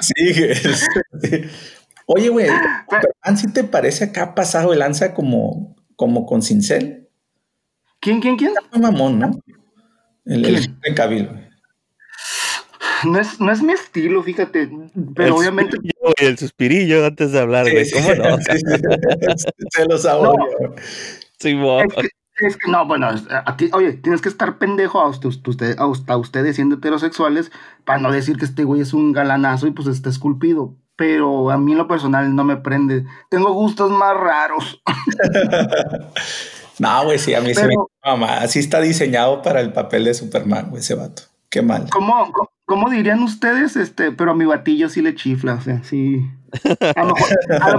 sí, 0.00 1.40
Oye, 2.10 2.30
güey, 2.30 2.48
¿si 3.36 3.52
te 3.52 3.64
parece 3.64 4.04
acá 4.04 4.34
pasado 4.34 4.72
el 4.72 4.78
lanza 4.78 5.12
como, 5.12 5.76
como 5.94 6.24
con 6.24 6.42
Cincel? 6.42 7.06
¿Quién, 8.00 8.20
quién, 8.20 8.36
quién? 8.36 8.54
Muy 8.72 8.80
mamón, 8.80 9.18
¿no? 9.18 9.30
El, 10.24 10.44
el 10.82 10.94
Cavill, 10.94 11.28
güey. 11.28 11.48
No 13.04 13.20
es, 13.20 13.38
no 13.40 13.52
es 13.52 13.62
mi 13.62 13.74
estilo, 13.74 14.22
fíjate, 14.22 14.70
pero 15.14 15.36
obviamente. 15.36 15.76
el 16.20 16.38
suspirillo 16.38 17.04
antes 17.04 17.30
de 17.30 17.38
hablar, 17.38 17.70
güey, 17.70 17.88
¿cómo 17.90 18.14
no? 18.14 18.38
Se 19.70 19.86
los 19.86 20.02
saborea. 20.02 20.46
Sí, 21.38 21.56
es, 22.40 22.56
que, 22.56 22.70
no, 22.70 22.86
bueno, 22.86 23.08
a 23.08 23.56
ti, 23.56 23.70
oye, 23.72 23.92
tienes 23.92 24.20
que 24.20 24.28
estar 24.28 24.58
pendejo 24.58 25.00
a, 25.00 25.08
usted, 25.08 25.28
usted, 25.28 25.76
a 25.78 26.16
ustedes 26.16 26.56
siendo 26.56 26.76
heterosexuales 26.76 27.52
para 27.84 28.00
no 28.00 28.10
decir 28.10 28.36
que 28.38 28.46
este 28.46 28.64
güey 28.64 28.80
es 28.80 28.94
un 28.94 29.12
galanazo 29.12 29.66
y 29.66 29.72
pues 29.72 29.86
está 29.88 30.08
esculpido. 30.08 30.74
Pero 30.98 31.52
a 31.52 31.58
mí 31.58 31.72
en 31.72 31.78
lo 31.78 31.86
personal 31.86 32.34
no 32.34 32.42
me 32.42 32.56
prende. 32.56 33.04
Tengo 33.30 33.52
gustos 33.52 33.88
más 33.92 34.16
raros. 34.16 34.82
no, 36.80 37.04
güey, 37.04 37.20
sí, 37.20 37.34
a 37.34 37.40
mí 37.40 37.54
se 37.54 37.68
me 37.68 37.74
mamá. 38.04 38.38
Así 38.38 38.58
está 38.58 38.80
diseñado 38.80 39.40
para 39.40 39.60
el 39.60 39.72
papel 39.72 40.06
de 40.06 40.14
Superman, 40.14 40.70
güey, 40.70 40.80
ese 40.80 40.96
vato. 40.96 41.22
Qué 41.50 41.62
mal. 41.62 41.86
¿Cómo, 41.90 42.32
¿Cómo 42.66 42.90
dirían 42.90 43.22
ustedes? 43.22 43.76
Este, 43.76 44.10
pero 44.10 44.32
a 44.32 44.34
mi 44.34 44.44
batillo 44.44 44.88
sí 44.88 45.00
le 45.00 45.14
chifla, 45.14 45.54
o 45.54 45.60
sea, 45.60 45.84
sí. 45.84 46.20
A 46.96 47.04
lo, 47.04 47.14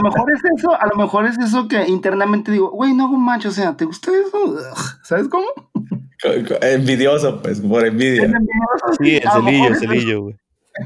mejor, 0.01 0.31
es 0.31 0.41
eso, 0.57 0.73
a 0.73 0.87
lo 0.87 0.95
mejor 0.95 1.25
es 1.25 1.37
eso 1.39 1.67
que 1.67 1.87
internamente 1.87 2.53
digo, 2.53 2.71
güey, 2.71 2.93
no 2.93 3.07
hago 3.07 3.17
macho, 3.17 3.49
o 3.49 3.51
sea, 3.51 3.75
¿te 3.75 3.83
gusta 3.83 4.11
eso? 4.11 4.57
¿Sabes 5.03 5.27
cómo? 5.27 5.47
Envidioso, 6.61 7.41
pues, 7.41 7.59
por 7.59 7.85
envidia. 7.85 8.31
sí, 8.99 9.17
el 9.17 9.29
celillo, 9.29 9.67
el 9.67 9.75
celillo, 9.75 10.21
güey. 10.21 10.35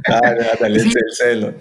Ah, 0.10 0.34
el 0.62 0.92
celo. 1.12 1.54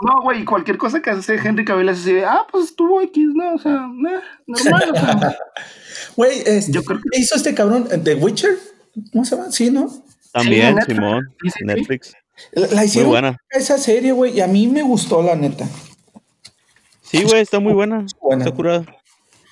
No, 0.00 0.22
güey, 0.22 0.44
cualquier 0.44 0.78
cosa 0.78 1.02
que 1.02 1.10
hace 1.10 1.34
Henry 1.34 1.64
Cavill 1.64 1.88
así 1.88 2.12
de, 2.12 2.24
ah, 2.24 2.46
pues 2.50 2.66
estuvo 2.66 3.00
X, 3.02 3.30
¿no? 3.34 3.54
O 3.54 3.58
sea, 3.58 3.72
normal, 3.72 4.22
o 4.46 4.56
sea. 4.56 5.38
Güey, 6.16 6.44
yo 6.68 6.84
creo 6.84 7.00
que 7.00 7.20
hizo 7.20 7.34
este 7.34 7.54
cabrón, 7.54 7.88
The 8.04 8.14
Witcher, 8.14 8.56
¿cómo 9.12 9.24
se 9.24 9.36
llama? 9.36 9.50
Sí, 9.50 9.70
¿no? 9.70 9.90
También, 10.32 10.76
Simón, 10.86 11.34
Netflix. 11.64 12.14
La, 12.52 12.84
hicieron 12.84 13.10
muy 13.10 13.20
buena. 13.20 13.36
esa 13.50 13.78
serie, 13.78 14.12
güey, 14.12 14.36
y 14.36 14.40
a 14.40 14.46
mí 14.46 14.68
me 14.68 14.82
gustó, 14.82 15.22
la 15.22 15.34
neta. 15.34 15.66
Sí, 17.02 17.24
güey, 17.24 17.40
está 17.40 17.58
muy 17.58 17.72
buena. 17.72 18.06
Está 18.30 18.50
curada. 18.52 18.84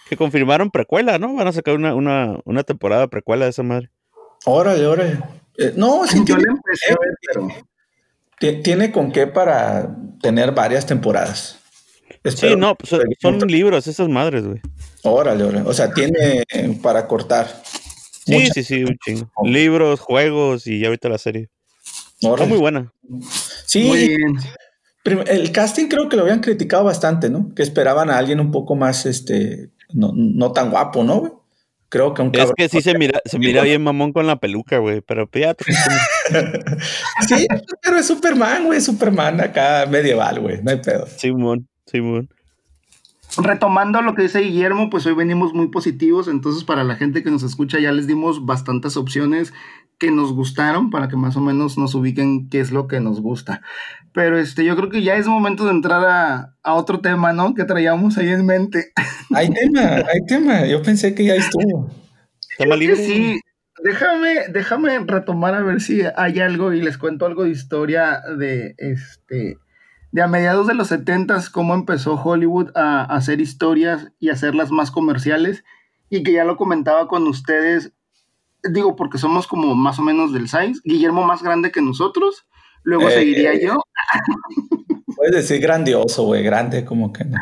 Que 0.09 0.17
confirmaron 0.17 0.71
precuela, 0.71 1.19
¿no? 1.19 1.35
Van 1.35 1.49
a 1.49 1.53
sacar 1.53 1.75
una, 1.75 1.95
una, 1.95 2.39
una 2.45 2.63
temporada 2.63 3.09
precuela 3.09 3.47
de 3.47 3.51
esa 3.51 3.65
madre. 3.65 3.91
Órale, 4.45 4.87
órale. 4.87 5.19
Eh, 5.59 5.73
no, 5.77 6.07
sí, 6.07 6.25
tiene, 6.25 6.45
tiene 8.39 8.93
con 8.93 9.13
qué 9.13 9.27
para 9.27 9.97
tener 10.21 10.53
varias 10.53 10.87
temporadas. 10.87 11.59
sí, 12.25 12.57
no, 12.57 12.75
pues, 12.77 12.95
son 13.21 13.39
libros 13.47 13.87
esas 13.87 14.09
madres, 14.09 14.45
güey. 14.45 14.61
Órale, 15.03 15.45
órale. 15.45 15.69
O 15.69 15.73
sea, 15.73 15.93
tiene 15.93 16.45
para 16.83 17.07
cortar. 17.07 17.63
Sí, 18.27 18.49
sí, 18.53 18.65
sí, 18.65 18.85
un 18.85 18.99
chingo. 19.05 19.31
Libros, 19.45 20.01
juegos 20.01 20.67
y 20.67 20.81
ya 20.81 20.89
ahorita 20.89 21.09
la 21.09 21.19
serie. 21.19 21.49
Está 22.21 22.47
muy 22.47 22.59
buena. 22.59 22.93
Sí, 23.67 24.17
el 25.05 25.53
casting 25.53 25.87
creo 25.87 26.09
que 26.09 26.17
lo 26.17 26.23
habían 26.23 26.41
criticado 26.41 26.85
bastante, 26.85 27.31
¿no? 27.31 27.55
Que 27.55 27.63
esperaban 27.63 28.11
a 28.11 28.19
alguien 28.19 28.41
un 28.41 28.51
poco 28.51 28.75
más, 28.75 29.07
este, 29.07 29.71
no, 29.93 30.53
tan 30.53 30.71
guapo, 30.71 31.05
¿no, 31.05 31.46
Creo 31.89 32.15
que 32.15 32.23
un 32.23 32.33
Es 32.35 32.53
que 32.57 32.69
sí 32.69 32.81
se 32.81 32.99
mira, 32.99 33.21
se 33.25 33.39
mira 33.39 33.63
bien 33.63 33.83
mamón 33.83 34.13
con 34.13 34.27
la 34.27 34.37
peluca, 34.37 34.79
güey, 34.79 35.01
pero 35.01 35.29
pues 35.29 35.45
ya. 35.45 35.55
sí, 37.29 37.47
pero 37.83 37.99
es 37.99 38.07
Superman, 38.07 38.65
güey, 38.65 38.81
Superman 38.81 39.41
acá 39.41 39.87
medieval, 39.89 40.41
güey, 40.41 40.63
no 40.63 40.71
hay 40.73 40.79
pedo. 40.79 41.07
Simón, 41.07 41.69
Simón 41.87 42.29
retomando 43.39 44.01
lo 44.03 44.15
que 44.15 44.23
dice 44.23 44.41
Guillermo, 44.41 44.89
pues 44.91 45.07
hoy 45.07 45.15
venimos 45.15 45.53
muy 45.53 45.69
positivos, 45.69 46.29
entonces 46.29 46.65
para 46.65 46.85
la 46.85 46.97
gente 46.97 47.23
que 47.23 47.31
nos 47.31 47.43
escucha 47.43 47.79
ya 47.79 47.93
les 47.93 48.07
dimos 48.07 48.47
bastantes 48.47 48.97
opciones 48.97 49.53
que 49.99 50.11
nos 50.11 50.33
gustaron 50.33 50.91
para 50.91 51.09
que 51.09 51.17
más 51.17 51.37
o 51.37 51.41
menos 51.41 51.79
nos 51.79 51.95
ubiquen 51.95 52.49
qué 52.49 52.61
es 52.61 52.71
lo 52.71 52.87
que 52.87 53.01
nos 53.01 53.21
gusta. 53.21 53.63
Pero 54.17 54.39
este, 54.39 54.65
yo 54.65 54.75
creo 54.77 54.89
que 54.89 55.03
ya 55.03 55.17
es 55.17 55.27
momento 55.27 55.67
de 55.67 55.73
entrar 55.73 56.03
a, 56.63 56.73
otro 56.73 57.01
tema, 57.01 57.35
¿no? 57.35 57.53
Que 57.53 57.65
traíamos 57.65 58.17
ahí 58.17 58.31
en 58.31 58.47
mente. 58.47 58.95
Hay 59.35 59.51
tema, 59.51 59.81
hay 59.83 60.25
tema. 60.27 60.65
Yo 60.65 60.83
pensé 60.83 61.15
que 61.15 61.25
ya 61.25 61.35
estuvo. 61.35 61.91
Tema 62.57 62.77
libre. 62.77 62.97
Sí, 62.97 63.39
déjame, 63.85 64.49
déjame 64.49 64.99
retomar 65.01 65.55
a 65.55 65.61
ver 65.61 65.83
si 65.83 66.01
hay 66.17 66.41
algo 66.41 66.73
y 66.73 66.81
les 66.81 66.97
cuento 66.97 67.27
algo 67.27 67.45
de 67.45 67.51
historia 67.51 68.23
de 68.39 68.75
este 68.79 69.59
de 70.13 70.23
a 70.23 70.29
mediados 70.29 70.67
de 70.67 70.75
los 70.75 70.89
70 70.89 71.43
cómo 71.53 71.75
empezó 71.75 72.15
Hollywood 72.15 72.71
a, 72.75 73.03
hacer 73.03 73.41
historias 73.43 74.13
y 74.19 74.31
hacerlas 74.31 74.71
más 74.71 74.91
comerciales 74.91 75.63
y 76.09 76.23
que 76.23 76.33
ya 76.33 76.45
lo 76.45 76.57
comentaba 76.57 77.09
con 77.09 77.27
ustedes, 77.27 77.93
digo 78.63 78.97
porque 78.97 79.19
somos 79.19 79.47
como 79.47 79.75
más 79.75 79.99
o 79.99 80.03
menos 80.03 80.33
del 80.33 80.49
size, 80.49 80.81
Guillermo 80.85 81.25
más 81.25 81.43
grande 81.43 81.71
que 81.71 81.83
nosotros, 81.83 82.47
luego 82.87 83.09
eh, 83.09 83.13
seguiría 83.13 83.53
eh, 83.53 83.61
yo. 83.65 83.83
Puedes 85.17 85.35
decir 85.35 85.61
grandioso, 85.61 86.25
güey, 86.25 86.43
grande 86.43 86.85
como 86.85 87.13
que 87.13 87.25
no. 87.25 87.37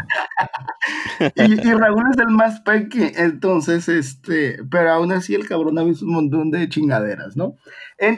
y, 1.36 1.72
Raúl 1.72 2.04
es 2.10 2.18
el 2.18 2.28
más 2.28 2.60
peque, 2.60 3.12
entonces, 3.16 3.88
este, 3.88 4.58
pero 4.70 4.92
aún 4.92 5.12
así 5.12 5.34
el 5.34 5.46
cabrón 5.46 5.78
ha 5.78 5.84
visto 5.84 6.04
un 6.04 6.12
montón 6.12 6.50
de 6.50 6.68
chingaderas, 6.68 7.36
¿no? 7.36 7.56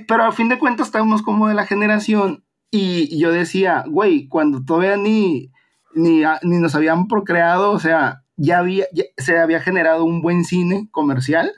pero 0.08 0.24
a 0.24 0.32
fin 0.32 0.48
de 0.48 0.58
cuentas 0.58 0.88
estamos 0.88 1.22
como 1.22 1.48
de 1.48 1.54
la 1.54 1.66
generación 1.66 2.44
y 2.70 3.18
yo 3.18 3.32
decía, 3.32 3.84
güey, 3.88 4.28
cuando 4.28 4.64
todavía 4.64 4.96
ni, 4.96 5.52
ni, 5.94 6.22
ni, 6.42 6.58
nos 6.58 6.74
habían 6.74 7.08
procreado, 7.08 7.70
o 7.70 7.78
sea, 7.78 8.22
ya 8.36 8.58
había, 8.58 8.86
se 9.16 9.38
había 9.38 9.60
generado 9.60 10.04
un 10.04 10.20
buen 10.22 10.44
cine 10.44 10.88
comercial, 10.90 11.52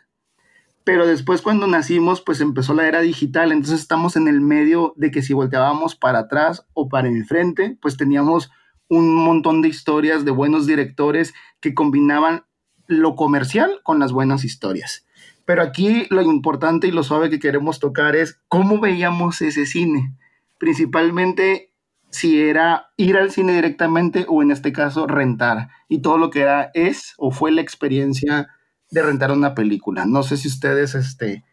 pero 0.89 1.07
después 1.07 1.43
cuando 1.43 1.67
nacimos, 1.67 2.23
pues 2.23 2.41
empezó 2.41 2.73
la 2.73 2.89
era 2.89 3.03
digital, 3.03 3.53
entonces 3.53 3.81
estamos 3.81 4.17
en 4.17 4.27
el 4.27 4.41
medio 4.41 4.95
de 4.97 5.11
que 5.11 5.21
si 5.21 5.35
volteábamos 5.35 5.95
para 5.95 6.21
atrás 6.21 6.67
o 6.73 6.89
para 6.89 7.09
enfrente, 7.09 7.77
pues 7.83 7.99
teníamos 7.99 8.51
un 8.89 9.15
montón 9.15 9.61
de 9.61 9.69
historias 9.69 10.25
de 10.25 10.31
buenos 10.31 10.67
directores 10.67 11.35
que 11.61 11.75
combinaban 11.75 12.47
lo 12.87 13.17
comercial 13.17 13.81
con 13.83 13.99
las 13.99 14.13
buenas 14.13 14.45
historias. 14.45 15.07
Pero 15.45 15.61
aquí 15.61 16.07
lo 16.09 16.23
importante 16.23 16.87
y 16.87 16.91
lo 16.91 17.03
suave 17.03 17.29
que 17.29 17.39
queremos 17.39 17.81
tocar 17.81 18.17
es 18.17 18.41
cómo 18.49 18.81
veíamos 18.81 19.43
ese 19.43 19.67
cine 19.67 20.17
principalmente 20.59 21.75
si 22.11 22.41
era 22.41 22.91
ir 22.97 23.19
al 23.19 23.31
cine 23.31 23.53
directamente 23.53 24.25
o 24.27 24.43
en 24.43 24.51
este 24.51 24.73
caso 24.73 25.07
rentar 25.07 25.69
y 25.87 26.01
todo 26.01 26.17
lo 26.17 26.31
que 26.31 26.41
era 26.41 26.71
es 26.73 27.13
o 27.19 27.31
fue 27.31 27.53
la 27.53 27.61
experiencia 27.61 28.49
de 28.91 29.03
rentar 29.03 29.33
una 29.33 29.55
película. 29.55 30.05
No 30.07 30.23
sé 30.23 30.37
si 30.37 30.49
ustedes, 30.49 30.95
este, 30.95 31.45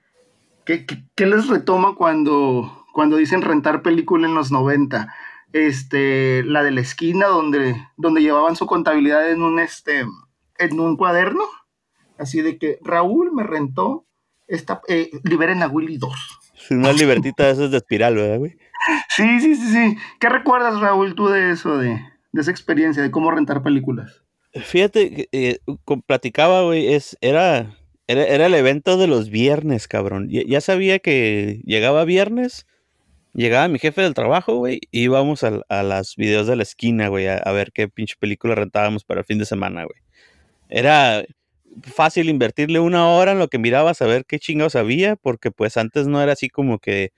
¿qué, 0.65 0.85
les 1.25 1.47
retoma 1.47 1.95
cuando, 1.95 2.85
cuando 2.93 3.17
dicen 3.17 3.41
rentar 3.41 3.81
película 3.81 4.27
en 4.27 4.35
los 4.35 4.51
90? 4.51 5.13
Este, 5.53 6.43
la 6.43 6.63
de 6.63 6.71
la 6.71 6.81
esquina 6.81 7.27
donde, 7.27 7.75
donde 7.97 8.21
llevaban 8.21 8.55
su 8.55 8.65
contabilidad 8.65 9.29
en 9.31 9.41
un, 9.41 9.59
este, 9.59 10.05
en 10.57 10.79
un 10.79 10.97
cuaderno. 10.97 11.43
Así 12.17 12.41
de 12.41 12.57
que 12.57 12.79
Raúl 12.81 13.31
me 13.33 13.43
rentó 13.43 14.05
esta, 14.47 14.81
eh, 14.87 15.11
liberen 15.23 15.63
a 15.63 15.67
Willy 15.67 15.97
2. 15.97 16.11
Una 16.71 16.93
libertita 16.93 17.45
de 17.45 17.51
esas 17.51 17.71
de 17.71 17.77
espiral, 17.77 18.15
¿verdad, 18.15 18.39
güey? 18.39 18.57
Sí, 19.09 19.39
sí, 19.39 19.55
sí, 19.55 19.71
sí. 19.71 19.97
¿Qué 20.19 20.29
recuerdas, 20.29 20.79
Raúl, 20.79 21.15
tú 21.15 21.27
de 21.27 21.51
eso, 21.51 21.77
de, 21.77 22.01
de 22.31 22.41
esa 22.41 22.51
experiencia, 22.51 23.03
de 23.03 23.11
cómo 23.11 23.31
rentar 23.31 23.61
películas? 23.63 24.24
Fíjate, 24.55 25.27
eh, 25.33 25.59
platicaba, 26.07 26.63
güey, 26.63 26.93
es, 26.93 27.17
era, 27.19 27.77
era, 28.07 28.45
el 28.45 28.53
evento 28.55 28.97
de 28.97 29.07
los 29.07 29.29
viernes, 29.29 29.87
cabrón. 29.89 30.29
Ya, 30.29 30.61
sabía 30.61 30.99
que 30.99 31.61
llegaba 31.65 32.05
viernes, 32.05 32.65
llegaba 33.33 33.67
mi 33.67 33.79
jefe 33.79 34.01
del 34.01 34.13
trabajo, 34.13 34.55
güey, 34.55 34.79
y 34.91 35.03
íbamos 35.03 35.43
a, 35.43 35.61
a 35.67 35.83
las 35.83 36.15
videos 36.15 36.47
de 36.47 36.55
la 36.55 36.63
esquina, 36.63 37.09
güey, 37.09 37.27
a, 37.27 37.51
ver 37.51 37.73
qué 37.73 37.89
pinche 37.89 38.15
película 38.17 38.55
rentábamos 38.55 39.03
para 39.03 39.21
el 39.21 39.25
fin 39.25 39.39
de 39.39 39.45
semana, 39.45 39.83
güey. 39.83 39.99
Era 40.69 41.25
fácil 41.83 42.29
invertirle 42.29 42.79
una 42.79 43.09
hora 43.09 43.33
en 43.33 43.39
lo 43.39 43.49
que 43.49 43.59
mirabas 43.59 44.01
a 44.01 44.07
ver 44.07 44.25
qué 44.25 44.39
chingados 44.39 44.77
había, 44.77 45.17
porque 45.17 45.51
pues 45.51 45.75
antes 45.75 46.07
no 46.07 46.21
era 46.21 46.31
así 46.33 46.49
como 46.49 46.79
que 46.79 47.11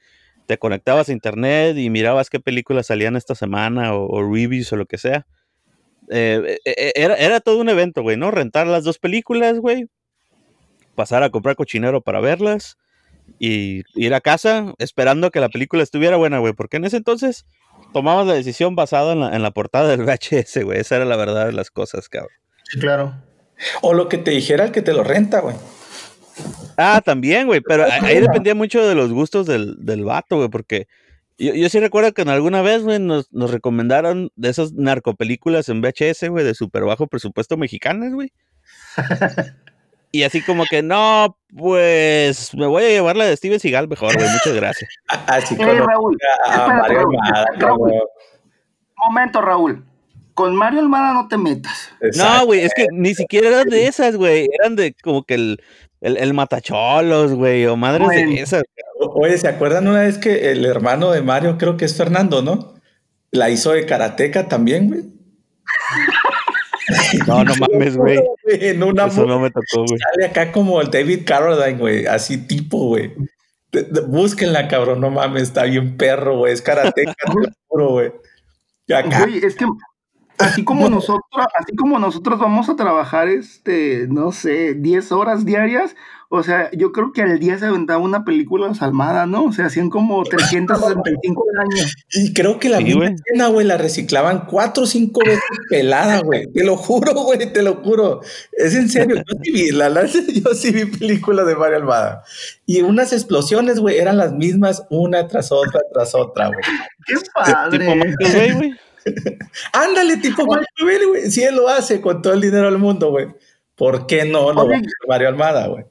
te 0.48 0.58
conectabas 0.58 1.10
a 1.10 1.14
internet 1.14 1.78
y 1.78 1.90
mirabas 1.92 2.30
qué 2.32 2.40
películas 2.40 2.88
salían 2.88 3.16
esta 3.16 3.36
semana 3.36 3.94
o, 3.94 4.08
o 4.08 4.22
o 4.22 4.76
lo 4.76 4.86
que 4.88 4.98
sea. 4.98 5.28
Eh, 6.10 6.60
e, 6.64 6.72
e, 6.72 6.94
era, 6.96 7.16
era, 7.16 7.40
todo 7.40 7.60
un 7.60 7.70
evento, 7.70 8.02
güey, 8.02 8.18
¿no? 8.18 8.32
Rentar 8.32 8.68
las 8.68 8.84
dos 8.84 9.00
películas, 9.00 9.60
güey. 9.60 9.88
Pasar 10.96 11.24
a 11.24 11.30
comprar 11.30 11.56
cochinero 11.56 12.02
para 12.02 12.20
verlas. 12.20 12.78
Y 13.40 13.84
ir 13.94 14.14
a 14.14 14.22
casa 14.22 14.74
esperando 14.78 15.32
que 15.32 15.42
la 15.42 15.50
película 15.50 15.84
estuviera 15.84 16.16
buena, 16.16 16.40
güey. 16.40 16.54
Porque 16.54 16.78
en 16.78 16.86
ese 16.86 16.98
entonces 16.98 17.46
tomabas 17.94 18.26
la 18.26 18.34
decisión 18.34 18.76
basada 18.76 19.14
en 19.14 19.20
la, 19.20 19.36
en 19.36 19.44
la 19.44 19.52
portada 19.52 19.90
del 19.90 20.02
VHS, 20.06 20.64
güey. 20.64 20.80
Esa 20.80 20.96
era 20.96 21.06
la 21.06 21.18
verdad 21.18 21.48
de 21.48 21.54
las 21.54 21.72
cosas, 21.72 22.10
cabrón. 22.10 22.32
Sí, 22.64 22.80
claro. 22.80 23.16
O 23.82 23.94
lo 23.94 24.08
que 24.08 24.18
te 24.18 24.32
dijera 24.32 24.66
el 24.66 24.72
que 24.72 24.82
te 24.82 24.94
lo 24.94 25.04
renta, 25.04 25.40
güey. 25.40 25.56
Ah, 26.78 27.02
también, 27.04 27.48
güey. 27.48 27.62
Pero 27.62 27.86
ahí 27.86 28.20
dependía 28.20 28.56
mucho 28.56 28.88
de 28.88 28.96
los 28.96 29.12
gustos 29.12 29.48
del, 29.48 29.76
del 29.80 30.04
vato, 30.04 30.38
güey. 30.38 30.50
Porque 30.50 30.88
yo, 31.38 31.54
yo, 31.54 31.70
sí 31.70 31.80
recuerdo 31.80 32.14
que 32.14 32.22
en 32.22 32.30
alguna 32.30 32.62
vez, 32.62 32.84
güey, 32.84 33.00
nos, 33.00 33.32
nos, 33.32 33.52
recomendaron 33.52 34.32
de 34.36 34.50
esas 34.50 34.74
narcopelículas 34.74 35.70
en 35.70 35.82
VHS, 35.82 36.30
güey, 36.30 36.44
de 36.44 36.54
súper 36.54 36.84
bajo 36.84 37.08
presupuesto 37.08 37.58
mexicanas, 37.58 38.14
güey. 38.14 38.32
y 40.12 40.24
así 40.24 40.42
como 40.42 40.66
que, 40.66 40.82
no, 40.82 41.38
pues 41.56 42.54
me 42.56 42.66
voy 42.66 42.84
a 42.84 42.90
llevar 42.90 43.16
la 43.16 43.26
de 43.26 43.38
Steven 43.38 43.60
Seagal 43.60 43.88
mejor, 43.88 44.16
güey, 44.16 44.30
muchas 44.30 44.54
gracias. 44.54 44.90
Así 45.28 45.56
hey, 45.60 45.66
Raúl, 45.66 46.18
Raúl. 47.58 47.94
Momento, 48.98 49.42
Raúl. 49.42 49.86
Con 50.38 50.56
Mario 50.56 50.82
Almada 50.82 51.14
no 51.14 51.28
te 51.28 51.36
metas. 51.36 51.90
No, 52.16 52.46
güey, 52.46 52.60
es 52.60 52.72
que 52.76 52.86
ni 52.92 53.16
siquiera 53.16 53.48
eran 53.48 53.70
de 53.70 53.88
esas, 53.88 54.16
güey. 54.16 54.48
Eran 54.60 54.76
de 54.76 54.94
como 55.02 55.24
que 55.24 55.34
el, 55.34 55.64
el, 56.00 56.16
el 56.16 56.36
matacholos, 56.36 57.34
güey, 57.34 57.66
o 57.66 57.76
madres 57.76 58.08
de 58.10 58.40
esas. 58.40 58.62
Oye, 59.00 59.36
¿se 59.40 59.48
acuerdan 59.48 59.88
una 59.88 60.02
vez 60.02 60.20
que 60.20 60.52
el 60.52 60.64
hermano 60.64 61.10
de 61.10 61.24
Mario, 61.24 61.58
creo 61.58 61.76
que 61.76 61.86
es 61.86 61.98
Fernando, 61.98 62.44
¿no? 62.44 62.76
La 63.32 63.50
hizo 63.50 63.72
de 63.72 63.88
karateca 63.88 64.48
también, 64.48 64.90
güey. 64.90 65.06
No, 67.28 67.44
no 67.44 67.54
mames, 67.56 67.98
güey. 67.98 68.20
En 68.46 68.84
una 68.84 69.08
Eso 69.08 69.26
no 69.26 69.40
me 69.40 69.50
tocó, 69.50 69.86
güey. 69.88 70.00
Sale 70.00 70.28
acá 70.28 70.52
como 70.52 70.80
el 70.82 70.92
David 70.92 71.24
Carradine, 71.26 71.80
güey. 71.80 72.06
Así 72.06 72.38
tipo, 72.38 72.78
güey. 72.90 73.12
Búsquenla, 74.08 74.68
cabrón. 74.68 75.02
No 75.02 75.10
mames, 75.10 75.44
está 75.44 75.64
bien 75.64 75.98
perro, 75.98 76.38
güey. 76.38 76.54
Es 76.54 76.62
karateca, 76.62 77.14
puro, 77.68 77.90
güey. 77.90 78.14
Güey, 78.88 79.44
es 79.44 79.56
que 79.56 79.66
así 80.38 80.64
como 80.64 80.90
nosotros, 80.90 81.24
así 81.60 81.76
como 81.76 82.00
nosotros 82.00 82.40
vamos 82.40 82.70
a 82.70 82.76
trabajar, 82.76 83.28
este, 83.28 84.08
no 84.10 84.32
sé, 84.32 84.74
10 84.74 85.12
horas 85.12 85.46
diarias, 85.46 85.96
o 86.30 86.44
sea, 86.44 86.70
yo 86.72 86.92
creo 86.92 87.14
que 87.14 87.22
al 87.22 87.40
día 87.40 87.58
se 87.58 87.68
aventaba 87.68 88.00
una 88.00 88.26
película 88.26 88.74
salmada, 88.74 89.26
¿no? 89.26 89.46
O 89.46 89.54
sea, 89.54 89.68
hacían 89.68 89.90
como 89.90 90.22
365 90.26 91.46
años. 91.58 91.96
Y 92.12 92.34
creo 92.34 92.60
que 92.60 92.68
la 92.68 92.82
misma 92.82 93.06
escena, 93.06 93.48
güey, 93.48 93.66
la 93.66 93.78
reciclaban 93.78 94.46
cuatro 94.46 94.84
o 94.84 94.88
cinco 94.88 95.22
veces 95.24 95.42
pelada, 95.70 96.20
güey. 96.20 96.52
Te 96.52 96.66
lo 96.66 96.76
juro, 96.76 97.14
güey, 97.14 97.54
te 97.54 97.62
lo 97.62 97.76
juro. 97.76 98.20
Es 98.52 98.76
en 98.76 98.90
serio. 98.90 99.16
Yo 99.16 99.38
sí 99.42 99.52
vi, 99.54 99.72
la, 99.72 99.88
yo 100.06 100.54
sí 100.54 100.72
vi 100.72 100.86
películas 100.86 101.48
de 101.48 101.56
Mario 101.56 101.78
Almada. 101.78 102.24
Y 102.66 102.82
unas 102.82 103.14
explosiones, 103.14 103.80
güey, 103.80 103.98
eran 103.98 104.18
las 104.18 104.34
mismas 104.34 104.86
una 104.90 105.30
tras 105.30 105.54
otra, 105.54 105.80
tras 105.94 106.14
otra, 106.14 106.48
güey. 106.48 106.60
Qué 107.06 107.16
padre. 107.34 108.16
güey. 108.54 108.76
Ándale, 109.74 110.18
tipo 110.18 110.44
Michael 110.46 111.08
güey. 111.08 111.32
Si 111.32 111.44
él 111.44 111.56
lo 111.56 111.68
hace 111.68 112.02
con 112.02 112.22
todo 112.22 112.34
el 112.34 112.42
dinero 112.42 112.70
del 112.70 112.80
mundo, 112.80 113.10
güey. 113.10 113.28
¿Por 113.78 114.08
qué 114.08 114.26
no 114.26 114.52
lo 114.52 114.68
Mario 115.08 115.28
Almada, 115.28 115.68
güey? 115.68 115.86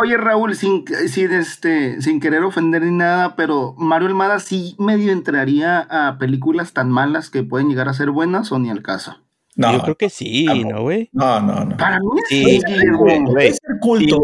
Oye, 0.00 0.16
Raúl, 0.16 0.54
sin, 0.54 0.84
sin, 1.08 1.32
este, 1.32 2.00
sin 2.02 2.20
querer 2.20 2.42
ofender 2.42 2.82
ni 2.82 2.96
nada, 2.96 3.34
pero 3.34 3.74
Mario 3.78 4.08
Almada 4.08 4.38
sí 4.38 4.76
medio 4.78 5.10
entraría 5.10 5.80
a 5.90 6.18
películas 6.18 6.72
tan 6.72 6.90
malas 6.90 7.30
que 7.30 7.42
pueden 7.42 7.68
llegar 7.68 7.88
a 7.88 7.94
ser 7.94 8.10
buenas 8.10 8.52
o 8.52 8.58
ni 8.58 8.70
al 8.70 8.82
caso. 8.82 9.16
No, 9.56 9.72
yo 9.72 9.80
creo 9.80 9.96
que 9.96 10.10
sí, 10.10 10.44
¿no, 10.66 10.82
güey? 10.82 11.08
No, 11.12 11.40
no, 11.40 11.64
no. 11.64 11.76
Para 11.78 11.98
mí 11.98 12.20
sí, 12.28 12.60
güey. 12.96 13.24
Puede 13.24 13.52
ser 13.52 13.80
culto. 13.80 14.22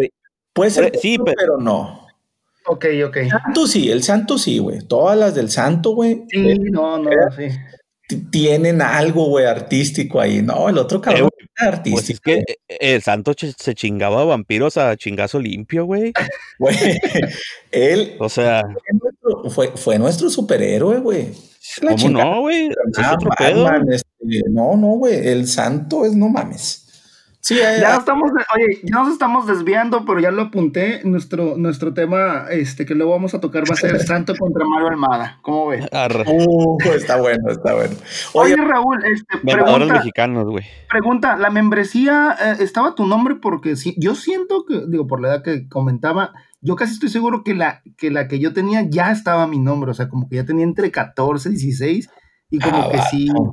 puede 0.53 0.71
ser 0.71 0.93
sí, 0.99 1.19
pero, 1.19 1.57
no. 1.59 2.07
Ok, 2.67 2.85
ok. 3.07 3.17
El 3.17 3.31
santo 3.31 3.67
sí, 3.67 3.91
el 3.91 4.03
santo 4.03 4.39
sí, 4.39 4.59
güey. 4.59 4.87
Todas 4.87 5.19
las 5.19 5.35
del 5.35 5.51
santo, 5.51 5.95
güey. 5.95 6.25
Sí, 6.29 6.51
eh, 6.51 6.59
no, 6.71 6.99
no, 6.99 7.11
sí 7.35 7.49
tienen 8.31 8.83
algo, 8.83 9.27
güey, 9.27 9.47
artístico 9.47 10.21
ahí. 10.21 10.43
No, 10.43 10.69
el 10.69 10.79
otro 10.79 11.01
cabrón 11.01 11.31
eh, 11.39 11.47
artístico. 11.57 11.97
Pues 11.97 12.11
es 12.11 12.21
que 12.21 12.39
eh, 12.69 12.77
el 12.81 13.03
santo 13.03 13.33
se 13.37 13.75
chingaba 13.75 14.25
vampiros 14.25 14.77
a 14.77 14.97
chingazo 14.97 15.41
limpio, 15.41 15.85
güey. 15.85 16.13
Güey, 16.59 16.77
él. 17.73 18.17
O 18.21 18.29
sea. 18.29 18.63
Fue, 19.49 19.73
fue 19.75 19.99
nuestro 19.99 20.31
superhéroe, 20.31 21.01
güey. 21.01 21.33
¿Cómo 21.81 22.11
no, 22.11 22.41
güey? 22.43 22.69
Este, 23.91 24.43
no, 24.51 24.77
no, 24.77 24.89
güey. 24.91 25.27
El 25.27 25.49
santo 25.49 26.05
es 26.05 26.15
no 26.15 26.29
mames. 26.29 26.82
Sí, 27.45 27.57
ya, 27.57 27.89
nos 27.91 27.99
estamos, 27.99 28.31
oye, 28.55 28.81
ya 28.85 28.99
nos 29.01 29.13
estamos 29.13 29.47
desviando, 29.49 30.05
pero 30.05 30.21
ya 30.21 30.31
lo 30.31 30.43
apunté. 30.43 31.01
Nuestro, 31.03 31.57
nuestro 31.57 31.93
tema, 31.93 32.47
este, 32.51 32.87
que 32.87 32.95
luego 32.95 33.11
vamos 33.11 33.35
a 33.35 33.41
tocar 33.41 33.65
va 33.69 33.75
a 33.75 33.77
ser 33.77 33.99
Santo 33.99 34.33
contra 34.39 34.65
Mario 34.65 34.91
Almada. 34.91 35.41
¿Cómo 35.43 35.67
ves? 35.67 35.85
Uh, 36.27 36.79
está 36.95 37.17
bueno, 37.17 37.51
está 37.51 37.75
bueno. 37.75 37.97
Oye, 38.35 38.55
Raúl, 38.55 39.05
este, 39.05 39.39
pregunta, 39.39 39.93
mexicanos, 39.93 40.45
güey. 40.45 40.65
Pregunta, 40.89 41.37
¿la 41.37 41.51
membresía 41.51 42.37
eh, 42.41 42.57
estaba 42.61 42.95
tu 42.95 43.07
nombre? 43.07 43.35
Porque 43.35 43.75
sí, 43.75 43.97
yo 43.99 44.15
siento 44.15 44.65
que, 44.65 44.85
digo, 44.87 45.09
por 45.09 45.21
la 45.21 45.31
edad 45.31 45.43
que 45.43 45.69
comentaba, 45.69 46.35
yo 46.61 46.77
casi 46.77 46.93
estoy 46.93 47.09
seguro 47.09 47.43
que 47.43 47.57
la, 47.57 47.83
que 47.99 48.13
la 48.13 48.29
que 48.29 48.39
yo 48.39 48.53
tenía 48.53 48.83
ya 48.89 49.11
estaba 49.11 49.49
mi 49.49 49.59
nombre, 49.59 49.91
o 49.91 49.95
sea, 49.95 50.09
como 50.09 50.29
que 50.29 50.37
ya 50.37 50.45
tenía 50.45 50.65
entre 50.65 50.93
14 50.93 51.49
y 51.49 51.53
16, 51.53 52.09
y 52.51 52.61
como 52.61 52.83
ah, 52.83 52.89
que 52.93 52.99
sí. 53.11 53.27
No, 53.27 53.53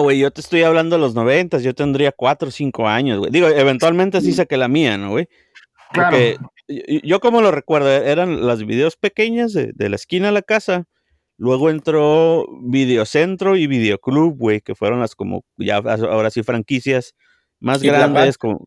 güey, 0.00 0.18
yo 0.18 0.30
te 0.30 0.40
estoy 0.40 0.62
hablando 0.62 0.96
de 0.96 1.00
los 1.00 1.14
noventas, 1.14 1.62
yo 1.62 1.74
tendría 1.74 2.12
cuatro 2.12 2.48
o 2.48 2.50
cinco 2.50 2.88
años, 2.88 3.18
güey. 3.18 3.30
Digo, 3.30 3.48
eventualmente 3.48 4.20
sí 4.20 4.32
saqué 4.32 4.56
la 4.56 4.68
mía, 4.68 4.96
¿no, 4.96 5.10
güey? 5.10 5.28
Porque 5.92 6.36
yo 7.02 7.20
como 7.20 7.42
lo 7.42 7.50
recuerdo, 7.50 7.90
eran 7.90 8.46
las 8.46 8.64
videos 8.64 8.96
pequeñas 8.96 9.52
de, 9.52 9.88
la 9.88 9.96
esquina 9.96 10.28
a 10.28 10.32
la 10.32 10.42
casa, 10.42 10.84
luego 11.36 11.70
entró 11.70 12.46
Videocentro 12.62 13.56
y 13.56 13.66
Videoclub, 13.66 14.36
güey, 14.36 14.60
que 14.60 14.74
fueron 14.74 15.00
las 15.00 15.14
como, 15.14 15.44
ya 15.56 15.76
ahora 15.76 16.30
sí 16.30 16.42
franquicias 16.42 17.14
más 17.60 17.82
grandes, 17.82 18.38
con, 18.38 18.58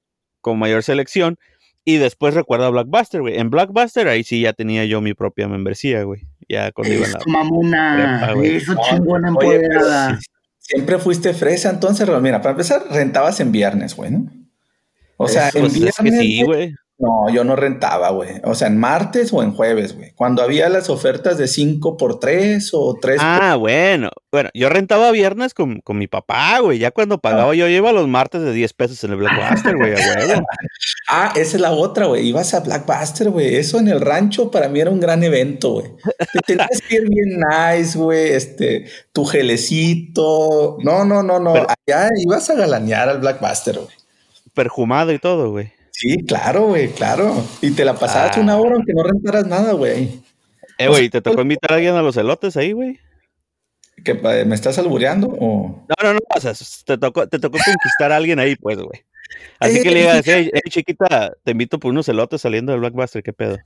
con 0.42 0.58
mayor 0.58 0.84
selección, 0.84 1.38
y 1.84 1.98
después 1.98 2.34
recuerdo 2.36 2.66
a 2.66 2.70
Blockbuster, 2.70 3.22
güey. 3.22 3.38
En 3.38 3.50
Blockbuster 3.50 4.08
ahí 4.08 4.24
sí 4.24 4.42
ya 4.42 4.54
tenía 4.54 4.86
yo 4.86 5.02
mi 5.02 5.14
propia 5.14 5.48
membresía, 5.48 6.04
güey. 6.04 6.22
Ya 6.48 6.68
a 6.68 6.72
la... 6.76 7.20
Mamona, 7.26 8.34
eso 8.44 8.76
chingona 8.90 9.30
empoderada. 9.30 10.20
Siempre 10.70 11.00
fuiste 11.00 11.34
fresa, 11.34 11.72
entonces, 11.72 12.08
mira, 12.22 12.44
para 12.44 12.52
empezar, 12.52 12.84
rentabas 12.92 13.40
en 13.40 13.52
viernes, 13.52 13.96
güey, 13.96 14.12
¿no? 14.12 14.32
O 15.18 15.28
sea, 15.28 15.50
en 15.52 15.64
viernes. 15.64 15.96
Es 15.98 16.04
que 16.04 16.12
sí, 16.12 16.44
güey. 16.44 16.76
No, 17.00 17.30
yo 17.30 17.46
no 17.46 17.56
rentaba, 17.56 18.10
güey. 18.10 18.42
O 18.44 18.54
sea, 18.56 18.68
en 18.68 18.78
martes 18.78 19.32
o 19.32 19.42
en 19.42 19.54
jueves, 19.54 19.96
güey. 19.96 20.12
Cuando 20.16 20.44
había 20.44 20.68
las 20.68 20.90
ofertas 20.90 21.38
de 21.38 21.48
5 21.48 21.96
por 21.96 22.20
3 22.20 22.72
o 22.74 22.98
3 23.02 23.22
Ah, 23.24 23.56
bueno. 23.58 24.10
Bueno, 24.34 24.50
yo 24.54 24.68
rentaba 24.68 25.10
viernes 25.12 25.54
con, 25.54 25.80
con 25.80 25.98
mi 25.98 26.08
papá, 26.08 26.60
güey. 26.60 26.78
Ya 26.78 26.92
cuando 26.92 27.18
pagaba, 27.18 27.56
yo 27.56 27.70
iba 27.70 27.94
los 27.94 28.10
martes 28.10 28.42
de 28.42 28.52
10 28.52 28.74
pesos 28.74 29.02
en 29.06 29.12
el 29.12 29.16
Blackbuster, 29.16 29.78
güey, 29.78 29.94
ah, 31.08 31.32
esa 31.38 31.56
es 31.56 31.62
la 31.62 31.72
otra, 31.72 32.08
güey. 32.08 32.28
Ibas 32.28 32.54
a 32.54 32.60
Blackbuster, 32.60 33.30
güey. 33.30 33.56
Eso 33.56 33.80
en 33.80 33.88
el 33.88 34.02
rancho 34.02 34.52
para 34.52 34.68
mí 34.68 34.82
era 34.82 34.92
un 34.92 35.00
gran 35.00 35.24
evento, 35.24 35.72
güey. 35.76 35.88
Te 36.34 36.40
tenías 36.48 36.82
que 36.86 36.96
ir 36.96 37.10
bien 37.10 37.40
nice, 37.40 37.98
güey. 37.98 38.34
Este, 38.34 38.88
tu 39.14 39.24
gelecito. 39.24 40.76
No, 40.84 41.06
no, 41.06 41.24
no, 41.24 41.40
no. 41.40 41.54
Allá 41.54 42.10
ibas 42.18 42.50
a 42.50 42.56
galanear 42.56 43.08
al 43.08 43.20
Blackbuster, 43.20 43.76
güey. 43.76 43.96
Perjumado 44.54 45.14
y 45.14 45.20
todo, 45.20 45.52
güey. 45.52 45.79
Sí, 46.00 46.24
claro, 46.26 46.68
güey, 46.68 46.88
claro. 46.88 47.44
Y 47.62 47.72
te 47.72 47.84
la 47.84 47.94
pasabas 47.94 48.38
una 48.38 48.56
hora 48.56 48.76
aunque 48.76 48.94
no 48.94 49.04
rentaras 49.04 49.46
nada, 49.48 49.74
güey. 49.74 50.22
Eh, 50.78 50.88
güey, 50.88 51.10
¿te 51.10 51.20
tocó 51.20 51.42
invitar 51.42 51.74
a 51.74 51.76
alguien 51.76 51.96
a 51.96 52.02
los 52.02 52.16
elotes 52.16 52.56
ahí, 52.56 52.72
güey? 52.72 52.98
¿Que 54.06 54.14
me 54.14 54.56
estás 54.56 54.80
albureando 54.80 55.28
o...? 55.28 55.86
No, 55.90 55.96
no, 56.02 56.14
no, 56.14 56.20
o 56.34 56.40
sea, 56.40 56.54
te 56.86 56.98
tocó, 56.98 57.28
te 57.28 57.38
tocó 57.38 57.58
conquistar 57.66 58.14
a 58.14 58.16
alguien 58.16 58.40
ahí, 58.40 58.56
pues, 58.56 58.78
güey. 58.78 59.04
Así 59.60 59.84
que 59.84 59.92
le 59.92 60.00
digas, 60.00 60.22
hey, 60.26 60.50
chiquita, 60.70 61.34
te 61.44 61.52
invito 61.52 61.80
por 61.80 61.92
unos 61.92 62.08
elotes 62.08 62.40
saliendo 62.40 62.72
del 62.72 62.80
Blockbuster, 62.80 63.22
¿qué 63.22 63.34
pedo? 63.34 63.58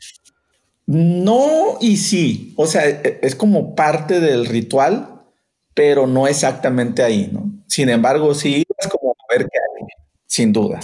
No 0.87 1.77
y 1.81 1.97
sí, 1.97 2.55
o 2.57 2.65
sea, 2.65 2.89
e, 2.89 3.19
es 3.21 3.35
como 3.35 3.75
parte 3.75 4.19
del 4.19 4.47
ritual, 4.47 5.21
pero 5.75 6.07
no 6.07 6.25
exactamente 6.27 7.03
ahí, 7.03 7.29
¿no? 7.31 7.45
Sin 7.67 7.89
embargo, 7.89 8.33
sí 8.33 8.65
es 8.75 8.87
como 8.87 9.11
a 9.11 9.37
ver 9.37 9.47
qué 9.51 9.59
hay, 9.59 9.87
sin 10.25 10.51
duda. 10.51 10.79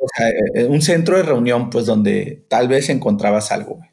O 0.00 0.06
sea, 0.16 0.28
e, 0.28 0.40
e, 0.54 0.64
un 0.64 0.80
centro 0.80 1.16
de 1.16 1.22
reunión, 1.22 1.70
pues, 1.70 1.86
donde 1.86 2.46
tal 2.48 2.68
vez 2.68 2.88
encontrabas 2.88 3.52
algo, 3.52 3.76
güey. 3.76 3.90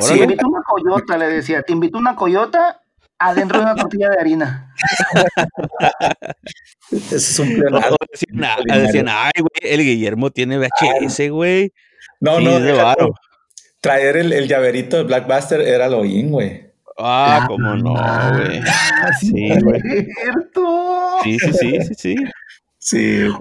Sí, 0.00 0.14
te 0.14 0.24
invito 0.24 0.46
una 0.46 0.62
coyota, 0.62 1.16
le 1.16 1.26
decía, 1.28 1.62
te 1.62 1.72
invito 1.72 1.98
una 1.98 2.14
coyota 2.14 2.82
adentro 3.18 3.58
de 3.58 3.64
una 3.64 3.74
tortilla 3.76 4.10
de 4.10 4.20
harina. 4.20 4.74
Eso 6.90 7.16
es 7.16 7.38
un 7.38 7.56
plan. 7.56 7.82
Decían, 8.64 9.08
ay, 9.08 9.32
güey, 9.38 9.72
el 9.72 9.80
Guillermo 9.80 10.30
tiene 10.30 10.58
VHS, 10.58 11.30
güey. 11.30 11.72
No, 12.20 12.40
no, 12.40 12.60
de 12.60 12.74
traer 13.80 14.16
el, 14.18 14.32
el, 14.32 14.48
llaverito 14.48 14.98
de 14.98 15.04
Blackbuster 15.04 15.60
era 15.60 15.88
lo 15.88 16.04
in, 16.04 16.30
güey. 16.30 16.70
Ah, 16.98 17.46
cómo 17.48 17.74
no, 17.76 17.94
güey. 17.94 18.60
Sí, 19.20 19.48
güey. 19.62 19.80
Sí, 21.22 21.38
sí, 21.38 21.52
sí, 21.52 21.80
sí, 21.82 21.94
sí. 21.94 22.14
Sí, 22.82 23.24
oh, 23.24 23.38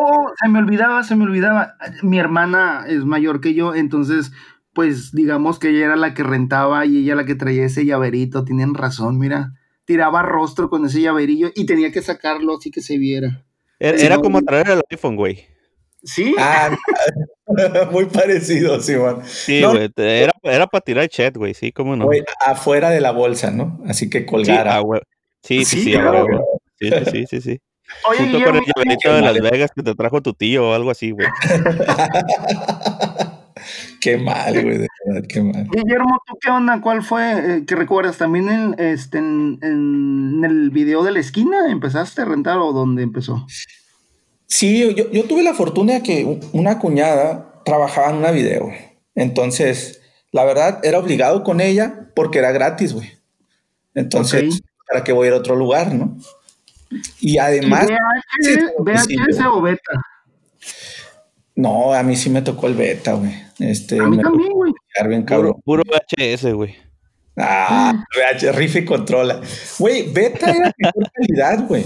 oh, 0.00 0.32
se 0.42 0.48
me 0.48 0.58
olvidaba, 0.58 1.04
se 1.04 1.14
me 1.14 1.22
olvidaba. 1.22 1.76
Mi 2.02 2.18
hermana 2.18 2.84
es 2.88 3.04
mayor 3.04 3.40
que 3.40 3.54
yo, 3.54 3.72
entonces, 3.72 4.32
pues 4.74 5.12
digamos 5.12 5.60
que 5.60 5.70
ella 5.70 5.86
era 5.86 5.96
la 5.96 6.12
que 6.12 6.24
rentaba 6.24 6.84
y 6.86 6.98
ella 6.98 7.14
la 7.14 7.24
que 7.24 7.36
traía 7.36 7.64
ese 7.64 7.86
llaverito. 7.86 8.44
Tienen 8.44 8.74
razón, 8.74 9.16
mira. 9.18 9.52
Tiraba 9.84 10.22
rostro 10.22 10.68
con 10.70 10.84
ese 10.84 11.00
llaverillo 11.00 11.50
y 11.54 11.66
tenía 11.66 11.92
que 11.92 12.02
sacarlo 12.02 12.56
así 12.56 12.72
que 12.72 12.80
se 12.80 12.98
viera. 12.98 13.44
Era, 13.78 14.18
como 14.18 14.42
traer 14.42 14.68
el 14.70 14.82
iPhone, 14.90 15.14
güey. 15.14 15.46
Sí. 16.02 16.34
Ah, 16.36 16.76
muy 17.92 18.06
parecido, 18.06 18.80
sí, 18.80 18.96
güey. 18.96 19.16
Sí, 19.24 19.62
güey. 19.62 19.88
era, 19.96 20.32
era 20.42 20.66
para 20.66 20.84
tirar 20.84 21.08
chat, 21.08 21.36
güey, 21.36 21.54
sí, 21.54 21.70
cómo 21.70 21.94
no. 21.94 22.08
afuera 22.44 22.90
de 22.90 23.00
la 23.00 23.12
bolsa, 23.12 23.52
¿no? 23.52 23.80
Así 23.86 24.10
que 24.10 24.26
colgara. 24.26 24.82
Sí, 25.42 25.64
sí, 25.64 25.82
sí, 25.84 25.94
sí, 26.78 26.90
sí, 27.10 27.26
sí, 27.26 27.40
sí, 27.40 27.60
Oye, 28.08 28.20
Junto 28.20 28.44
con 28.44 28.56
el 28.56 28.62
llaverito 28.64 29.14
de 29.14 29.22
Las 29.22 29.40
Vegas 29.40 29.70
que 29.74 29.82
te 29.82 29.94
trajo 29.94 30.22
tu 30.22 30.34
tío 30.34 30.70
o 30.70 30.74
algo 30.74 30.90
así, 30.90 31.10
güey. 31.10 31.28
qué 34.00 34.16
mal, 34.16 34.52
güey, 34.52 34.78
de 34.78 34.88
verdad, 35.06 35.28
qué 35.28 35.42
mal. 35.42 35.68
Guillermo, 35.70 36.22
¿tú 36.26 36.38
qué 36.40 36.50
onda? 36.50 36.80
¿Cuál 36.80 37.02
fue 37.02 37.32
eh, 37.32 37.64
que 37.66 37.76
recuerdas? 37.76 38.18
¿También 38.18 38.48
en, 38.48 38.74
este, 38.78 39.18
en, 39.18 39.58
en, 39.62 40.44
el 40.44 40.70
video 40.70 41.04
de 41.04 41.12
la 41.12 41.20
esquina 41.20 41.70
empezaste 41.70 42.22
a 42.22 42.24
rentar 42.24 42.58
o 42.58 42.72
dónde 42.72 43.02
empezó? 43.02 43.46
Sí, 44.46 44.94
yo, 44.94 45.10
yo 45.10 45.24
tuve 45.24 45.42
la 45.42 45.54
fortuna 45.54 46.02
que 46.02 46.40
una 46.52 46.78
cuñada 46.78 47.62
trabajaba 47.64 48.10
en 48.10 48.16
una 48.16 48.30
video. 48.30 48.70
Entonces, 49.14 50.00
la 50.32 50.44
verdad, 50.44 50.80
era 50.82 50.98
obligado 50.98 51.44
con 51.44 51.60
ella 51.60 52.10
porque 52.14 52.38
era 52.38 52.52
gratis, 52.52 52.92
güey. 52.92 53.10
Entonces, 53.94 54.62
¿para 54.88 55.04
qué 55.04 55.12
voy 55.12 55.26
a 55.26 55.28
ir 55.28 55.34
a 55.34 55.38
otro 55.38 55.56
lugar, 55.56 55.94
no? 55.94 56.16
Y 57.20 57.38
además... 57.38 57.88
VHS, 58.78 59.40
o 59.46 59.60
beta? 59.60 59.92
No, 61.54 61.92
a 61.92 62.02
mí 62.02 62.16
sí 62.16 62.30
me 62.30 62.42
tocó 62.42 62.66
el 62.66 62.74
beta, 62.74 63.12
güey. 63.14 63.34
Este, 63.58 63.98
a 63.98 64.04
mí 64.04 64.18
también, 64.18 64.52
güey. 64.52 64.72
Puro, 65.26 65.60
puro 65.64 65.82
VHS, 65.84 66.52
güey. 66.54 66.76
Ah, 67.36 68.04
VHS, 68.16 68.54
riff 68.54 68.76
y 68.76 68.84
controla. 68.84 69.40
Güey, 69.78 70.12
beta 70.12 70.50
era 70.50 70.72
mejor 70.76 71.10
calidad, 71.14 71.66
güey. 71.66 71.84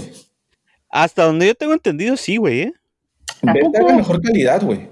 Hasta 0.89 1.25
donde 1.25 1.47
yo 1.47 1.55
tengo 1.55 1.73
entendido, 1.73 2.15
sí, 2.17 2.37
güey, 2.37 2.61
¿eh? 2.61 2.73
Beta 3.41 3.83
de 3.85 3.93
mejor 3.93 4.21
calidad, 4.21 4.63
güey. 4.63 4.87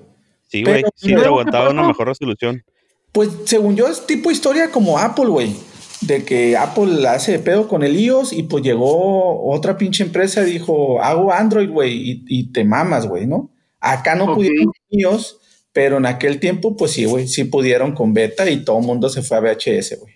Sí, 0.48 0.64
güey. 0.64 0.84
Sí, 0.96 1.14
aguantaba 1.14 1.70
una 1.70 1.88
mejor 1.88 2.08
resolución. 2.08 2.64
Pues 3.12 3.30
según 3.46 3.76
yo 3.76 3.88
es 3.88 4.06
tipo 4.06 4.32
historia 4.32 4.70
como 4.70 5.00
Apple, 5.00 5.28
güey. 5.28 5.56
De 6.02 6.24
que 6.26 6.58
Apple 6.58 7.08
hace 7.08 7.40
pedo 7.40 7.68
con 7.68 7.84
el 7.84 7.98
iOS 7.98 8.34
y 8.34 8.44
pues 8.44 8.64
llegó 8.64 9.50
otra 9.50 9.78
pinche 9.78 10.04
empresa 10.04 10.46
y 10.46 10.52
dijo, 10.52 11.02
hago 11.02 11.32
Android, 11.32 11.70
güey, 11.70 12.24
y, 12.28 12.52
te 12.52 12.64
mamas, 12.66 13.08
güey, 13.08 13.26
¿no? 13.26 13.52
Acá 13.80 14.16
no 14.16 14.34
pudieron 14.34 14.72
iOS, 14.90 15.40
pero 15.72 15.98
en 15.98 16.06
aquel 16.06 16.40
tiempo, 16.40 16.76
pues 16.76 16.92
sí, 16.92 17.06
güey, 17.06 17.28
sí 17.28 17.46
pudieron 17.46 17.94
con 17.94 18.14
beta 18.14 18.50
y 18.50 18.64
todo 18.64 18.80
el 18.80 18.86
mundo 18.86 19.10
se 19.10 19.22
fue 19.22 19.38
a 19.38 19.42
VHS, 19.42 20.00
güey. 20.00 20.14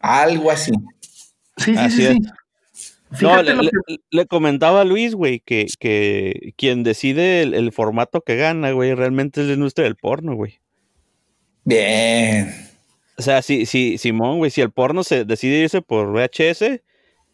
Algo 0.00 0.50
así. 0.50 0.72
Sí, 1.56 1.74
sí, 1.76 1.90
sí, 1.90 2.18
no, 3.20 3.42
le, 3.42 4.26
comentaba 4.26 4.82
a 4.82 4.84
Luis, 4.84 5.14
güey, 5.14 5.40
que, 5.40 5.66
que 5.78 6.54
quien 6.56 6.84
decide 6.84 7.42
el, 7.42 7.72
formato 7.72 8.20
que 8.20 8.36
gana, 8.36 8.70
güey, 8.70 8.94
realmente 8.94 9.40
es 9.40 9.48
la 9.48 9.54
industria 9.54 9.84
del 9.84 9.96
porno, 9.96 10.36
güey. 10.36 10.60
Bien. 11.64 12.69
O 13.20 13.22
sea, 13.22 13.42
si, 13.42 13.66
si, 13.66 13.98
Simón, 13.98 14.38
güey, 14.38 14.50
si 14.50 14.62
el 14.62 14.70
porno 14.70 15.04
se 15.04 15.26
decide 15.26 15.58
irse 15.58 15.82
por 15.82 16.10
VHS, 16.10 16.80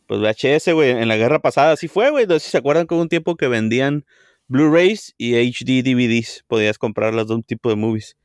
pues 0.08 0.20
VHS, 0.20 0.72
güey, 0.74 0.90
en 0.90 1.06
la 1.06 1.16
guerra 1.16 1.38
pasada 1.38 1.70
así 1.70 1.86
fue, 1.86 2.10
güey. 2.10 2.26
No 2.26 2.34
sé 2.34 2.40
si 2.40 2.50
se 2.50 2.58
acuerdan 2.58 2.88
que 2.88 2.94
hubo 2.94 3.02
un 3.02 3.08
tiempo 3.08 3.36
que 3.36 3.46
vendían 3.46 4.04
Blu-rays 4.48 5.14
y 5.16 5.36
HD 5.36 5.84
DVDs. 5.84 6.44
Podías 6.48 6.76
comprar 6.76 7.14
los 7.14 7.28
dos 7.28 7.46
tipos 7.46 7.70
de 7.70 7.76
movies. 7.76 8.16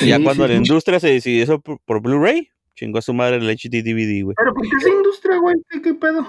y 0.00 0.06
ya 0.06 0.22
cuando 0.22 0.46
la 0.46 0.54
industria 0.54 1.00
se 1.00 1.08
decidió 1.08 1.42
eso 1.42 1.60
por, 1.60 2.00
Blu-ray, 2.00 2.50
chingó 2.76 3.00
a 3.00 3.02
su 3.02 3.12
madre 3.12 3.38
el 3.38 3.50
HD 3.50 3.82
DVD, 3.82 4.22
güey. 4.22 4.36
Pero 4.36 4.54
¿por 4.54 4.62
qué 4.62 4.76
esa 4.78 4.90
industria, 4.90 5.38
güey? 5.38 5.56
¿Qué 5.82 5.94
pedo? 5.94 6.24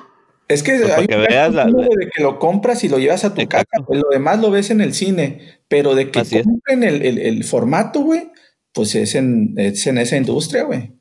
Es 0.47 0.63
que 0.63 0.71
hay 0.71 1.05
que 1.05 1.17
veas 1.17 1.53
de 1.53 2.09
que 2.15 2.23
lo 2.23 2.39
compras 2.39 2.83
y 2.83 2.89
lo 2.89 2.97
llevas 2.97 3.23
a 3.25 3.35
tu 3.35 3.47
casa, 3.47 3.67
pues 3.85 4.01
lo 4.01 4.09
demás 4.09 4.39
lo 4.41 4.49
ves 4.49 4.71
en 4.71 4.81
el 4.81 4.95
cine, 4.95 5.59
pero 5.67 5.93
de 5.93 6.09
que 6.09 6.23
compren 6.43 6.81
el, 6.81 7.43
formato, 7.43 7.99
güey, 7.99 8.31
pues 8.73 8.95
es 8.95 9.15
en, 9.15 9.55
en 9.57 9.97
esa 9.97 10.17
industria, 10.17 10.63
güey. 10.63 10.93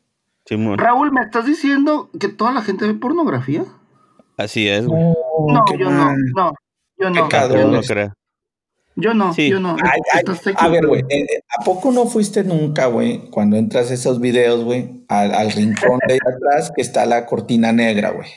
Raúl, 0.76 1.12
¿me 1.12 1.20
estás 1.22 1.44
diciendo 1.44 2.10
que 2.18 2.28
toda 2.28 2.52
la 2.52 2.62
gente 2.62 2.86
ve 2.86 2.94
pornografía? 2.94 3.64
Así 4.36 4.68
es, 4.68 4.86
güey. 4.86 5.02
No, 5.02 5.64
yo 5.78 5.90
no, 5.90 6.14
no, 6.34 6.52
yo 6.96 7.10
no. 7.10 7.28
Yo 7.28 7.70
no 7.70 7.80
creo. 7.82 8.12
Yo 9.00 9.14
no, 9.14 9.32
yo 9.36 9.60
no. 9.60 9.76
a 10.56 10.68
ver, 10.68 10.86
güey, 10.86 11.02
eh, 11.08 11.20
eh, 11.20 11.42
¿a 11.56 11.62
poco 11.62 11.92
no 11.92 12.06
fuiste 12.06 12.42
nunca, 12.42 12.86
güey, 12.86 13.30
cuando 13.30 13.56
entras 13.56 13.92
a 13.92 13.94
esos 13.94 14.20
videos, 14.20 14.64
güey, 14.64 15.04
al, 15.06 15.32
al 15.34 15.52
rincón 15.52 16.00
de 16.08 16.14
ahí 16.14 16.18
atrás 16.18 16.72
que 16.74 16.82
está 16.82 17.06
la 17.06 17.24
cortina 17.24 17.70
negra, 17.70 18.10
güey? 18.10 18.28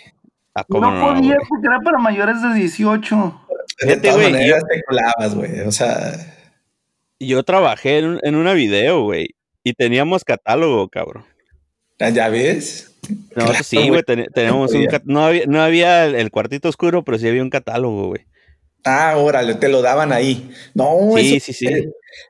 Ah, 0.54 0.64
no, 0.70 0.80
podía 0.80 1.38
porque 1.50 1.66
era 1.66 1.80
para 1.80 1.98
mayores 1.98 2.44
de 2.44 2.54
18. 2.54 3.42
de 3.88 3.98
todas 3.98 4.18
maneras 4.18 4.64
te 4.70 4.84
colabas, 4.84 5.36
güey. 5.36 5.62
O 5.62 5.72
sea. 5.72 6.12
Yo 7.28 7.44
trabajé 7.44 8.00
en, 8.00 8.36
una 8.36 8.54
video, 8.54 9.04
güey. 9.04 9.36
Y 9.64 9.74
teníamos 9.74 10.24
catálogo, 10.24 10.90
cabrón. 10.90 11.26
Ah, 12.00 12.10
¿Ya 12.10 12.30
ves? 12.30 12.98
No, 13.36 13.46
sí, 13.64 13.90
güey. 13.90 14.02
tenemos 14.34 14.74
un 14.74 14.88
no 15.06 15.26
había, 15.26 15.46
no 15.46 15.62
había 15.62 16.06
el, 16.06 16.32
cuartito 16.32 16.70
oscuro, 16.70 17.04
pero 17.04 17.20
sí 17.20 17.28
había 17.28 17.44
un 17.44 17.52
catálogo, 17.52 18.08
güey. 18.08 18.26
Ah, 18.84 19.16
órale, 19.18 19.54
te 19.56 19.70
lo 19.70 19.84
daban 19.84 20.12
ahí. 20.12 20.50
No, 20.74 20.98
sí, 21.16 21.36
eso, 21.36 21.46
sí, 21.46 21.54
sí. 21.54 21.68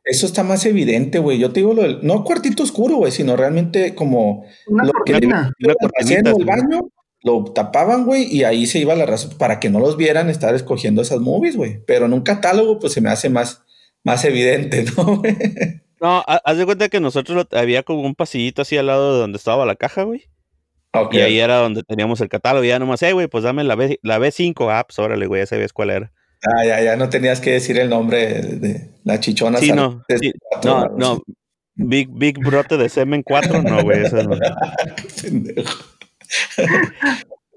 eso 0.04 0.26
está 0.26 0.44
más 0.44 0.66
evidente, 0.66 1.20
güey. 1.20 1.40
Yo 1.40 1.54
te 1.54 1.62
digo, 1.62 1.74
lo 1.74 2.02
no 2.02 2.26
cuartito 2.26 2.64
oscuro, 2.64 2.98
güey, 2.98 3.14
sino 3.14 3.38
realmente 3.38 3.96
como 3.96 4.46
una 4.68 4.84
lo 4.84 4.92
cortina. 4.92 5.54
que 5.58 5.74
haciendo 5.98 6.36
el 6.38 6.44
baño 6.44 6.92
lo 7.24 7.46
tapaban, 7.46 8.06
güey, 8.06 8.24
y 8.24 8.44
ahí 8.44 8.66
se 8.66 8.80
iba 8.80 8.96
la 8.96 9.06
razón 9.06 9.38
para 9.38 9.60
que 9.60 9.70
no 9.70 9.80
los 9.80 9.96
vieran 9.96 10.30
estar 10.30 10.54
escogiendo 10.56 11.02
esas 11.02 11.20
movies, 11.20 11.56
güey. 11.56 11.82
Pero 11.86 12.08
en 12.08 12.14
un 12.14 12.22
catálogo, 12.22 12.80
pues 12.80 12.94
se 12.94 13.02
me 13.02 13.10
hace 13.10 13.30
más, 13.30 13.64
más 14.04 14.26
evidente, 14.26 14.86
¿no? 14.98 15.22
no, 16.00 16.24
haz 16.26 16.58
de 16.58 16.66
cuenta 16.66 16.90
que 16.90 17.00
nosotros 17.00 17.48
había 17.52 17.84
como 17.84 18.02
un 18.02 18.16
pasillito 18.16 18.62
así 18.62 18.78
al 18.78 18.88
lado 18.88 19.14
de 19.14 19.20
donde 19.20 19.38
estaba 19.38 19.66
la 19.66 19.76
caja, 19.76 20.04
güey. 20.04 20.28
Y 21.12 21.20
ahí 21.20 21.40
era 21.40 21.58
donde 21.58 21.84
teníamos 21.84 22.20
el 22.20 22.28
catálogo. 22.28 22.66
Y 22.66 22.68
ya 22.68 22.80
nomás, 22.80 23.02
eh, 23.04 23.14
güey, 23.14 23.28
pues 23.28 23.46
dame 23.46 23.64
la, 23.64 23.76
B, 23.76 24.00
la 24.04 24.20
B5 24.20 24.78
apps, 24.78 25.00
ah, 25.00 25.04
órale, 25.04 25.26
güey, 25.26 25.42
ya 25.42 25.46
sabías 25.46 25.72
cuál 25.72 25.90
era. 25.90 26.12
Ah, 26.44 26.66
ya, 26.66 26.82
ya 26.82 26.96
no 26.98 27.10
tenías 27.10 27.40
que 27.40 27.52
decir 27.52 27.80
el 27.80 27.90
nombre 27.90 28.42
de 28.42 28.90
la 29.04 29.20
chichona. 29.20 29.60
Sí, 29.60 29.72
no, 29.72 30.04
no, 30.64 30.90
no. 30.98 31.22
Big, 31.76 32.10
Big 32.12 32.38
Brote 32.40 32.78
de 32.78 32.90
Semen 32.90 33.24
4, 33.24 33.62
no, 33.64 33.84
güey, 33.84 34.04
eso 34.06 34.22
no. 34.24 34.38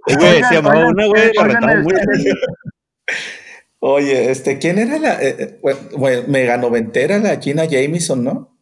Güey, 0.06 0.42
se 0.42 0.54
llamaba 0.54 0.86
una, 0.86 1.06
güey, 1.06 1.32
Oye, 3.86 4.30
este, 4.30 4.58
¿quién 4.58 4.78
era 4.78 4.98
la 4.98 5.22
eh, 5.22 5.60
eh 5.62 6.24
mega 6.26 6.56
noventera 6.56 7.18
la 7.18 7.38
Gina 7.38 7.66
Jameson, 7.66 8.24
no? 8.24 8.58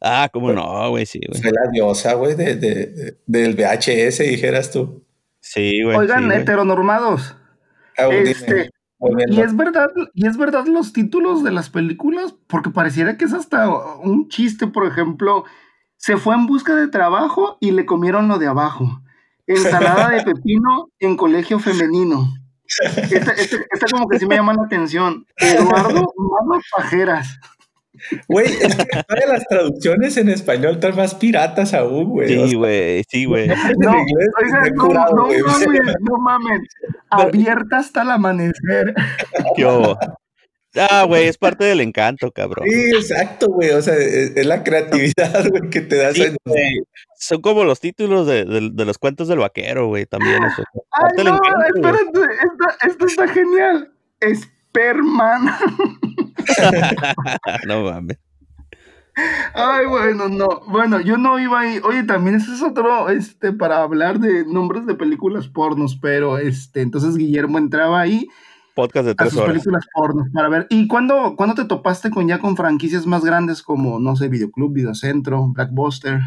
Ah, 0.00 0.28
cómo 0.32 0.52
no, 0.52 0.90
güey, 0.90 1.06
sí, 1.06 1.18
güey. 1.26 1.42
Fue 1.42 1.50
la 1.50 1.68
diosa, 1.72 2.14
güey, 2.14 2.36
de, 2.36 2.54
de, 2.54 3.18
del 3.26 3.56
VHS, 3.56 4.18
dijeras 4.18 4.70
tú. 4.70 5.04
Sí, 5.40 5.82
güey. 5.82 5.96
Oigan, 5.96 6.30
heteronormados. 6.30 7.36
Ah, 7.98 8.06
este, 8.10 8.70
y 9.28 9.40
es 9.40 9.56
verdad, 9.56 9.88
y 10.12 10.28
es 10.28 10.36
verdad 10.36 10.66
los 10.66 10.92
títulos 10.92 11.42
de 11.42 11.50
las 11.50 11.68
películas, 11.68 12.36
porque 12.46 12.70
pareciera 12.70 13.16
que 13.16 13.24
es 13.24 13.32
hasta 13.32 13.68
un 13.68 14.28
chiste, 14.28 14.68
por 14.68 14.86
ejemplo, 14.86 15.42
se 15.96 16.16
fue 16.16 16.36
en 16.36 16.46
busca 16.46 16.76
de 16.76 16.86
trabajo 16.86 17.58
y 17.60 17.72
le 17.72 17.86
comieron 17.86 18.28
lo 18.28 18.38
de 18.38 18.46
abajo. 18.46 19.02
Ensalada 19.48 20.10
de 20.10 20.22
pepino 20.32 20.90
en 21.00 21.16
colegio 21.16 21.58
femenino. 21.58 22.43
Esta, 22.82 23.32
esta, 23.32 23.86
como 23.90 24.08
que 24.08 24.18
sí 24.18 24.26
me 24.26 24.36
llama 24.36 24.54
la 24.54 24.64
atención. 24.64 25.26
Eduardo 25.36 26.12
Manos 26.16 26.64
Pajeras. 26.74 27.38
Güey, 28.28 28.46
es 28.46 28.74
que 28.74 29.26
las 29.28 29.46
traducciones 29.48 30.16
en 30.16 30.28
español 30.28 30.74
están 30.74 30.96
más 30.96 31.14
piratas 31.14 31.74
aún, 31.74 32.10
güey. 32.10 32.28
Sí, 32.28 32.54
güey, 32.54 33.04
sí, 33.08 33.24
güey. 33.24 33.48
No, 33.48 33.54
no, 33.76 35.08
no, 35.14 35.28
mames, 35.28 35.94
no 36.00 36.18
mames. 36.18 36.60
Abierta 37.10 37.78
hasta 37.78 38.02
el 38.02 38.10
amanecer. 38.10 38.94
¿Qué 39.56 39.64
Ah, 40.76 41.04
güey, 41.06 41.28
es 41.28 41.38
parte 41.38 41.64
del 41.64 41.80
encanto, 41.80 42.32
cabrón. 42.32 42.66
Sí, 42.68 42.90
exacto, 42.96 43.46
güey. 43.48 43.70
O 43.70 43.82
sea, 43.82 43.94
e, 43.94 44.32
es, 44.34 44.46
la 44.46 44.64
creatividad, 44.64 45.48
güey, 45.48 45.70
que 45.70 45.80
te 45.80 45.96
da 45.96 46.12
sí, 46.12 46.24
Son 47.16 47.40
como 47.40 47.64
los 47.64 47.80
títulos 47.80 48.26
de, 48.26 48.44
de, 48.44 48.84
los 48.84 48.98
cuentos 48.98 49.28
del 49.28 49.38
vaquero, 49.38 49.86
güey, 49.86 50.06
también. 50.06 50.42
Eso. 50.44 50.64
Ay, 50.90 51.24
no, 51.24 51.38
espérate, 51.74 52.20
esto, 52.86 53.06
está 53.06 53.28
genial. 53.28 53.92
Sperman. 54.22 55.46
no 57.66 57.84
mames. 57.84 58.18
Ay, 59.54 59.86
bueno, 59.86 60.28
no. 60.28 60.62
Bueno, 60.66 61.00
yo 61.00 61.16
no 61.16 61.38
iba 61.38 61.60
ahí. 61.60 61.80
Oye, 61.84 62.02
también 62.02 62.36
ese 62.36 62.52
es 62.52 62.62
otro, 62.62 63.08
este, 63.10 63.52
para 63.52 63.82
hablar 63.82 64.18
de 64.18 64.44
nombres 64.44 64.86
de 64.86 64.96
películas 64.96 65.46
pornos, 65.46 65.96
pero 66.00 66.38
este, 66.38 66.80
entonces 66.80 67.16
Guillermo 67.16 67.58
entraba 67.58 68.00
ahí 68.00 68.28
podcast 68.74 69.06
de 69.06 69.14
tres 69.14 69.32
a 69.32 69.34
sus 69.34 69.42
películas 69.42 69.86
porno 69.92 70.26
para 70.32 70.48
ver. 70.48 70.66
¿Y 70.70 70.88
cuándo, 70.88 71.34
cuándo 71.36 71.54
te 71.54 71.64
topaste 71.64 72.10
con 72.10 72.28
ya 72.28 72.38
con 72.38 72.56
franquicias 72.56 73.06
más 73.06 73.24
grandes 73.24 73.62
como, 73.62 73.98
no 73.98 74.16
sé, 74.16 74.28
Videoclub, 74.28 74.72
Videocentro, 74.72 75.48
Blackbuster? 75.48 76.20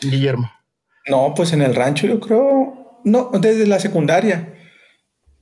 Guillermo. 0.00 0.50
No, 1.08 1.32
pues 1.34 1.52
en 1.52 1.62
el 1.62 1.74
rancho 1.74 2.06
yo 2.06 2.20
creo, 2.20 3.00
no, 3.04 3.30
desde 3.40 3.66
la 3.66 3.80
secundaria. 3.80 4.54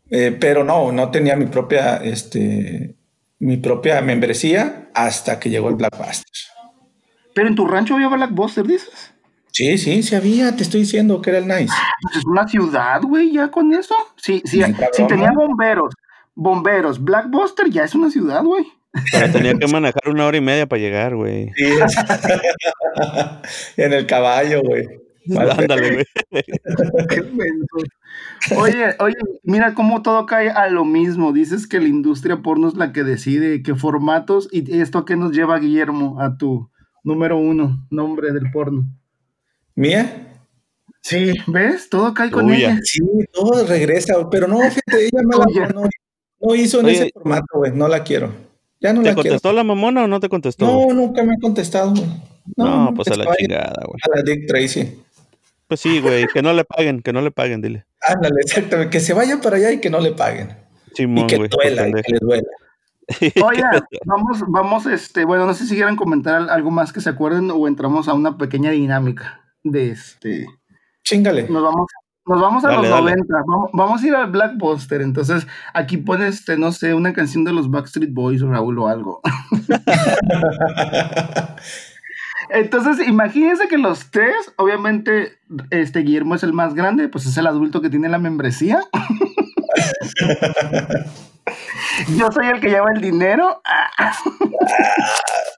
Eh, 0.08 0.36
pero 0.38 0.62
no, 0.62 0.92
no 0.92 1.10
tenía 1.10 1.34
mi 1.34 1.46
propia, 1.46 1.96
este, 1.96 2.96
mi 3.40 3.56
propia 3.56 4.00
membresía 4.00 4.90
hasta 4.94 5.40
que 5.40 5.50
llegó 5.50 5.68
el 5.68 5.74
Blackbuster. 5.74 6.24
Pero 7.34 7.48
en 7.48 7.54
tu 7.54 7.66
rancho 7.66 7.94
había 7.94 8.08
Blackbuster, 8.08 8.66
dices. 8.66 9.12
Sí, 9.56 9.78
sí, 9.78 10.02
sí 10.02 10.14
había, 10.14 10.54
te 10.54 10.62
estoy 10.62 10.80
diciendo 10.80 11.22
que 11.22 11.30
era 11.30 11.38
el 11.38 11.48
nice. 11.48 11.72
Pues 12.02 12.16
es 12.16 12.26
una 12.26 12.46
ciudad, 12.46 13.00
güey, 13.00 13.32
ya 13.32 13.50
con 13.50 13.72
eso. 13.72 13.94
Sí, 14.16 14.42
sí, 14.44 14.60
si 14.92 15.06
tenía 15.06 15.32
bomberos, 15.34 15.94
bomberos, 16.34 17.02
Blackbuster 17.02 17.70
ya 17.70 17.84
es 17.84 17.94
una 17.94 18.10
ciudad, 18.10 18.44
güey. 18.44 18.66
Pero 19.10 19.32
tenía 19.32 19.54
que 19.54 19.66
manejar 19.72 20.10
una 20.10 20.26
hora 20.26 20.36
y 20.36 20.42
media 20.42 20.66
para 20.66 20.82
llegar, 20.82 21.16
güey. 21.16 21.52
Sí. 21.56 21.64
en 23.78 23.94
el 23.94 24.04
caballo, 24.04 24.60
güey. 24.62 24.86
Ándale, 25.34 25.94
güey. 25.94 26.04
oye, 28.58 28.94
oye, 28.98 29.16
mira 29.42 29.72
cómo 29.72 30.02
todo 30.02 30.26
cae 30.26 30.50
a 30.50 30.68
lo 30.68 30.84
mismo. 30.84 31.32
Dices 31.32 31.66
que 31.66 31.80
la 31.80 31.88
industria 31.88 32.42
porno 32.42 32.68
es 32.68 32.74
la 32.74 32.92
que 32.92 33.04
decide 33.04 33.62
qué 33.62 33.74
formatos 33.74 34.50
y 34.52 34.80
esto 34.80 34.98
a 34.98 35.06
qué 35.06 35.16
nos 35.16 35.32
lleva, 35.32 35.58
Guillermo, 35.58 36.20
a 36.20 36.36
tu 36.36 36.70
número 37.04 37.38
uno, 37.38 37.86
nombre 37.88 38.34
del 38.34 38.50
porno. 38.50 38.84
¿Mía? 39.76 40.26
Sí, 41.02 41.34
¿ves? 41.46 41.88
Todo 41.90 42.14
cae 42.14 42.30
con 42.30 42.52
ella. 42.52 42.80
Sí, 42.82 43.00
todo 43.30 43.64
regresa, 43.66 44.14
pero 44.30 44.48
no, 44.48 44.58
fíjate, 44.58 45.04
ella 45.04 45.22
no, 45.22 45.88
no, 46.40 46.54
hizo 46.54 46.80
en 46.80 46.88
ese 46.88 47.10
formato, 47.12 47.46
güey, 47.58 47.72
no 47.72 47.86
la 47.86 48.02
quiero. 48.02 48.32
Ya 48.80 48.92
no 48.92 49.02
¿Te 49.02 49.14
contestó 49.14 49.52
la 49.52 49.62
mamona 49.62 50.04
o 50.04 50.08
no 50.08 50.18
te 50.18 50.28
contestó? 50.28 50.66
No, 50.66 50.94
nunca 50.94 51.22
me 51.22 51.34
ha 51.34 51.36
contestado, 51.40 51.90
güey. 51.90 52.06
No, 52.56 52.92
pues 52.96 53.08
a 53.08 53.16
la 53.16 53.36
chingada, 53.36 53.84
güey. 53.86 53.98
A 54.02 54.16
la 54.16 54.22
Dick 54.22 54.46
Tracy. 54.48 54.98
Pues 55.68 55.80
sí, 55.80 56.00
güey, 56.00 56.26
que 56.32 56.42
no 56.42 56.52
le 56.54 56.64
paguen, 56.64 57.02
que 57.02 57.12
no 57.12 57.20
le 57.20 57.30
paguen, 57.30 57.60
dile. 57.60 57.84
Ándale, 58.00 58.36
exactamente, 58.40 58.90
que 58.90 59.00
se 59.00 59.12
vayan 59.12 59.40
para 59.40 59.56
allá 59.58 59.72
y 59.72 59.80
que 59.80 59.90
no 59.90 60.00
le 60.00 60.12
paguen. 60.12 60.56
y 60.96 61.26
que 61.26 61.36
duela, 61.36 61.88
y 61.88 61.92
que 61.92 62.12
le 62.12 62.18
duela. 62.20 62.48
Oye, 63.44 63.62
vamos, 64.06 64.42
vamos, 64.48 64.86
este, 64.86 65.24
bueno, 65.24 65.46
no 65.46 65.54
sé 65.54 65.66
si 65.66 65.74
quieran 65.74 65.96
comentar 65.96 66.48
algo 66.50 66.70
más 66.70 66.92
que 66.92 67.00
se 67.00 67.10
acuerden 67.10 67.50
o 67.52 67.68
entramos 67.68 68.08
a 68.08 68.14
una 68.14 68.38
pequeña 68.38 68.72
dinámica 68.72 69.45
de 69.70 69.90
este. 69.90 70.46
Chingale. 71.04 71.48
Nos 71.48 71.62
vamos, 71.62 71.86
nos 72.26 72.40
vamos 72.40 72.64
a 72.64 72.72
los 72.72 72.88
90. 72.88 73.24
Vamos, 73.72 74.02
a 74.02 74.06
ir 74.06 74.14
al 74.14 74.30
Blackbuster. 74.30 75.00
Entonces, 75.00 75.46
aquí 75.72 75.96
pones, 75.96 76.40
este, 76.40 76.58
no 76.58 76.72
sé, 76.72 76.94
una 76.94 77.12
canción 77.12 77.44
de 77.44 77.52
los 77.52 77.70
Backstreet 77.70 78.12
Boys 78.12 78.42
o 78.42 78.50
Raúl 78.50 78.80
o 78.80 78.88
algo. 78.88 79.20
Entonces, 82.50 83.06
imagínense 83.06 83.68
que 83.68 83.78
los 83.78 84.10
tres, 84.10 84.34
obviamente, 84.56 85.38
este 85.70 86.00
Guillermo 86.00 86.34
es 86.34 86.42
el 86.42 86.52
más 86.52 86.74
grande, 86.74 87.08
pues 87.08 87.26
es 87.26 87.36
el 87.36 87.46
adulto 87.46 87.80
que 87.80 87.90
tiene 87.90 88.08
la 88.08 88.18
membresía. 88.18 88.80
Yo 92.16 92.30
soy 92.32 92.46
el 92.46 92.60
que 92.60 92.68
lleva 92.68 92.90
el 92.94 93.00
dinero. 93.00 93.60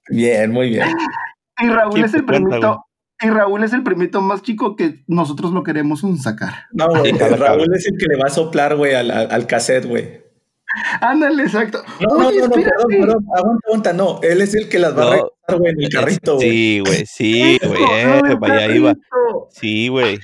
bien, 0.09 0.53
muy 0.53 0.71
bien. 0.71 0.89
Y 1.61 1.69
Raúl 1.69 2.05
es 2.05 2.15
el 2.15 2.25
primito, 2.25 2.85
y 3.21 3.31
Raúl 3.31 3.64
es 3.64 3.73
el 3.73 3.83
primito 3.83 4.21
más 4.21 4.43
chico 4.43 4.77
que 4.77 5.03
nosotros 5.07 5.53
lo 5.53 5.64
queremos 5.64 6.03
un 6.05 6.19
sacar. 6.19 6.66
No, 6.73 6.89
güey, 6.89 7.12
Raúl 7.12 7.75
es 7.75 7.87
el 7.87 7.99
que 7.99 8.07
le 8.07 8.16
va 8.16 8.29
a 8.29 8.31
soplar, 8.31 8.77
güey, 8.77 8.95
al, 8.95 9.11
al, 9.11 9.47
cassette, 9.47 9.87
güey. 9.87 10.23
Ándale, 11.01 11.43
exacto. 11.43 11.83
No, 12.01 12.16
no, 12.16 12.31
no, 12.31 12.47
no, 12.47 12.51
perdón, 12.51 12.87
perdón, 12.89 13.27
aguanta, 13.35 13.66
aguanta, 13.66 13.93
no. 13.93 14.21
Él 14.23 14.41
es 14.41 14.55
el 14.55 14.69
que 14.69 14.79
las 14.79 14.97
va 14.97 15.09
a 15.09 15.11
recortar, 15.12 15.59
güey, 15.59 15.73
en 15.73 15.83
el 15.83 15.89
carrito, 15.89 16.37
güey. 16.37 16.49
Sí, 16.49 16.81
güey, 16.81 17.07
sí, 17.07 17.59
güey, 17.64 17.83
eh, 17.93 18.37
vaya 18.39 18.75
iba. 18.75 18.95
Sí, 19.51 19.89
güey. 19.89 20.21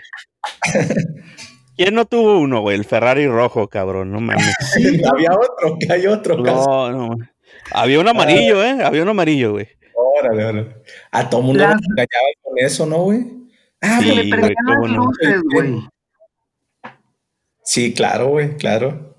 ¿Quién 1.76 1.94
no 1.94 2.04
tuvo 2.04 2.38
uno, 2.38 2.60
güey? 2.60 2.76
El 2.76 2.84
Ferrari 2.84 3.26
rojo, 3.26 3.68
cabrón, 3.68 4.12
no 4.12 4.20
mames. 4.20 4.54
Había 5.12 5.32
otro, 5.32 5.78
que 5.80 5.92
hay 5.92 6.06
otro. 6.06 6.36
No, 6.36 6.92
no. 6.92 7.16
Había 7.72 7.98
un 7.98 8.08
amarillo, 8.08 8.62
¿eh? 8.62 8.84
Había 8.84 9.02
un 9.02 9.08
amarillo, 9.08 9.52
güey. 9.52 9.68
Órale, 10.04 10.44
órale. 10.44 10.74
A 11.10 11.28
todo 11.28 11.42
mundo 11.42 11.62
Las... 11.62 11.80
engañaba 11.82 12.28
con 12.42 12.58
eso, 12.58 12.86
¿no, 12.86 13.02
güey? 13.02 13.26
Ah, 13.80 13.98
sí, 14.00 14.14
le 14.14 14.24
las 14.24 14.50
luces, 14.90 15.42
güey. 15.52 15.88
Sí, 17.62 17.94
claro, 17.94 18.28
güey, 18.28 18.56
claro. 18.56 19.14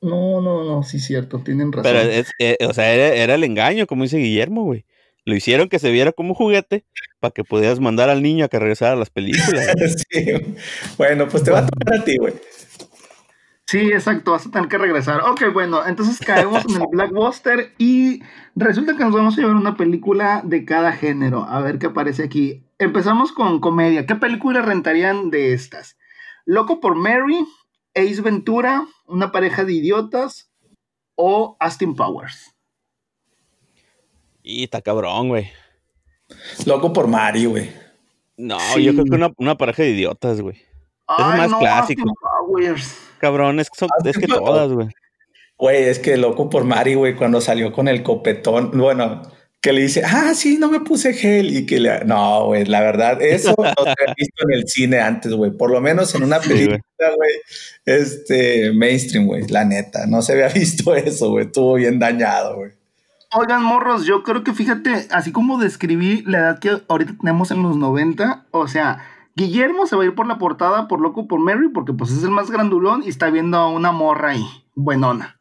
No, 0.00 0.40
no, 0.40 0.64
no, 0.64 0.82
sí, 0.82 0.98
cierto, 0.98 1.40
tienen 1.44 1.70
razón. 1.70 1.92
Pero, 1.92 2.00
es, 2.00 2.30
eh, 2.38 2.56
o 2.68 2.72
sea, 2.72 2.92
era, 2.92 3.14
era, 3.14 3.34
el 3.34 3.44
engaño, 3.44 3.86
como 3.86 4.02
dice 4.02 4.18
Guillermo, 4.18 4.64
güey. 4.64 4.84
Lo 5.24 5.36
hicieron 5.36 5.68
que 5.68 5.78
se 5.78 5.92
viera 5.92 6.10
como 6.10 6.30
un 6.30 6.34
juguete 6.34 6.84
para 7.20 7.30
que 7.30 7.44
pudieras 7.44 7.78
mandar 7.78 8.10
al 8.10 8.22
niño 8.22 8.44
a 8.44 8.48
que 8.48 8.58
regresara 8.58 8.92
a 8.92 8.96
las 8.96 9.10
películas. 9.10 9.64
sí. 10.10 10.56
Bueno, 10.98 11.28
pues 11.28 11.44
te 11.44 11.52
va 11.52 11.60
a 11.60 11.66
tocar 11.66 12.00
a 12.00 12.04
ti, 12.04 12.16
güey. 12.16 12.34
Sí, 13.72 13.90
exacto, 13.90 14.32
vas 14.32 14.46
a 14.46 14.50
tener 14.50 14.68
que 14.68 14.76
regresar. 14.76 15.22
Ok, 15.22 15.44
bueno, 15.50 15.86
entonces 15.86 16.18
caemos 16.18 16.62
en 16.66 16.82
el 16.82 16.88
Blackbuster 16.92 17.72
y 17.78 18.20
resulta 18.54 18.98
que 18.98 19.02
nos 19.02 19.14
vamos 19.14 19.32
a 19.32 19.40
llevar 19.40 19.56
una 19.56 19.78
película 19.78 20.42
de 20.44 20.66
cada 20.66 20.92
género. 20.92 21.44
A 21.44 21.58
ver 21.62 21.78
qué 21.78 21.86
aparece 21.86 22.22
aquí. 22.22 22.66
Empezamos 22.78 23.32
con 23.32 23.60
comedia. 23.60 24.04
¿Qué 24.04 24.14
película 24.14 24.60
rentarían 24.60 25.30
de 25.30 25.54
estas? 25.54 25.96
Loco 26.44 26.80
por 26.80 26.96
Mary, 26.96 27.46
Ace 27.94 28.20
Ventura, 28.20 28.86
Una 29.06 29.32
pareja 29.32 29.64
de 29.64 29.72
idiotas 29.72 30.52
o 31.14 31.56
Austin 31.58 31.94
Powers. 31.94 32.54
Y 34.42 34.64
está 34.64 34.82
cabrón, 34.82 35.30
güey. 35.30 35.50
Loco 36.66 36.92
por 36.92 37.08
Mary, 37.08 37.46
güey. 37.46 37.72
No, 38.36 38.58
yo 38.78 38.92
creo 38.92 39.06
que 39.06 39.32
una, 39.38 39.56
pareja 39.56 39.82
de 39.82 39.92
idiotas, 39.92 40.42
güey. 40.42 40.56
Es 40.56 41.24
más 41.24 41.54
clásico. 41.54 42.02
Cabrón, 43.22 43.60
es 43.60 43.70
que, 43.70 43.78
son, 43.78 43.88
es 44.04 44.18
que 44.18 44.26
todas, 44.26 44.72
güey. 44.72 44.88
Güey, 45.56 45.84
es 45.84 46.00
que 46.00 46.16
loco 46.16 46.50
por 46.50 46.64
Mari, 46.64 46.94
güey, 46.94 47.14
cuando 47.14 47.40
salió 47.40 47.72
con 47.72 47.86
el 47.86 48.02
copetón, 48.02 48.72
bueno, 48.76 49.22
que 49.60 49.72
le 49.72 49.82
dice, 49.82 50.02
ah, 50.04 50.32
sí, 50.34 50.58
no 50.58 50.68
me 50.68 50.80
puse 50.80 51.14
gel 51.14 51.56
y 51.56 51.64
que 51.64 51.78
le... 51.78 52.04
No, 52.04 52.46
güey, 52.46 52.64
la 52.64 52.80
verdad, 52.80 53.22
eso 53.22 53.54
no 53.56 53.64
se 53.84 53.90
había 53.90 54.14
visto 54.18 54.44
en 54.44 54.54
el 54.54 54.66
cine 54.66 54.98
antes, 54.98 55.32
güey, 55.34 55.52
por 55.52 55.70
lo 55.70 55.80
menos 55.80 56.12
en 56.16 56.24
una 56.24 56.40
película, 56.40 56.80
güey, 56.98 57.30
este, 57.84 58.72
mainstream, 58.72 59.28
güey, 59.28 59.46
la 59.46 59.64
neta, 59.64 60.04
no 60.08 60.20
se 60.20 60.32
había 60.32 60.48
visto 60.52 60.96
eso, 60.96 61.30
güey, 61.30 61.46
estuvo 61.46 61.74
bien 61.74 62.00
dañado, 62.00 62.56
güey. 62.56 62.72
Oigan, 63.34 63.62
morros, 63.62 64.04
yo 64.04 64.24
creo 64.24 64.42
que 64.42 64.54
fíjate, 64.54 65.06
así 65.12 65.30
como 65.30 65.58
describí 65.58 66.24
la 66.26 66.38
edad 66.38 66.58
que 66.58 66.82
ahorita 66.88 67.14
tenemos 67.20 67.52
en 67.52 67.62
los 67.62 67.76
90, 67.76 68.46
o 68.50 68.66
sea, 68.66 69.11
Guillermo 69.34 69.86
se 69.86 69.96
va 69.96 70.02
a 70.02 70.06
ir 70.06 70.14
por 70.14 70.26
la 70.26 70.38
portada 70.38 70.88
por 70.88 71.00
loco 71.00 71.26
por 71.26 71.40
Mary, 71.40 71.68
porque 71.68 71.92
pues 71.92 72.10
es 72.12 72.22
el 72.22 72.30
más 72.30 72.50
grandulón 72.50 73.02
y 73.04 73.08
está 73.08 73.30
viendo 73.30 73.56
a 73.56 73.68
una 73.68 73.92
morra 73.92 74.30
ahí, 74.30 74.44
buenona. 74.74 75.40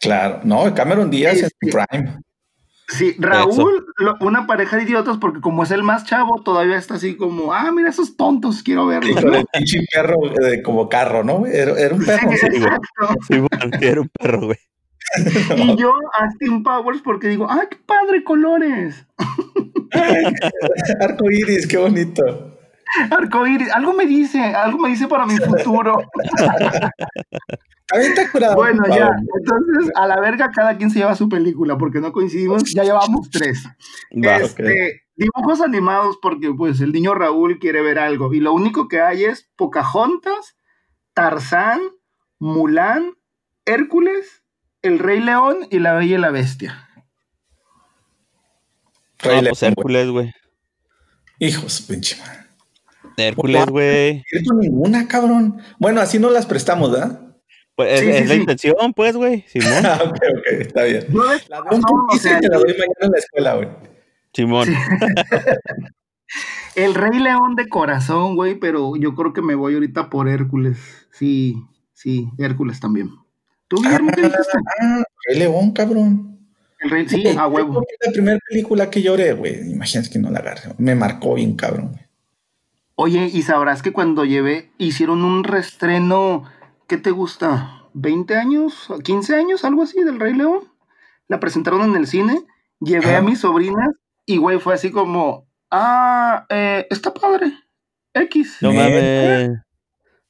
Claro, 0.00 0.40
no, 0.44 0.74
Cameron 0.74 1.10
Díaz 1.10 1.36
es 1.36 1.52
Prime. 1.60 2.20
Sí, 2.90 3.14
Raúl, 3.18 3.86
una 4.20 4.46
pareja 4.46 4.76
de 4.76 4.82
idiotas, 4.82 5.16
porque 5.18 5.40
como 5.40 5.62
es 5.62 5.70
el 5.70 5.84
más 5.84 6.04
chavo, 6.04 6.42
todavía 6.42 6.76
está 6.76 6.94
así 6.94 7.16
como, 7.16 7.52
ah, 7.52 7.70
mira 7.70 7.90
esos 7.90 8.16
tontos, 8.16 8.64
quiero 8.64 8.86
verlos. 8.86 9.22
Con 9.22 9.34
el 9.34 9.46
pinche 9.52 9.80
perro 9.92 10.16
eh, 10.44 10.60
como 10.62 10.88
carro, 10.88 11.22
¿no? 11.22 11.46
Era, 11.46 11.94
un 11.94 12.04
perro. 12.04 12.30
Sí, 12.32 12.48
sí, 13.28 13.44
era 13.80 14.00
un 14.00 14.08
perro, 14.08 14.46
güey. 14.46 14.58
y 15.56 15.76
yo 15.76 15.94
Austin 16.18 16.62
Powers 16.64 17.00
porque 17.02 17.28
digo, 17.28 17.46
¡ay, 17.48 17.68
qué 17.70 17.76
padre 17.86 18.24
colores! 18.24 19.06
Arco 21.00 21.30
iris, 21.30 21.66
qué 21.68 21.76
bonito. 21.76 22.49
Arco 23.10 23.46
iris, 23.46 23.70
algo 23.70 23.92
me 23.92 24.06
dice, 24.06 24.40
algo 24.40 24.78
me 24.78 24.88
dice 24.90 25.06
para 25.08 25.26
mi 25.26 25.36
futuro. 25.36 26.02
Bueno, 28.54 28.84
ya, 28.86 29.10
entonces 29.38 29.92
a 29.96 30.06
la 30.06 30.20
verga 30.20 30.50
cada 30.52 30.76
quien 30.76 30.90
se 30.90 31.00
lleva 31.00 31.16
su 31.16 31.28
película 31.28 31.76
porque 31.76 32.00
no 32.00 32.12
coincidimos, 32.12 32.62
ya 32.72 32.84
llevamos 32.84 33.28
tres. 33.30 33.64
este, 34.10 35.02
Dibujos 35.16 35.60
animados 35.60 36.18
porque 36.22 36.52
pues 36.56 36.80
el 36.80 36.92
niño 36.92 37.14
Raúl 37.14 37.58
quiere 37.58 37.82
ver 37.82 37.98
algo 37.98 38.32
y 38.32 38.40
lo 38.40 38.52
único 38.52 38.88
que 38.88 39.00
hay 39.00 39.24
es 39.24 39.50
Pocahontas, 39.56 40.56
Tarzán, 41.14 41.80
Mulan, 42.38 43.16
Hércules, 43.66 44.42
El 44.82 44.98
Rey 44.98 45.20
León 45.20 45.66
y 45.70 45.80
La 45.80 45.92
Bella 45.94 46.14
y 46.14 46.20
la 46.20 46.30
Bestia. 46.30 46.88
Rey 49.18 49.42
pues 49.42 49.62
Hércules, 49.62 50.08
güey. 50.08 50.32
Hijos, 51.38 51.82
pinche 51.82 52.16
Hércules, 53.20 53.66
güey. 53.66 54.24
No 54.44 54.54
ninguna, 54.58 55.06
cabrón. 55.08 55.60
Bueno, 55.78 56.00
así 56.00 56.18
no 56.18 56.30
las 56.30 56.46
prestamos, 56.46 56.92
¿verdad? 56.92 57.20
Pues 57.74 58.02
es, 58.02 58.28
la 58.28 58.34
intención, 58.34 58.92
pues, 58.94 59.16
güey. 59.16 59.44
Simón. 59.48 59.72
Ah, 59.84 60.00
ok, 60.04 60.12
ok, 60.12 60.46
está 60.60 60.84
bien. 60.84 61.06
la 61.48 61.60
doy 61.60 61.80
te 62.20 62.48
la 62.48 62.58
doy 62.58 62.72
mañana 62.72 63.00
en 63.00 63.10
la 63.10 63.18
escuela, 63.18 63.54
güey. 63.54 63.68
Simón. 64.34 64.68
El 66.76 66.94
Rey 66.94 67.18
León 67.18 67.56
de 67.56 67.68
corazón, 67.68 68.36
güey, 68.36 68.54
pero 68.54 68.96
yo 68.96 69.14
creo 69.14 69.32
que 69.32 69.42
me 69.42 69.54
voy 69.54 69.74
ahorita 69.74 70.10
por 70.10 70.28
Hércules. 70.28 70.78
Sí, 71.10 71.56
sí, 71.92 72.28
Hércules 72.38 72.80
también. 72.80 73.10
¿Tú, 73.66 73.76
Guillermo, 73.82 74.10
qué 74.12 74.22
dijiste? 74.22 74.58
Ah, 74.80 75.02
Rey 75.26 75.38
León, 75.38 75.72
cabrón. 75.72 76.38
El 76.80 76.90
Rey, 76.90 77.08
sí, 77.08 77.24
a 77.28 77.46
huevo. 77.46 77.82
La 78.04 78.12
primera 78.12 78.38
película 78.48 78.90
que 78.90 79.02
lloré, 79.02 79.32
güey. 79.32 79.70
Imagínate 79.70 80.10
que 80.10 80.18
no 80.18 80.30
la 80.30 80.38
agarré. 80.38 80.74
Me 80.78 80.94
marcó 80.94 81.34
bien, 81.34 81.54
cabrón. 81.54 81.96
Oye, 83.02 83.30
y 83.32 83.40
sabrás 83.40 83.80
que 83.80 83.94
cuando 83.94 84.26
llevé, 84.26 84.72
hicieron 84.76 85.24
un 85.24 85.42
restreno 85.42 86.44
¿qué 86.86 86.98
te 86.98 87.10
gusta? 87.10 87.86
¿20 87.94 88.36
años? 88.36 88.90
¿15 88.90 89.38
años? 89.38 89.64
Algo 89.64 89.84
así 89.84 90.04
del 90.04 90.20
Rey 90.20 90.34
León. 90.34 90.68
La 91.26 91.40
presentaron 91.40 91.80
en 91.80 91.96
el 91.96 92.06
cine, 92.06 92.42
llevé 92.78 93.16
a 93.16 93.22
mis 93.22 93.40
sobrinas 93.40 93.88
y, 94.26 94.36
güey, 94.36 94.58
fue 94.58 94.74
así 94.74 94.90
como, 94.90 95.46
ah, 95.70 96.44
eh, 96.50 96.86
está 96.90 97.14
padre. 97.14 97.54
X. 98.12 98.58
No 98.60 98.70
mames. 98.70 99.48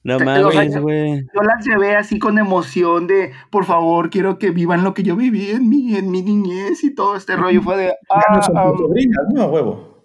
No 0.04 0.20
mames, 0.20 0.80
güey. 0.80 1.26
Yo 1.34 1.42
las 1.42 1.66
llevé 1.66 1.96
así 1.96 2.20
con 2.20 2.38
emoción 2.38 3.08
de, 3.08 3.32
por 3.50 3.64
favor, 3.64 4.10
quiero 4.10 4.38
que 4.38 4.52
vivan 4.52 4.84
lo 4.84 4.94
que 4.94 5.02
yo 5.02 5.16
viví 5.16 5.50
en 5.50 5.68
mi, 5.68 5.96
en 5.96 6.08
mi 6.08 6.22
niñez 6.22 6.84
y 6.84 6.94
todo 6.94 7.16
este 7.16 7.34
rollo. 7.34 7.62
Fue 7.62 7.76
de, 7.76 7.94
ah, 8.10 8.22
no 8.32 8.40
son 8.40 8.54
tus 8.76 8.86
sobrinas, 8.86 9.24
¿no, 9.34 9.46
huevo? 9.46 10.04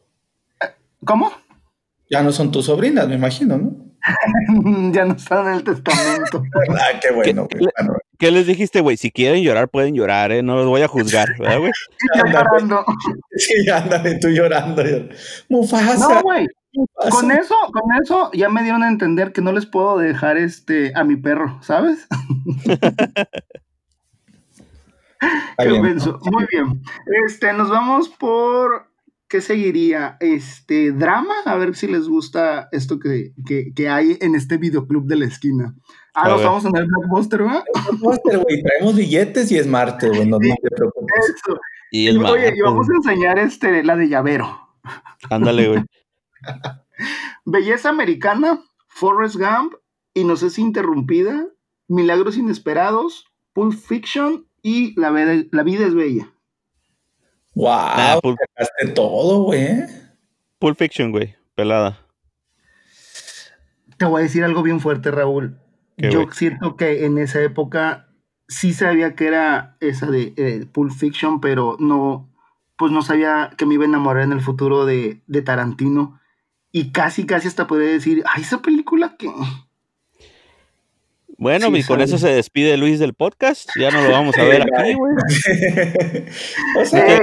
¿Cómo? 1.05 1.44
Ya 2.09 2.21
no 2.21 2.31
son 2.31 2.51
tus 2.51 2.65
sobrinas, 2.65 3.07
me 3.07 3.15
imagino, 3.15 3.57
¿no? 3.57 3.85
ya 4.91 5.05
no 5.05 5.15
están 5.15 5.47
en 5.47 5.53
el 5.55 5.63
testamento. 5.63 6.43
ah, 6.69 6.99
qué 7.01 7.11
bueno, 7.11 7.47
¿Qué, 8.19 8.31
les 8.31 8.45
dijiste, 8.47 8.81
güey? 8.81 8.97
Si 8.97 9.11
quieren 9.11 9.43
llorar, 9.43 9.69
pueden 9.69 9.95
llorar, 9.95 10.31
¿eh? 10.31 10.43
No 10.43 10.55
los 10.55 10.67
voy 10.67 10.81
a 10.81 10.87
juzgar, 10.87 11.37
¿verdad, 11.39 11.59
güey? 11.59 11.71
llorando. 12.31 12.85
Sí, 13.35 13.69
ándale, 13.69 14.19
tú 14.19 14.29
llorando. 14.29 14.83
Mufasa. 15.49 16.15
No, 16.15 16.21
güey. 16.21 16.47
Con 17.09 17.31
eso, 17.31 17.55
con 17.71 17.83
eso 18.03 18.29
ya 18.33 18.49
me 18.49 18.61
dieron 18.61 18.83
a 18.83 18.89
entender 18.89 19.31
que 19.31 19.41
no 19.41 19.53
les 19.53 19.65
puedo 19.65 19.97
dejar 19.97 20.35
este 20.37 20.91
a 20.93 21.05
mi 21.05 21.15
perro, 21.15 21.57
¿sabes? 21.61 22.05
Qué 25.57 25.69
Muy 25.69 26.45
bien. 26.51 26.83
Este, 27.27 27.53
nos 27.53 27.69
vamos 27.69 28.09
por 28.09 28.87
¿qué 29.36 29.41
seguiría? 29.41 30.15
Este, 30.21 30.93
drama, 30.93 31.33
a 31.43 31.55
ver 31.55 31.75
si 31.75 31.88
les 31.88 32.07
gusta 32.07 32.69
esto 32.71 32.99
que, 32.99 33.33
que, 33.45 33.89
hay 33.89 34.17
en 34.21 34.33
este 34.33 34.55
videoclub 34.55 35.07
de 35.07 35.17
la 35.17 35.25
esquina. 35.25 35.75
Ah, 36.13 36.29
nos 36.29 36.41
vamos 36.41 36.65
a 36.65 36.69
el 36.69 36.86
blockbuster, 36.86 37.43
¿verdad? 37.43 37.65
Blockbuster, 37.73 38.38
güey, 38.39 38.63
traemos 38.63 38.95
billetes 38.95 39.51
y 39.51 39.57
es 39.57 39.67
Marte, 39.67 40.07
güey, 40.07 40.25
no, 40.25 40.39
te 40.39 40.55
preocupes. 40.73 41.36
Eso. 41.36 41.59
Y 41.91 42.07
el 42.07 42.23
Oye, 42.23 42.53
y 42.55 42.61
vamos 42.61 42.88
a 42.89 42.93
enseñar 42.95 43.38
este, 43.38 43.83
la 43.83 43.97
de 43.97 44.07
llavero. 44.07 44.69
Ándale, 45.29 45.67
güey. 45.67 45.83
Belleza 47.45 47.89
americana, 47.89 48.63
Forrest 48.88 49.36
Gump, 49.36 49.73
Inocencia 50.13 50.61
interrumpida, 50.61 51.45
Milagros 51.89 52.38
inesperados, 52.38 53.25
Pulp 53.51 53.73
Fiction 53.73 54.47
y 54.61 54.97
La, 54.97 55.11
la 55.11 55.63
vida 55.63 55.86
es 55.86 55.93
bella. 55.93 56.31
Wow, 57.55 57.69
ah, 57.71 58.19
Pulp... 58.21 58.37
todo, 58.93 59.43
güey. 59.43 59.85
Pulp 60.59 60.77
Fiction, 60.77 61.11
güey, 61.11 61.35
pelada. 61.55 61.99
Te 63.97 64.05
voy 64.05 64.19
a 64.19 64.23
decir 64.23 64.43
algo 64.43 64.61
bien 64.61 64.81
fuerte, 64.81 65.09
Raúl. 65.09 65.57
Yo 65.97 66.29
siento 66.33 66.75
que 66.75 67.05
en 67.05 67.17
esa 67.17 67.41
época 67.41 68.09
sí 68.49 68.73
sabía 68.73 69.15
que 69.15 69.27
era 69.27 69.77
esa 69.79 70.07
de 70.07 70.33
eh, 70.35 70.65
Pulp 70.69 70.91
Fiction, 70.91 71.39
pero 71.39 71.77
no, 71.79 72.29
pues 72.77 72.91
no 72.91 73.01
sabía 73.01 73.51
que 73.57 73.65
me 73.65 73.75
iba 73.75 73.85
a 73.85 73.87
enamorar 73.87 74.23
en 74.23 74.33
el 74.33 74.41
futuro 74.41 74.85
de, 74.85 75.23
de 75.27 75.41
Tarantino. 75.41 76.19
Y 76.73 76.91
casi, 76.91 77.25
casi 77.25 77.47
hasta 77.47 77.67
podría 77.67 77.91
decir, 77.91 78.21
ay, 78.25 78.41
esa 78.41 78.61
película 78.61 79.15
que 79.17 79.31
bueno, 81.38 81.75
y 81.75 81.83
con 81.83 82.01
eso 82.01 82.17
se 82.17 82.29
despide 82.29 82.77
Luis 82.77 82.99
del 82.99 83.13
podcast. 83.13 83.69
Ya 83.79 83.91
no 83.91 84.01
lo 84.01 84.11
vamos 84.11 84.38
a 84.38 84.43
ver 84.43 84.61
aquí, 84.61 84.93
güey. 84.93 85.15
o 86.81 86.86
sea, 86.86 87.19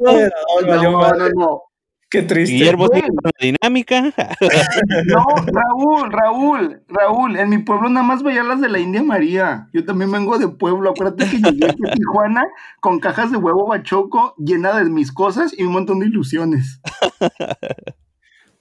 no, 0.00 1.12
no, 1.12 1.28
no, 1.30 1.62
Qué 2.10 2.22
triste. 2.22 2.54
Guillermo 2.54 2.88
tiene 2.88 3.08
una 3.10 3.30
dinámica. 3.38 4.02
no, 5.06 5.24
Raúl, 5.46 6.10
Raúl, 6.10 6.82
Raúl, 6.88 7.36
en 7.36 7.50
mi 7.50 7.58
pueblo 7.58 7.90
nada 7.90 8.06
más 8.06 8.22
veía 8.22 8.42
las 8.42 8.62
de 8.62 8.70
la 8.70 8.78
India 8.78 9.02
María. 9.02 9.68
Yo 9.74 9.84
también 9.84 10.10
vengo 10.10 10.38
de 10.38 10.48
pueblo. 10.48 10.90
Acuérdate 10.90 11.28
que 11.28 11.36
llegué 11.36 11.66
a 11.66 11.74
Tijuana 11.74 12.44
con 12.80 12.98
cajas 12.98 13.30
de 13.30 13.36
huevo 13.36 13.66
bachoco 13.66 14.34
llena 14.38 14.78
de 14.78 14.88
mis 14.88 15.12
cosas 15.12 15.52
y 15.56 15.64
un 15.64 15.72
montón 15.72 15.98
de 15.98 16.06
ilusiones. 16.06 16.80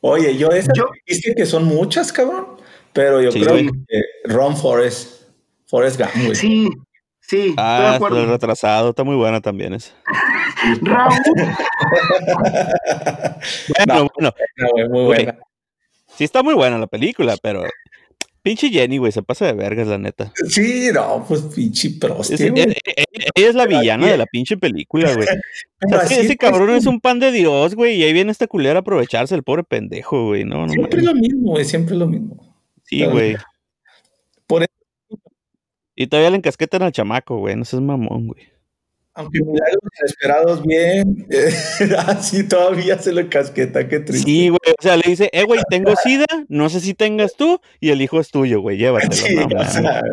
Oye, 0.02 0.38
yo 0.38 0.50
esas 0.50 0.76
yo, 0.76 0.86
que 1.06 1.46
son 1.46 1.64
muchas, 1.64 2.12
cabrón. 2.12 2.58
Pero 2.98 3.22
yo 3.22 3.30
creo 3.30 3.56
que 3.88 4.02
Ron 4.26 4.58
Forrest, 4.58 5.28
Forrest 5.68 6.00
Gump, 6.00 6.16
güey. 6.16 6.36
Sí, 6.36 6.68
sí. 7.22 7.54
Ah, 7.56 8.00
estoy 8.02 8.22
el 8.22 8.28
retrasado, 8.28 8.90
está 8.90 9.04
muy 9.04 9.16
buena 9.16 9.40
también 9.40 9.76
esa. 9.76 9.94
Raúl. 10.82 11.14
bueno, 13.78 14.10
bueno. 14.18 14.34
muy 14.90 15.04
buena. 15.04 15.38
Sí, 16.08 16.24
está 16.24 16.42
muy 16.42 16.56
buena 16.56 16.80
la 16.80 16.88
película, 16.88 17.38
pero 17.40 17.64
Pinche 18.48 18.70
Jenny, 18.70 18.98
güey, 18.98 19.12
se 19.12 19.22
pasa 19.22 19.46
de 19.46 19.52
vergas, 19.52 19.88
la 19.90 19.98
neta. 19.98 20.32
Sí, 20.48 20.90
no, 20.94 21.24
pues 21.28 21.42
pinche 21.54 21.92
prosti, 22.00 22.34
es, 22.34 22.40
ella, 22.42 22.66
es 23.36 23.56
la 23.56 23.66
villana 23.68 24.08
de 24.08 24.18
la 24.18 24.26
pinche 24.26 24.56
película, 24.56 25.14
güey. 25.14 25.28
ese 26.10 26.38
cabrón 26.38 26.70
es 26.72 26.86
un 26.86 27.02
pan 27.02 27.20
de 27.20 27.32
Dios, 27.34 27.76
güey, 27.76 27.98
y 27.98 28.04
ahí 28.04 28.14
viene 28.14 28.32
esta 28.32 28.48
culera 28.48 28.78
a 28.78 28.80
aprovecharse 28.80 29.36
el 29.36 29.44
pobre 29.44 29.66
pendejo, 29.66 30.28
güey. 30.28 30.46
No, 30.46 30.66
no 30.66 30.70
siempre 30.72 31.02
es 31.02 31.06
lo 31.06 31.14
mismo, 31.14 31.52
güey, 31.52 31.66
siempre 31.66 31.96
es 31.96 32.00
lo 32.00 32.08
mismo. 32.08 32.47
Sí, 32.88 33.06
güey. 33.06 33.36
Por 34.48 34.64
eso. 34.64 34.72
Y 35.96 36.08
todavía 36.08 36.30
le 36.30 36.38
encasquetan 36.38 36.84
al 36.84 36.92
chamaco, 36.92 37.38
güey. 37.38 37.56
No 37.56 37.66
seas 37.66 37.82
mamón, 37.82 38.28
güey. 38.28 38.48
Aunque 39.14 39.40
milagros 39.40 39.82
inesperados 40.00 40.64
bien, 40.64 41.28
así 42.08 42.48
todavía 42.48 43.00
se 43.00 43.12
lo 43.12 43.22
encasqueta, 43.22 43.88
qué 43.88 44.00
triste. 44.00 44.30
Sí, 44.30 44.50
güey, 44.50 44.76
o 44.78 44.82
sea, 44.82 44.96
le 44.96 45.10
dice, 45.10 45.28
eh, 45.34 45.44
güey, 45.44 45.60
tengo 45.72 45.96
sida, 45.96 46.28
no 46.50 46.70
sé 46.70 46.82
si 46.82 46.94
tengas 46.94 47.34
tú, 47.36 47.60
y 47.80 47.90
el 47.90 48.00
hijo 48.04 48.20
es 48.20 48.30
tuyo, 48.30 48.62
güey, 48.62 48.78
llévatelo. 48.78 49.14
Sí, 49.14 49.36
o 49.36 49.66
sea, 49.66 50.04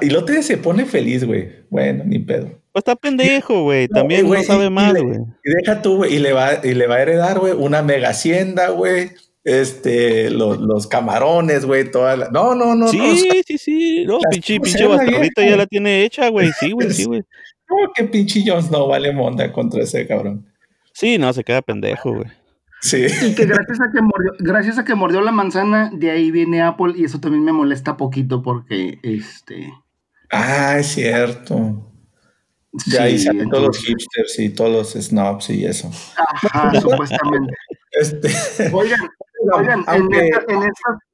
y 0.00 0.10
lo 0.10 0.24
te 0.24 0.42
se 0.42 0.56
pone 0.56 0.84
feliz, 0.84 1.24
güey. 1.24 1.64
Bueno, 1.70 2.02
ni 2.04 2.18
pedo. 2.18 2.46
Pues 2.72 2.80
está 2.80 2.96
pendejo, 2.96 3.62
güey. 3.62 3.86
También 3.86 4.28
no, 4.28 4.42
sabe 4.42 4.68
más, 4.68 4.94
güey. 4.94 5.20
Y 5.44 5.50
deja 5.62 5.80
tú, 5.80 5.98
güey. 5.98 6.16
Y 6.16 6.18
le 6.18 6.32
va, 6.32 6.60
y 6.60 6.74
le 6.74 6.88
va 6.88 6.96
a 6.96 7.02
heredar, 7.02 7.38
güey, 7.38 7.52
una 7.52 7.82
mega 7.82 8.08
hacienda, 8.08 8.70
güey 8.70 9.12
este, 9.44 10.30
los, 10.30 10.60
los 10.60 10.86
camarones, 10.86 11.64
güey, 11.64 11.90
toda 11.90 12.16
la... 12.16 12.28
No, 12.28 12.54
no, 12.54 12.74
no, 12.74 12.88
sí, 12.88 12.98
no. 12.98 13.14
Sí, 13.46 13.58
sí, 13.58 14.04
No, 14.04 14.18
pinche, 14.30 14.60
pinche 14.60 14.86
bastardita 14.86 15.44
ya 15.44 15.56
la 15.56 15.66
tiene 15.66 16.04
hecha, 16.04 16.28
güey. 16.28 16.50
Sí, 16.58 16.72
güey, 16.72 16.90
sí, 16.92 17.04
güey. 17.04 17.22
¿Cómo 17.66 17.92
que 17.94 18.04
pinche 18.04 18.42
Jones 18.46 18.70
no 18.70 18.86
vale 18.86 19.12
monda 19.12 19.50
contra 19.52 19.82
ese 19.82 20.06
cabrón? 20.06 20.46
Sí, 20.92 21.18
no, 21.18 21.32
se 21.32 21.42
queda 21.42 21.62
pendejo, 21.62 22.14
güey. 22.14 22.28
Sí. 22.82 23.06
Y 23.22 23.34
que 23.34 23.46
gracias 23.46 23.80
a 23.80 23.92
que 23.92 24.02
mordió, 24.02 24.32
gracias 24.40 24.78
a 24.78 24.84
que 24.84 24.94
mordió 24.94 25.20
la 25.22 25.30
manzana, 25.30 25.90
de 25.94 26.10
ahí 26.10 26.30
viene 26.30 26.62
Apple, 26.62 26.94
y 26.96 27.04
eso 27.04 27.20
también 27.20 27.44
me 27.44 27.52
molesta 27.52 27.96
poquito 27.96 28.42
porque 28.42 28.98
este. 29.02 29.72
Ah, 30.30 30.78
es 30.78 30.88
cierto. 30.88 31.88
De 32.86 32.98
ahí 32.98 33.18
salen 33.18 33.50
todos 33.50 33.66
los 33.68 33.78
hipsters 33.78 34.38
y 34.38 34.48
todos 34.50 34.72
los 34.96 35.04
snobs 35.04 35.50
y 35.50 35.64
eso. 35.64 35.90
Ajá, 36.16 36.80
supuestamente. 36.80 37.54
Este... 37.94 38.30
Oigan, 38.72 39.00
oigan 39.54 39.84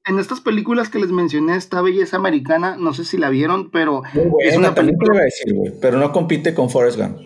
en, 0.07 0.19
estas, 0.19 0.41
películas 0.41 0.89
que 0.89 0.99
les 0.99 1.11
mencioné, 1.11 1.57
esta 1.57 1.83
belleza 1.83 2.17
americana, 2.17 2.77
no 2.79 2.95
sé 2.95 3.05
si 3.05 3.19
la 3.19 3.29
vieron, 3.29 3.71
pero 3.71 4.03
es 4.41 4.57
una 4.57 4.75
película, 4.75 5.21
decir, 5.23 5.55
pero 5.81 5.99
no 5.99 6.13
compite 6.13 6.55
con 6.55 6.71
Forrest 6.71 6.99
Gump. 6.99 7.19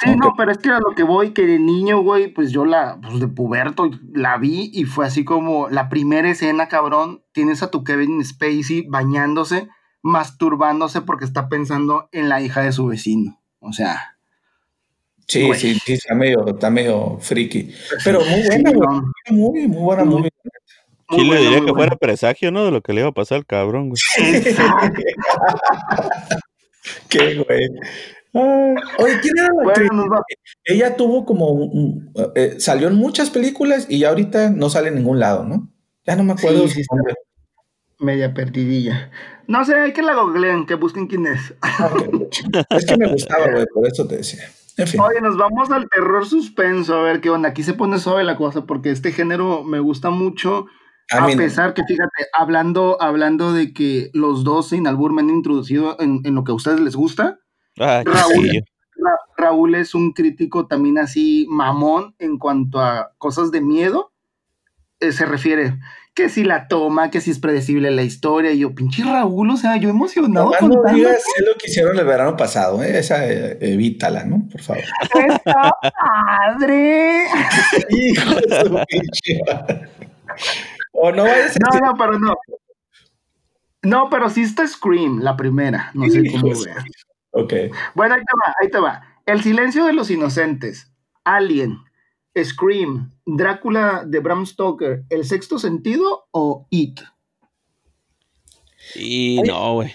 Sí, 0.00 0.16
no, 0.16 0.34
pero 0.36 0.50
es 0.50 0.58
que 0.58 0.70
a 0.70 0.80
lo 0.80 0.94
que 0.96 1.04
voy, 1.04 1.32
que 1.32 1.46
de 1.46 1.58
niño, 1.58 2.02
güey, 2.02 2.32
pues 2.32 2.50
yo 2.50 2.64
la, 2.64 2.98
pues 3.00 3.20
de 3.20 3.28
puberto, 3.28 3.90
la 4.12 4.38
vi 4.38 4.70
y 4.74 4.84
fue 4.84 5.06
así 5.06 5.24
como 5.24 5.68
la 5.68 5.88
primera 5.88 6.28
escena, 6.28 6.68
cabrón, 6.68 7.22
tienes 7.32 7.62
a 7.62 7.70
tu 7.70 7.84
Kevin 7.84 8.24
Spacey 8.24 8.86
bañándose, 8.88 9.68
masturbándose 10.02 11.00
porque 11.02 11.24
está 11.24 11.48
pensando 11.48 12.08
en 12.10 12.28
la 12.28 12.40
hija 12.40 12.62
de 12.62 12.72
su 12.72 12.86
vecino. 12.86 13.40
O 13.60 13.72
sea. 13.72 14.13
Sí, 15.26 15.48
sí, 15.54 15.78
sí, 15.84 15.92
está 15.94 16.14
medio, 16.14 16.46
está 16.46 16.70
medio 16.70 17.18
friki. 17.20 17.70
Pero 18.04 18.20
muy 18.20 18.42
buena, 18.42 18.70
güey. 18.72 18.88
Muy, 19.30 19.66
muy 19.68 19.82
buena, 19.82 20.04
muy, 20.04 20.28
¿Quién 21.08 21.30
le 21.30 21.38
diría 21.38 21.60
que 21.64 21.72
fuera 21.72 21.96
presagio, 21.96 22.50
no? 22.50 22.64
De 22.64 22.70
lo 22.70 22.82
que 22.82 22.92
le 22.92 23.00
iba 23.00 23.08
a 23.10 23.12
pasar 23.12 23.38
al 23.38 23.46
cabrón, 23.46 23.90
güey. 23.90 24.00
Qué 27.08 27.34
güey. 27.36 27.68
Oye, 28.32 29.20
¿quién 29.22 29.38
era 29.38 29.48
la 29.54 29.70
actriz? 29.70 29.90
Ella 30.64 30.96
tuvo 30.96 31.24
como. 31.24 31.70
Eh, 32.34 32.56
salió 32.58 32.88
en 32.88 32.96
muchas 32.96 33.30
películas 33.30 33.86
y 33.88 34.00
ya 34.00 34.08
ahorita 34.08 34.50
no 34.50 34.68
sale 34.70 34.88
en 34.88 34.96
ningún 34.96 35.20
lado, 35.20 35.44
¿no? 35.44 35.68
Ya 36.04 36.16
no 36.16 36.24
me 36.24 36.32
acuerdo. 36.32 36.64
está 36.64 36.96
media 37.98 38.34
perdidilla. 38.34 39.10
No 39.46 39.64
sé, 39.64 39.74
hay 39.74 39.92
que 39.92 40.02
la 40.02 40.14
googleen, 40.14 40.66
que 40.66 40.74
busquen 40.74 41.06
quién 41.06 41.26
es. 41.26 41.54
Ah, 41.62 41.90
es 42.70 42.86
que 42.86 42.96
me 42.96 43.08
gustaba, 43.08 43.50
güey, 43.50 43.66
por 43.72 43.86
eso 43.86 44.06
te 44.06 44.16
decía. 44.16 44.50
En 44.76 44.88
fin. 44.88 45.00
Oye, 45.00 45.20
nos 45.20 45.36
vamos 45.36 45.70
al 45.70 45.88
terror 45.88 46.26
suspenso, 46.26 46.96
a 46.96 47.02
ver 47.02 47.20
qué 47.20 47.30
onda. 47.30 47.50
Aquí 47.50 47.62
se 47.62 47.74
pone 47.74 47.98
suave 47.98 48.24
la 48.24 48.36
cosa, 48.36 48.66
porque 48.66 48.90
este 48.90 49.12
género 49.12 49.62
me 49.62 49.80
gusta 49.80 50.10
mucho. 50.10 50.66
A, 51.10 51.26
pesar 51.26 51.74
que, 51.74 51.84
fíjate, 51.84 52.26
hablando, 52.32 52.96
hablando 53.00 53.52
de 53.52 53.72
que 53.72 54.10
los 54.14 54.42
dos 54.42 54.70
sin 54.70 54.86
albur 54.86 55.12
me 55.12 55.20
han 55.20 55.30
introducido 55.30 55.96
en, 56.00 56.22
en 56.24 56.34
lo 56.34 56.44
que 56.44 56.52
a 56.52 56.54
ustedes 56.54 56.80
les 56.80 56.96
gusta, 56.96 57.38
Raúl, 59.36 59.74
es 59.74 59.94
un 59.94 60.12
crítico 60.12 60.66
también 60.66 60.98
así 60.98 61.46
mamón 61.50 62.14
en 62.18 62.38
cuanto 62.38 62.80
a 62.80 63.12
cosas 63.18 63.50
de 63.50 63.60
miedo. 63.60 64.12
Eh, 65.00 65.12
se 65.12 65.26
refiere 65.26 65.78
que 66.14 66.28
si 66.28 66.44
la 66.44 66.68
toma, 66.68 67.10
que 67.10 67.20
si 67.20 67.32
es 67.32 67.40
predecible 67.40 67.90
la 67.90 68.02
historia. 68.02 68.52
Y 68.52 68.60
yo, 68.60 68.74
pinche 68.74 69.02
Raúl, 69.02 69.50
o 69.50 69.56
sea, 69.56 69.76
yo 69.76 69.90
emocionado. 69.90 70.52
No, 70.60 70.68
no 70.68 70.94
digas 70.94 71.22
es 71.36 71.44
lo 71.44 71.54
que 71.56 71.68
hicieron 71.68 71.98
el 71.98 72.06
verano 72.06 72.36
pasado, 72.36 72.82
¿eh? 72.82 72.98
esa 72.98 73.26
eh, 73.26 73.58
evítala, 73.60 74.24
¿no? 74.24 74.48
Por 74.50 74.60
favor. 74.60 74.84
Está 75.28 75.72
padre. 75.82 77.24
Hijo 77.90 78.34
de 78.34 78.64
su 78.64 78.84
pinche. 78.88 79.40
o 80.92 81.10
no 81.10 81.24
vayas 81.24 81.56
a 81.56 81.78
No, 81.78 81.86
no, 81.86 81.94
pero 81.98 82.18
no. 82.18 82.34
No, 83.82 84.08
pero 84.08 84.30
sí 84.30 84.42
está 84.42 84.66
Scream, 84.66 85.20
la 85.20 85.36
primera. 85.36 85.90
No 85.94 86.08
sé 86.08 86.22
cómo 86.30 86.48
vea. 86.64 86.76
Ok. 87.32 87.52
Bueno, 87.94 88.14
ahí 88.14 88.20
te 88.20 88.32
va, 88.36 88.54
ahí 88.60 88.70
te 88.70 88.78
va. 88.78 89.02
El 89.26 89.42
silencio 89.42 89.84
de 89.84 89.92
los 89.92 90.10
inocentes, 90.10 90.92
Alien, 91.24 91.78
Scream, 92.42 93.12
Drácula 93.26 94.04
de 94.06 94.20
Bram 94.20 94.46
Stoker, 94.46 95.04
¿El 95.10 95.24
sexto 95.24 95.58
sentido 95.58 96.26
o 96.32 96.66
It? 96.70 97.00
Y 98.94 99.40
no, 99.46 99.74
güey. 99.74 99.94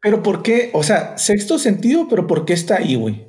Pero 0.00 0.22
¿por 0.22 0.42
qué? 0.42 0.70
O 0.74 0.82
sea, 0.82 1.16
sexto 1.18 1.58
sentido, 1.58 2.08
pero 2.08 2.26
¿por 2.26 2.44
qué 2.44 2.52
está 2.52 2.76
ahí, 2.76 2.94
güey? 2.94 3.26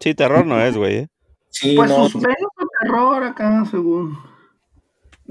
Sí, 0.00 0.14
terror 0.14 0.44
no 0.46 0.60
es, 0.60 0.76
güey. 0.76 0.96
¿eh? 0.96 1.08
Sí, 1.50 1.74
pues 1.76 1.88
no. 1.88 2.08
suspenso, 2.08 2.48
terror 2.82 3.22
acá, 3.22 3.64
según. 3.70 4.18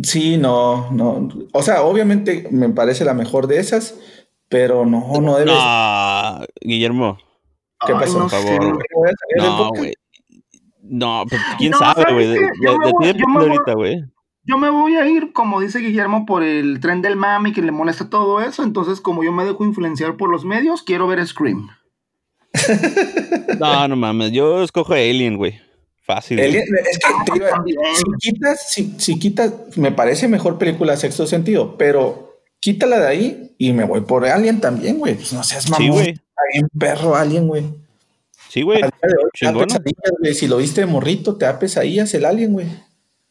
Sí, 0.01 0.37
no, 0.37 0.91
no. 0.91 1.29
O 1.53 1.61
sea, 1.61 1.83
obviamente 1.83 2.47
me 2.51 2.69
parece 2.69 3.05
la 3.05 3.13
mejor 3.13 3.47
de 3.47 3.59
esas, 3.59 3.99
pero 4.49 4.85
no, 4.85 5.21
no 5.21 5.37
debes. 5.37 5.53
No, 5.53 6.45
Guillermo. 6.61 7.17
¿Qué 7.85 7.93
pasó? 7.93 8.19
Por 8.19 8.29
favor. 8.29 8.85
No, 9.37 9.69
güey. 9.69 9.93
No, 10.89 11.25
pues, 11.29 11.41
quién 11.57 11.73
sabe, 11.73 12.13
güey. 12.13 12.27
De, 12.27 12.49
ahorita, 12.67 13.73
güey. 13.73 14.03
Yo 14.47 14.57
me 14.57 14.69
voy 14.69 14.95
a 14.95 15.07
ir, 15.07 15.33
como 15.33 15.59
dice 15.59 15.79
Guillermo, 15.79 16.25
por 16.25 16.43
el 16.43 16.79
tren 16.79 17.01
del 17.01 17.15
mami 17.15 17.51
que 17.51 17.63
le 17.63 17.71
molesta 17.71 18.09
todo 18.09 18.41
eso. 18.41 18.63
Entonces, 18.63 19.01
como 19.01 19.23
yo 19.23 19.31
me 19.31 19.43
dejo 19.43 19.65
influenciar 19.65 20.17
por 20.17 20.29
los 20.29 20.45
medios, 20.45 20.83
quiero 20.83 21.07
ver 21.07 21.25
Scream. 21.25 21.69
no, 23.59 23.87
no 23.87 23.95
mames. 23.95 24.31
Yo 24.31 24.61
escojo 24.61 24.93
Alien, 24.93 25.37
güey. 25.37 25.59
Fácil. 26.03 26.39
Alien, 26.39 26.63
es 26.63 26.99
que 26.99 27.39
te 27.39 27.47
si 27.95 28.03
quitas, 28.19 28.71
si, 28.71 28.95
si 28.99 29.19
quitas, 29.19 29.51
me 29.77 29.91
parece 29.91 30.27
mejor 30.27 30.59
película 30.59 30.95
Sexto 30.95 31.25
Sentido, 31.25 31.75
pero 31.77 32.41
quítala 32.59 32.99
de 32.99 33.07
ahí 33.07 33.55
y 33.57 33.73
me 33.73 33.83
voy 33.83 34.01
por 34.01 34.25
Alien 34.25 34.61
también, 34.61 34.99
güey. 34.99 35.15
Pues 35.15 35.33
no 35.33 35.43
seas 35.43 35.67
mamón. 35.71 35.83
Sí, 35.83 35.89
güey. 35.89 36.07
Hay 36.09 36.61
un 36.61 36.69
perro 36.79 37.15
Alien, 37.15 37.47
güey. 37.47 37.84
Sí, 38.55 38.61
güey. 38.61 38.81
Si 40.31 40.47
lo 40.47 40.57
viste 40.57 40.79
de 40.79 40.87
morrito, 40.87 41.35
te 41.35 41.43
da 41.43 41.59
pesadillas 41.59 42.13
el 42.13 42.23
Alien, 42.23 42.53
güey. 42.53 42.67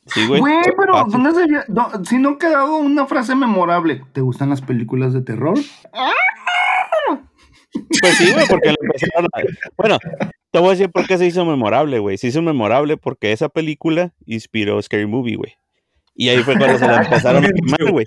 Sí, 0.04 0.26
güey. 0.26 0.38
Güey, 0.38 0.58
pero 0.76 1.06
si 2.04 2.18
no 2.18 2.28
ha 2.28 2.38
quedado 2.38 2.76
una 2.76 3.06
frase 3.06 3.34
memorable. 3.34 4.02
¿Te 4.12 4.20
gustan 4.20 4.50
las 4.50 4.60
películas 4.60 5.14
de 5.14 5.22
terror? 5.22 5.54
Pues 8.02 8.18
sí, 8.18 8.34
güey, 8.34 8.46
porque 8.50 8.68
le 8.68 8.76
empezaron 8.82 9.24
a... 9.32 9.40
Bueno, 9.78 9.98
te 10.50 10.58
voy 10.58 10.68
a 10.68 10.70
decir 10.72 10.90
por 10.90 11.06
qué 11.06 11.16
se 11.16 11.24
hizo 11.24 11.46
memorable, 11.46 12.00
güey. 12.00 12.18
Se 12.18 12.26
hizo 12.26 12.42
memorable 12.42 12.98
porque 12.98 13.32
esa 13.32 13.48
película 13.48 14.12
inspiró 14.26 14.82
Scary 14.82 15.06
Movie, 15.06 15.36
güey. 15.36 15.54
Y 16.16 16.28
ahí 16.28 16.38
fue 16.38 16.56
cuando 16.56 16.78
se 16.78 16.86
la 16.86 17.02
empezaron 17.02 17.44
a 17.44 17.48
quemar, 17.52 17.90
güey. 17.90 18.06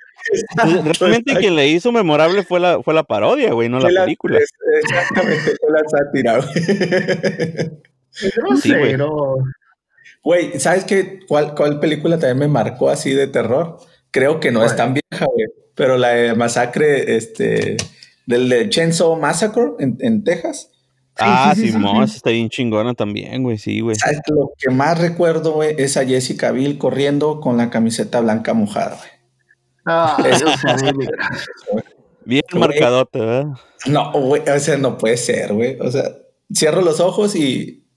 Realmente 0.99 1.36
quien 1.36 1.55
le 1.55 1.68
hizo 1.68 1.91
memorable 1.91 2.43
fue 2.43 2.60
la, 2.60 2.82
fue 2.82 2.93
la 2.93 3.03
parodia, 3.03 3.51
güey, 3.51 3.70
no 3.70 3.80
la, 3.80 3.89
película. 4.03 4.39
Exactamente, 4.82 5.55
fue 5.60 5.72
la 5.72 5.82
sátira, 5.89 6.38
güey. 6.38 6.66
Sí, 8.62 8.74
güey. 8.74 8.95
Güey, 10.24 10.60
¿sabes 10.60 10.84
qué? 10.86 11.20
¿Cuál, 11.28 11.53
¿Cuál 11.55 11.80
película 11.80 12.18
también 12.18 12.39
me 12.39 12.47
marcó 12.47 12.89
así 12.89 13.14
de 13.14 13.28
terror? 13.28 13.78
Creo 14.12 14.39
que 14.39 14.51
no 14.51 14.66
es 14.66 14.76
tan 14.76 14.93
vieja, 14.93 15.26
güey. 15.26 15.47
Pero 15.76 15.97
la 15.97 16.10
de 16.10 16.34
masacre, 16.34 17.16
este, 17.16 17.78
del 18.26 18.49
de 18.49 18.70
Chainsaw 18.70 19.16
Massacre 19.16 19.74
en, 19.80 19.97
en 19.99 20.24
Texas 20.24 20.72
ah, 21.20 21.53
sí, 21.55 21.72
sí, 21.72 21.78
está 22.15 22.30
bien 22.30 22.49
chingona 22.49 22.93
también, 22.93 23.43
güey, 23.43 23.57
sí, 23.57 23.80
güey. 23.82 23.95
Lo 24.28 24.51
que 24.57 24.70
más 24.70 24.99
recuerdo, 24.99 25.53
güey, 25.53 25.76
es 25.78 25.97
a 25.97 26.05
Jessica 26.05 26.51
Biel 26.51 26.78
corriendo 26.78 27.39
con 27.39 27.57
la 27.57 27.70
camiseta 27.70 28.20
blanca 28.22 28.53
mojada, 28.53 28.97
güey. 28.97 29.11
Ah, 29.86 30.18
eso 30.30 30.45
Bien 32.26 32.43
marcadote, 32.53 33.20
¿verdad? 33.20 33.45
No, 33.86 34.11
güey, 34.11 34.41
o 34.49 34.59
sea, 34.59 34.78
no 34.78 34.97
puede 34.97 35.15
ser, 35.18 35.53
güey. 35.53 35.80
O 35.80 35.89
sea, 35.89 36.11
cierro 36.53 36.82
los 36.82 36.99
ojos 36.99 37.36
y, 37.36 37.88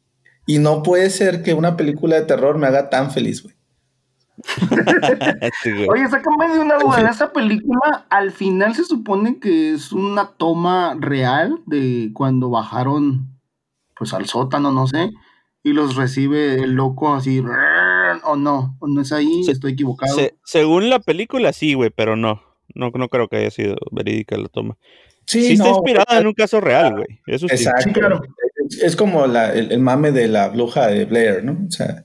y 0.47 0.59
no 0.59 0.83
puede 0.83 1.11
ser 1.11 1.43
que 1.43 1.55
una 1.55 1.77
película 1.77 2.17
de 2.17 2.27
terror 2.27 2.57
me 2.57 2.69
haga 2.69 2.91
tan 2.91 3.11
feliz, 3.11 3.43
güey. 3.43 3.57
Oye, 5.89 6.09
sácame 6.09 6.49
de 6.53 6.59
una 6.61 6.79
duda. 6.79 7.01
En 7.01 7.07
esa 7.07 7.33
película, 7.33 8.07
al 8.11 8.31
final 8.31 8.75
se 8.75 8.85
supone 8.85 9.39
que 9.39 9.73
es 9.73 9.93
una 9.93 10.33
toma 10.33 10.97
real 10.99 11.61
de 11.67 12.11
cuando 12.15 12.51
bajaron, 12.51 13.29
pues 13.97 14.13
al 14.15 14.27
sótano, 14.27 14.73
no 14.73 14.87
sé, 14.87 15.11
y 15.63 15.73
los 15.73 15.97
recibe 15.97 16.55
el 16.55 16.73
loco 16.73 17.15
así, 17.15 17.43
o 18.25 18.37
no, 18.37 18.77
o 18.79 18.87
no 18.87 19.01
es 19.01 19.13
ahí, 19.13 19.43
estoy 19.49 19.73
equivocado. 19.73 20.17
según 20.45 20.91
la 20.91 21.01
película, 21.01 21.53
sí, 21.53 21.75
güey, 21.75 21.91
pero 21.91 22.17
no. 22.17 22.43
no. 22.75 22.91
No 22.91 23.09
creo 23.09 23.29
que 23.29 23.37
haya 23.37 23.51
sido 23.51 23.77
verídica 23.91 24.37
la 24.37 24.49
toma. 24.49 24.77
Sí, 25.27 25.53
está 25.53 25.69
inspirada 25.69 26.19
en 26.19 26.27
un 26.27 26.35
caso 26.35 26.61
real, 26.61 26.93
güey. 26.93 27.21
Eso 27.27 27.47
sí. 27.47 27.55
Exacto. 27.55 27.93
claro. 27.93 28.23
Es, 28.83 28.97
como 28.97 29.25
el, 29.25 29.79
mame 29.81 30.13
de 30.13 30.29
la 30.29 30.49
bruja 30.49 30.89
de 30.89 31.05
Blair, 31.05 31.45
¿no? 31.45 31.53
O 31.67 31.71
sea, 31.71 32.05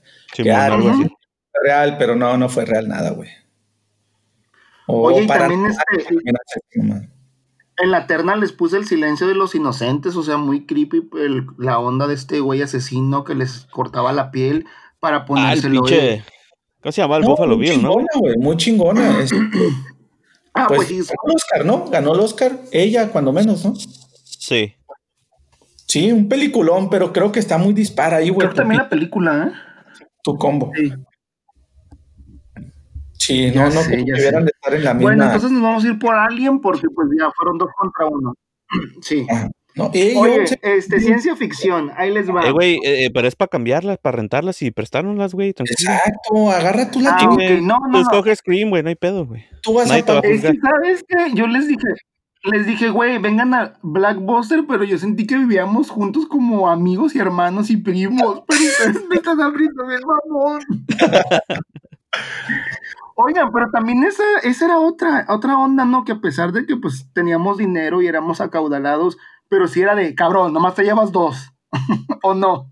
real, 1.62 1.96
pero 1.98 2.16
no, 2.16 2.36
no 2.36 2.48
fue 2.48 2.64
real 2.64 2.88
nada, 2.88 3.10
güey. 3.10 3.30
Oye, 4.86 5.22
y 5.22 5.26
también 5.26 5.66
este, 5.66 6.16
en 7.78 7.90
la 7.90 8.06
terna 8.06 8.36
les 8.36 8.52
puse 8.52 8.76
el 8.76 8.86
silencio 8.86 9.26
de 9.26 9.34
los 9.34 9.54
inocentes, 9.54 10.16
o 10.16 10.22
sea, 10.22 10.38
muy 10.38 10.64
creepy 10.64 11.08
la 11.58 11.78
onda 11.78 12.06
de 12.06 12.14
este 12.14 12.40
güey 12.40 12.62
asesino 12.62 13.24
que 13.24 13.34
les 13.34 13.66
cortaba 13.70 14.12
la 14.12 14.30
piel 14.30 14.66
para 15.00 15.24
ponérselo. 15.26 15.84
Ah, 15.84 16.24
¿Cómo 16.80 16.92
se 16.92 17.02
llama 17.02 17.16
el 17.16 17.24
Buffalo 17.24 17.58
Bill, 17.58 17.82
no? 17.82 17.96
muy 18.38 18.56
chingona. 18.56 19.18
ah, 20.54 20.66
pues, 20.68 20.88
pues 20.88 21.08
Ganó 21.08 21.22
el 21.26 21.34
Oscar, 21.34 21.64
¿no? 21.64 21.84
Ganó 21.90 22.14
el 22.14 22.20
Oscar, 22.20 22.60
ella, 22.72 23.10
cuando 23.10 23.32
menos, 23.32 23.64
¿no? 23.64 23.74
Sí. 23.74 24.74
Sí, 25.86 26.10
un 26.12 26.28
peliculón, 26.28 26.88
pero 26.88 27.12
creo 27.12 27.30
que 27.30 27.40
está 27.40 27.58
muy 27.58 27.72
dispara 27.74 28.18
ahí, 28.18 28.30
güey. 28.30 28.46
Creo 28.46 28.54
también 28.54 28.78
la 28.78 28.88
película, 28.88 29.48
¿eh? 29.48 30.04
Tu 30.22 30.36
combo. 30.36 30.70
Sí. 30.74 30.92
Sí, 33.26 33.50
no, 33.50 33.68
no, 33.68 33.82
que 33.82 33.96
debieran 33.96 34.46
estar 34.46 34.72
en 34.72 34.84
la 34.84 34.94
misma. 34.94 35.08
Bueno, 35.10 35.24
entonces 35.24 35.50
nos 35.50 35.60
vamos 35.60 35.84
a 35.84 35.88
ir 35.88 35.98
por 35.98 36.14
alguien 36.14 36.60
porque 36.60 36.86
pues 36.94 37.08
ya 37.18 37.28
fueron 37.36 37.58
dos 37.58 37.70
contra 37.76 38.06
uno. 38.06 38.34
Sí. 39.02 39.26
No, 39.74 39.90
Oye, 39.90 40.44
este, 40.62 41.00
ciencia 41.00 41.36
ficción, 41.36 41.90
ahí 41.96 42.10
les 42.10 42.30
va. 42.30 42.46
Eh, 42.46 42.50
güey, 42.52 42.76
eh, 42.76 43.04
eh, 43.04 43.10
pero 43.12 43.28
es 43.28 43.36
para 43.36 43.48
cambiarlas, 43.48 43.98
para 43.98 44.16
rentarlas 44.16 44.62
y 44.62 44.70
prestárnoslas, 44.70 45.34
güey. 45.34 45.50
Exacto, 45.50 46.50
agarra 46.50 46.90
tú 46.90 47.00
la 47.00 47.14
ah, 47.14 47.36
No, 47.60 47.78
no, 47.80 47.90
Tú 47.92 47.98
escoges 47.98 48.38
Scream, 48.38 48.70
güey, 48.70 48.82
no 48.82 48.88
hay 48.88 48.94
pedo, 48.94 49.26
güey. 49.26 49.44
Tú 49.62 49.74
vas 49.74 49.90
a, 49.90 49.94
a 49.96 49.98
es 49.98 50.40
que, 50.40 50.54
¿sabes 50.62 51.04
qué? 51.06 51.34
Yo 51.34 51.46
les 51.46 51.68
dije, 51.68 51.88
les 52.44 52.66
dije, 52.66 52.88
güey, 52.88 53.18
vengan 53.18 53.52
a 53.52 53.74
Blackbuster, 53.82 54.64
pero 54.66 54.84
yo 54.84 54.96
sentí 54.96 55.26
que 55.26 55.36
vivíamos 55.36 55.90
juntos 55.90 56.24
como 56.26 56.70
amigos 56.70 57.14
y 57.14 57.18
hermanos 57.18 57.68
y 57.68 57.76
primos. 57.76 58.44
Pero 58.48 58.60
ustedes 58.62 59.06
me 59.08 59.16
están 59.16 59.42
abriendo 59.42 59.84
mamón. 59.84 60.60
Oigan, 63.18 63.50
pero 63.50 63.70
también 63.70 64.04
esa, 64.04 64.22
esa 64.42 64.66
era 64.66 64.78
otra, 64.78 65.24
otra 65.30 65.56
onda, 65.56 65.86
¿no? 65.86 66.04
Que 66.04 66.12
a 66.12 66.20
pesar 66.20 66.52
de 66.52 66.66
que 66.66 66.76
pues 66.76 67.08
teníamos 67.14 67.56
dinero 67.56 68.02
y 68.02 68.06
éramos 68.06 68.42
acaudalados, 68.42 69.16
pero 69.48 69.68
si 69.68 69.80
era 69.80 69.94
de, 69.94 70.14
cabrón, 70.14 70.52
nomás 70.52 70.74
te 70.74 70.84
llevas 70.84 71.12
dos, 71.12 71.50
¿o 72.22 72.34
no? 72.34 72.68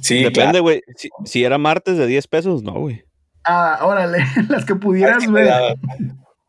Sí, 0.00 0.24
Depende, 0.24 0.58
güey. 0.58 0.82
Si, 1.24 1.44
era 1.44 1.58
martes 1.58 1.96
de 1.96 2.08
10 2.08 2.26
pesos, 2.26 2.64
no, 2.64 2.72
güey. 2.72 3.04
Ah, 3.44 3.78
órale, 3.82 4.18
las 4.48 4.64
que 4.64 4.74
pudieras 4.74 5.30
ver. 5.30 5.76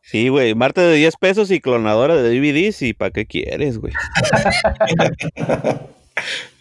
Sí, 0.01 0.29
güey, 0.29 0.55
martes 0.55 0.83
de 0.83 0.95
10 0.95 1.17
pesos 1.17 1.51
y 1.51 1.61
clonadora 1.61 2.15
de 2.15 2.29
DVDs, 2.29 2.81
¿y 2.81 2.93
para 2.93 3.11
qué 3.11 3.27
quieres, 3.27 3.77
güey? 3.77 3.93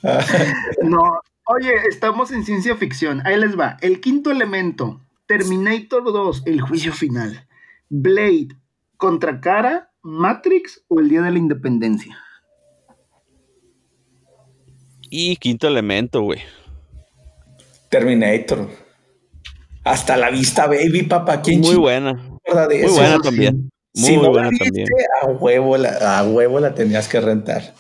no, 0.83 1.21
oye, 1.47 1.73
estamos 1.89 2.31
en 2.31 2.45
ciencia 2.45 2.77
ficción. 2.77 3.27
Ahí 3.27 3.39
les 3.39 3.59
va. 3.59 3.79
El 3.81 4.01
quinto 4.01 4.31
elemento, 4.31 5.01
Terminator 5.31 6.03
2, 6.03 6.43
el 6.47 6.61
juicio 6.61 6.93
final. 6.93 7.47
Blade, 7.89 8.49
contra 8.97 9.41
cara, 9.41 9.93
Matrix 10.03 10.83
o 10.89 10.99
el 10.99 11.09
Día 11.09 11.23
de 11.23 11.31
la 11.31 11.39
Independencia. 11.39 12.19
Y 15.09 15.37
quinto 15.37 15.69
elemento, 15.69 16.23
güey. 16.23 16.41
Terminator. 17.91 18.71
Hasta 19.85 20.17
la 20.17 20.31
vista, 20.31 20.67
baby, 20.67 21.05
papá. 21.05 21.41
Muy 21.47 21.77
buena. 21.77 22.15
Muy 22.15 22.89
buena 22.89 23.21
también. 23.21 23.71
Muy 23.95 24.17
buena 24.17 24.51
también. 24.59 24.89
A 25.23 25.27
huevo, 25.27 25.77
la, 25.77 26.19
a 26.19 26.25
huevo 26.25 26.59
la 26.59 26.75
tenías 26.75 27.07
que 27.07 27.21
rentar. 27.21 27.73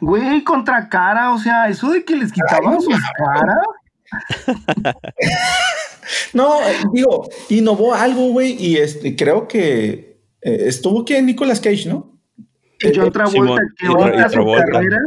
Güey, 0.00 0.44
contra 0.44 0.88
cara, 0.88 1.32
o 1.32 1.38
sea, 1.40 1.66
eso 1.68 1.90
de 1.90 2.04
que 2.04 2.14
les 2.14 2.30
quitaban 2.30 2.80
sus 2.80 3.00
caras. 3.18 3.66
no, 6.34 6.58
digo, 6.92 7.28
innovó 7.48 7.94
algo, 7.94 8.28
güey, 8.28 8.56
y 8.58 8.76
este, 8.76 9.16
creo 9.16 9.48
que 9.48 10.20
eh, 10.42 10.64
estuvo 10.66 11.02
aquí 11.02 11.14
en 11.14 11.26
Nicolas 11.26 11.60
Cage, 11.60 11.86
¿no? 11.86 12.20
John 12.82 13.10
Travolta, 13.12 13.62
que 13.78 13.88
otra 13.88 14.28
su 14.28 14.44
carrera. 14.44 14.98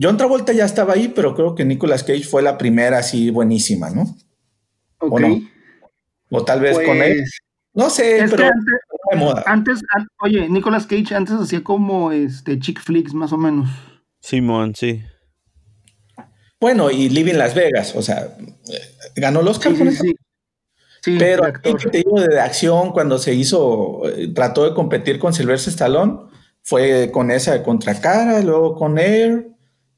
John 0.00 0.16
Travolta 0.16 0.52
ya 0.52 0.64
estaba 0.64 0.94
ahí, 0.94 1.08
pero 1.08 1.34
creo 1.34 1.54
que 1.54 1.64
Nicolas 1.64 2.04
Cage 2.04 2.24
fue 2.24 2.42
la 2.42 2.58
primera 2.58 2.98
así 2.98 3.30
buenísima, 3.30 3.90
¿no? 3.90 4.04
Ok. 4.98 5.22
O, 6.30 6.44
tal 6.44 6.60
vez 6.60 6.76
con 6.78 6.96
él. 6.98 7.18
Pues, 7.18 7.38
no 7.74 7.90
sé, 7.90 8.24
pero 8.30 8.48
antes, 9.46 9.82
oye, 10.20 10.48
Nicolas 10.48 10.86
Cage 10.86 11.14
antes 11.14 11.34
hacía 11.34 11.62
como 11.62 12.12
este 12.12 12.58
chick 12.58 12.80
flicks 12.80 13.14
más 13.14 13.32
o 13.32 13.36
menos. 13.36 13.68
Simón, 14.20 14.74
sí. 14.74 15.02
Bueno, 16.64 16.90
y 16.90 17.10
Living 17.10 17.34
Las 17.34 17.54
Vegas, 17.54 17.94
o 17.94 18.00
sea, 18.00 18.34
ganó 19.16 19.42
los 19.42 19.58
Oscar 19.58 19.74
sí, 19.76 20.14
sí, 21.02 21.16
Pero 21.18 21.44
aquí 21.44 21.74
que 21.74 21.90
te 21.90 21.98
digo 21.98 22.18
de 22.18 22.40
acción, 22.40 22.92
cuando 22.92 23.18
se 23.18 23.34
hizo, 23.34 24.08
eh, 24.08 24.28
trató 24.34 24.64
de 24.64 24.72
competir 24.72 25.18
con 25.18 25.34
Sylvester 25.34 25.74
Stallone, 25.74 26.20
fue 26.62 27.10
con 27.12 27.30
esa 27.30 27.52
de 27.52 27.62
Contracara, 27.62 28.40
luego 28.40 28.76
con 28.76 28.98
Air, 28.98 29.48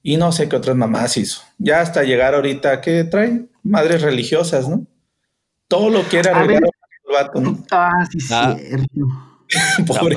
y 0.03 0.17
no 0.17 0.33
sé 0.33 0.49
qué 0.49 0.57
otras 0.57 0.75
mamás 0.75 1.17
hizo. 1.19 1.41
Ya 1.59 1.81
hasta 1.81 2.03
llegar 2.03 2.35
ahorita, 2.35 2.81
¿qué 2.81 3.05
trae? 3.05 3.47
Madres 3.63 4.03
religiosas, 4.03 4.69
¿no? 4.69 4.89
Todo 5.69 5.89
lo 5.89 6.09
que 6.09 6.19
era 6.19 6.43
el 6.43 6.61
vato, 7.13 7.41
¿no? 7.41 7.65
Ah, 7.71 8.05
sí, 8.11 8.19
ah. 8.33 8.57
cierto. 8.59 8.89
Pobre 10.01 10.17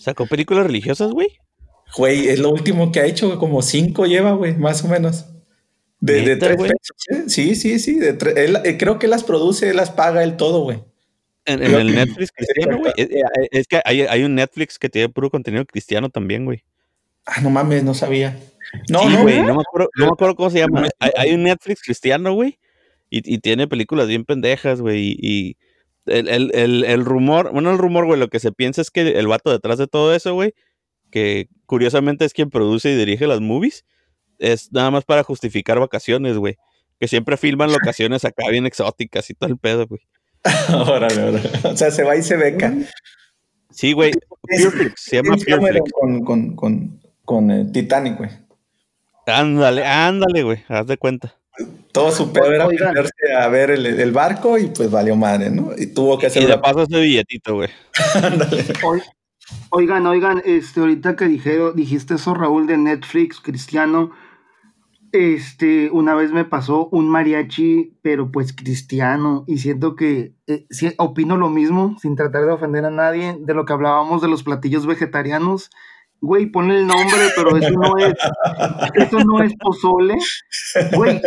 ¿Sacó 0.00 0.26
películas 0.26 0.64
religiosas, 0.64 1.10
güey? 1.10 1.28
Güey, 1.98 2.28
es 2.28 2.38
lo 2.38 2.48
último 2.48 2.90
que 2.90 3.00
ha 3.00 3.04
hecho, 3.04 3.38
como 3.38 3.60
cinco 3.60 4.06
lleva, 4.06 4.32
güey, 4.32 4.56
más 4.56 4.82
o 4.82 4.88
menos. 4.88 5.26
De, 6.04 6.36
tres 6.36 6.58
¿eh? 7.10 7.24
Sí, 7.28 7.54
sí, 7.54 7.78
sí. 7.78 7.98
Eh, 8.02 8.76
creo 8.78 8.98
que 8.98 9.08
las 9.08 9.24
produce, 9.24 9.72
las 9.72 9.90
paga 9.90 10.22
él 10.22 10.36
todo, 10.36 10.60
güey. 10.60 10.82
En, 11.46 11.62
el 11.62 11.94
Netflix 11.94 12.30
cristiano, 12.30 12.78
güey. 12.78 12.92
Es, 12.96 13.08
es, 13.50 13.66
que 13.66 13.80
hay, 13.84 14.02
hay, 14.02 14.22
un 14.22 14.34
Netflix 14.34 14.78
que 14.78 14.90
tiene 14.90 15.08
puro 15.08 15.30
contenido 15.30 15.64
cristiano 15.64 16.10
también, 16.10 16.44
güey. 16.44 16.62
Ah, 17.24 17.40
no 17.40 17.48
mames, 17.48 17.84
no 17.84 17.94
sabía. 17.94 18.38
No, 18.90 19.08
no, 19.08 19.22
güey, 19.22 19.40
no 19.42 19.54
me, 19.54 19.62
acuerdo, 19.62 19.88
no 19.96 20.06
me 20.06 20.12
acuerdo 20.12 20.36
cómo 20.36 20.50
se 20.50 20.58
llama. 20.58 20.88
Hay, 20.98 21.32
un 21.32 21.44
Netflix 21.44 21.80
cristiano, 21.82 22.34
güey, 22.34 22.58
y, 23.08 23.34
y, 23.34 23.38
tiene 23.38 23.66
películas 23.66 24.08
bien 24.08 24.24
pendejas, 24.24 24.80
güey, 24.80 25.16
y, 25.18 25.56
el, 26.04 26.28
el, 26.28 26.50
el, 26.54 26.84
el, 26.84 27.04
rumor, 27.04 27.50
bueno, 27.50 27.70
el 27.70 27.78
rumor, 27.78 28.04
güey, 28.04 28.20
lo 28.20 28.28
que 28.28 28.40
se 28.40 28.52
piensa 28.52 28.82
es 28.82 28.90
que 28.90 29.18
el 29.18 29.26
vato 29.26 29.50
detrás 29.50 29.78
de 29.78 29.86
todo 29.86 30.14
eso, 30.14 30.34
güey, 30.34 30.52
que 31.10 31.48
curiosamente 31.64 32.26
es 32.26 32.34
quien 32.34 32.50
produce 32.50 32.90
y 32.90 32.96
dirige 32.96 33.26
las 33.26 33.40
movies, 33.40 33.84
es 34.38 34.72
nada 34.72 34.90
más 34.90 35.04
para 35.04 35.22
justificar 35.22 35.78
vacaciones, 35.78 36.36
güey. 36.36 36.56
Que 37.00 37.08
siempre 37.08 37.36
filman 37.36 37.72
locaciones 37.72 38.24
acá 38.24 38.48
bien 38.50 38.66
exóticas 38.66 39.28
y 39.30 39.34
todo 39.34 39.50
el 39.50 39.58
pedo, 39.58 39.86
güey. 39.86 40.00
Órale, 40.74 41.22
órale. 41.22 41.50
O 41.64 41.76
sea, 41.76 41.90
se 41.90 42.02
va 42.02 42.16
y 42.16 42.22
se 42.22 42.36
beca. 42.36 42.74
Sí, 43.70 43.92
güey. 43.92 44.12
Se 44.96 45.16
llama 45.16 45.36
Pureflix. 45.36 45.90
Con, 45.92 46.24
con, 46.24 46.54
con, 46.54 47.00
con 47.24 47.50
eh, 47.50 47.64
Titanic, 47.72 48.18
güey. 48.18 48.30
Ándale, 49.26 49.84
ándale, 49.86 50.42
güey, 50.42 50.64
haz 50.68 50.86
de 50.86 50.98
cuenta. 50.98 51.34
Todo 51.92 52.10
su 52.10 52.32
pedo 52.32 52.52
era 52.52 52.66
meterse 52.66 53.32
a 53.38 53.48
ver 53.48 53.70
el, 53.70 54.12
barco 54.12 54.58
y 54.58 54.66
pues 54.66 54.90
valió 54.90 55.14
madre, 55.16 55.50
¿no? 55.50 55.70
Y 55.76 55.86
tuvo 55.86 56.18
que 56.18 56.26
hacer. 56.26 56.42
Y 56.42 56.46
le 56.46 56.58
paso 56.58 56.82
ese 56.82 57.00
billetito, 57.00 57.54
güey. 57.54 57.70
ándale. 58.22 58.64
Oigan, 59.70 60.06
oigan, 60.06 60.42
este, 60.44 60.80
ahorita 60.80 61.16
que 61.16 61.26
dijeron, 61.26 61.76
dijiste 61.76 62.14
eso, 62.14 62.34
Raúl, 62.34 62.66
de 62.66 62.76
Netflix, 62.76 63.40
cristiano. 63.40 64.10
Este, 65.14 65.90
una 65.92 66.14
vez 66.14 66.32
me 66.32 66.44
pasó 66.44 66.88
un 66.90 67.08
mariachi, 67.08 67.96
pero 68.02 68.32
pues 68.32 68.52
cristiano, 68.52 69.44
y 69.46 69.58
siento 69.58 69.94
que 69.94 70.34
eh, 70.48 70.66
opino 70.98 71.36
lo 71.36 71.50
mismo, 71.50 71.96
sin 72.00 72.16
tratar 72.16 72.44
de 72.44 72.50
ofender 72.50 72.84
a 72.84 72.90
nadie, 72.90 73.36
de 73.38 73.54
lo 73.54 73.64
que 73.64 73.72
hablábamos 73.72 74.22
de 74.22 74.28
los 74.28 74.42
platillos 74.42 74.86
vegetarianos 74.86 75.70
güey, 76.20 76.46
ponle 76.46 76.78
el 76.78 76.86
nombre, 76.86 77.30
pero 77.36 77.56
eso 77.56 77.70
no 77.70 77.96
es, 77.98 78.14
eso 78.94 79.18
no 79.20 79.42
es 79.42 79.52
pozole. 79.60 80.16
Güey, 80.94 81.20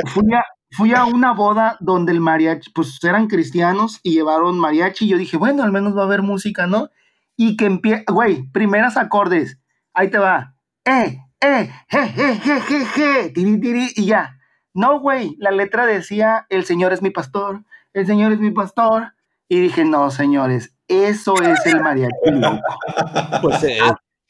fui 0.72 0.94
a, 0.94 1.06
una 1.06 1.34
boda 1.34 1.78
donde 1.80 2.12
el 2.12 2.20
mariachi, 2.20 2.72
pues 2.72 3.02
eran 3.04 3.28
cristianos 3.28 4.00
y 4.04 4.14
llevaron 4.14 4.60
mariachi, 4.60 5.06
y 5.06 5.10
yo 5.10 5.18
dije, 5.18 5.38
bueno, 5.38 5.64
al 5.64 5.72
menos 5.72 5.96
va 5.96 6.02
a 6.02 6.06
haber 6.06 6.24
música, 6.24 6.68
¿no? 6.68 6.90
Y 7.36 7.56
que 7.56 7.66
empieza, 7.66 8.04
güey, 8.12 8.50
primeras 8.52 8.98
acordes, 8.98 9.60
ahí 9.94 10.10
te 10.10 10.18
va, 10.18 10.56
eh, 10.84 11.20
eh, 11.42 11.70
je, 11.90 12.08
je, 12.10 12.36
je, 12.36 12.62
je, 12.62 12.86
je, 12.86 13.30
tiri, 13.30 13.60
tiri, 13.60 13.88
y 13.96 14.06
ya. 14.06 14.40
No, 14.74 15.00
güey, 15.00 15.36
la 15.40 15.52
letra 15.52 15.86
decía, 15.86 16.46
el 16.50 16.66
Señor 16.66 16.94
es 16.94 17.02
mi 17.02 17.10
pastor, 17.10 17.64
el 17.94 18.06
Señor 18.06 18.32
es 18.32 18.40
mi 18.40 18.52
pastor, 18.52 19.14
y 19.50 19.60
dije, 19.60 19.86
no, 19.86 20.12
señores, 20.12 20.76
eso 20.88 21.36
es 21.42 21.66
el 21.66 21.82
mariachi 21.82 22.32
loco. 22.32 22.62
Pues 23.42 23.64
eh, 23.64 23.80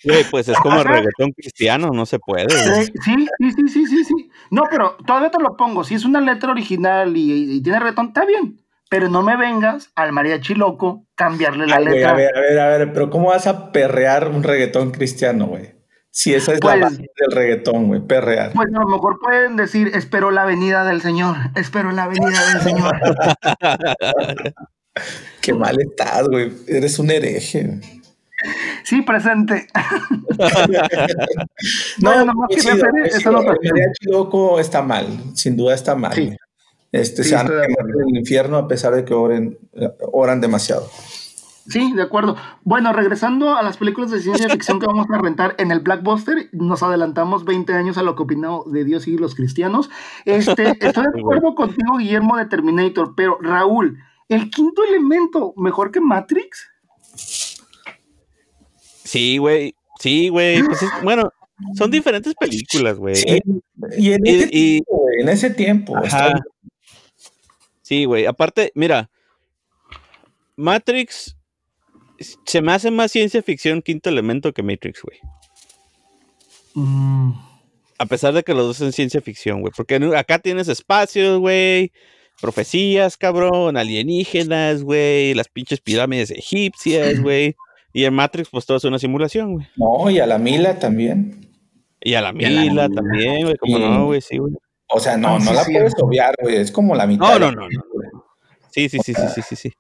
Güey, 0.03 0.23
pues 0.29 0.47
es 0.47 0.57
como 0.59 0.79
el 0.79 0.85
reggaetón 0.85 1.31
cristiano, 1.31 1.89
no 1.91 2.05
se 2.05 2.19
puede. 2.19 2.49
Sí, 2.49 2.91
sí, 3.03 3.27
sí, 3.39 3.67
sí, 3.67 3.87
sí, 3.87 4.03
sí. 4.03 4.29
No, 4.51 4.63
pero 4.69 4.95
todavía 5.05 5.31
te 5.31 5.41
lo 5.41 5.57
pongo. 5.57 5.83
Si 5.83 5.95
es 5.95 6.05
una 6.05 6.21
letra 6.21 6.51
original 6.51 7.13
y, 7.15 7.61
tiene 7.61 7.79
reggaetón, 7.79 8.07
está 8.07 8.25
bien. 8.25 8.61
Pero 8.89 9.09
no 9.09 9.21
me 9.21 9.35
vengas 9.35 9.91
al 9.95 10.13
mariachi 10.13 10.53
loco 10.53 11.05
cambiarle 11.15 11.65
la 11.67 11.79
letra. 11.79 12.11
a 12.11 12.13
ver, 12.13 12.37
a 12.37 12.39
ver, 12.39 12.59
a 12.59 12.67
ver, 12.77 12.93
pero 12.93 13.09
¿cómo 13.09 13.29
vas 13.29 13.47
a 13.47 13.71
perrear 13.71 14.29
un 14.29 14.43
reggaetón 14.43 14.91
cristiano, 14.91 15.47
güey? 15.47 15.76
Si 16.17 16.33
esa 16.33 16.53
es 16.53 16.63
la 16.63 16.71
pues 16.71 16.81
base 16.81 16.97
del 16.97 17.31
reggaetón, 17.31 17.89
güey, 17.89 18.01
perrear. 18.01 18.51
Pues 18.53 18.69
a 18.73 18.79
lo 18.79 18.87
mejor 18.87 19.19
pueden 19.19 19.55
decir, 19.55 19.91
espero 19.93 20.31
la 20.31 20.45
venida 20.45 20.83
del 20.83 20.99
Señor, 20.99 21.37
espero 21.53 21.91
la 21.91 22.07
venida 22.07 22.53
del 22.53 22.61
Señor. 22.63 22.99
Qué 25.41 25.53
mal 25.53 25.79
estás, 25.79 26.27
güey. 26.27 26.51
Eres 26.67 26.97
un 26.97 27.11
hereje. 27.11 27.81
Sí, 28.83 29.03
presente. 29.03 29.67
no, 31.99 32.25
no, 32.25 32.33
no, 32.33 32.47
sí, 32.49 32.67
eso 33.05 33.31
no 33.31 33.43
loco 34.01 34.59
está 34.59 34.81
mal, 34.81 35.05
sin 35.35 35.55
duda 35.55 35.75
está 35.75 35.93
mal. 35.93 36.13
Sí. 36.13 36.35
Este, 36.91 37.23
se 37.23 37.35
han 37.35 37.45
en 37.45 37.61
el 37.61 38.17
infierno 38.17 38.57
a 38.57 38.67
pesar 38.67 38.95
de 38.95 39.05
que 39.05 39.13
oren, 39.13 39.59
oran 39.99 40.41
demasiado. 40.41 40.89
Sí, 41.67 41.91
de 41.93 42.01
acuerdo. 42.01 42.37
Bueno, 42.63 42.93
regresando 42.93 43.55
a 43.55 43.61
las 43.61 43.77
películas 43.77 44.09
de 44.09 44.21
ciencia 44.21 44.47
ficción 44.47 44.79
que 44.79 44.85
vamos 44.85 45.07
a 45.09 45.17
rentar 45.17 45.55
en 45.57 45.71
el 45.71 45.81
Blackbuster, 45.81 46.49
nos 46.53 46.81
adelantamos 46.81 47.43
20 47.43 47.73
años 47.73 47.97
a 47.97 48.03
lo 48.03 48.15
que 48.15 48.23
opinó 48.23 48.63
de 48.67 48.85
Dios 48.85 49.07
y 49.07 49.17
los 49.17 49.35
cristianos. 49.35 49.89
Este, 50.23 50.63
estoy 50.79 51.03
de 51.13 51.19
acuerdo 51.19 51.55
contigo, 51.55 51.97
Guillermo, 51.97 52.37
de 52.37 52.45
Terminator, 52.45 53.13
pero 53.15 53.37
Raúl, 53.41 53.97
¿el 54.29 54.49
quinto 54.49 54.83
elemento 54.83 55.53
mejor 55.57 55.91
que 55.91 55.99
Matrix? 55.99 56.69
Sí, 59.03 59.37
güey. 59.37 59.75
Sí, 59.99 60.29
güey. 60.29 60.63
Pues 60.63 60.79
bueno, 61.03 61.29
son 61.75 61.91
diferentes 61.91 62.33
películas, 62.35 62.97
güey. 62.97 63.15
y 63.97 64.11
en 64.13 64.25
ese 64.25 64.47
tiempo, 64.47 65.11
en 65.19 65.29
ese 65.29 65.49
tiempo. 65.49 65.95
Sí, 67.81 68.05
güey. 68.05 68.25
Aparte, 68.25 68.71
mira, 68.75 69.09
Matrix 70.55 71.36
se 72.19 72.61
me 72.61 72.71
hace 72.73 72.91
más 72.91 73.11
ciencia 73.11 73.41
ficción 73.41 73.81
quinto 73.81 74.09
elemento 74.09 74.53
que 74.53 74.63
Matrix, 74.63 75.01
güey. 75.01 75.19
Mm. 76.73 77.31
A 77.99 78.05
pesar 78.05 78.33
de 78.33 78.43
que 78.43 78.53
los 78.53 78.67
dos 78.67 78.77
son 78.77 78.91
ciencia 78.91 79.21
ficción, 79.21 79.61
güey. 79.61 79.73
Porque 79.75 79.95
acá 80.15 80.39
tienes 80.39 80.67
espacios, 80.67 81.39
güey. 81.39 81.91
Profecías, 82.39 83.17
cabrón. 83.17 83.77
Alienígenas, 83.77 84.83
güey. 84.83 85.33
Las 85.33 85.47
pinches 85.47 85.81
pirámides 85.81 86.31
egipcias, 86.31 87.19
güey. 87.21 87.55
Y 87.93 88.05
en 88.05 88.13
Matrix, 88.13 88.49
pues 88.49 88.65
todo 88.65 88.77
es 88.77 88.83
una 88.83 88.99
simulación, 88.99 89.53
güey. 89.53 89.67
No, 89.75 90.09
y 90.09 90.19
a 90.19 90.27
la 90.27 90.37
Mila 90.37 90.77
también. 90.77 91.49
Y 91.99 92.13
a 92.13 92.21
la 92.21 92.31
Mila, 92.31 92.87
también, 92.89 93.43
güey. 93.43 93.57
Como 93.57 93.79
no, 93.79 94.05
güey, 94.05 94.21
sí, 94.21 94.37
güey. 94.37 94.53
O 94.89 94.99
sea, 94.99 95.17
no, 95.17 95.39
no 95.39 95.51
la 95.51 95.63
puedes 95.65 95.93
obviar, 95.99 96.35
güey. 96.41 96.57
Es 96.57 96.71
como 96.71 96.95
la 96.95 97.07
mitad. 97.07 97.39
No, 97.39 97.51
no, 97.51 97.51
no. 97.51 97.67
Sí, 98.69 98.87
sí, 98.87 98.99
sí, 99.03 99.13
sí, 99.13 99.23
sí, 99.33 99.41
sí, 99.41 99.55
sí. 99.55 99.73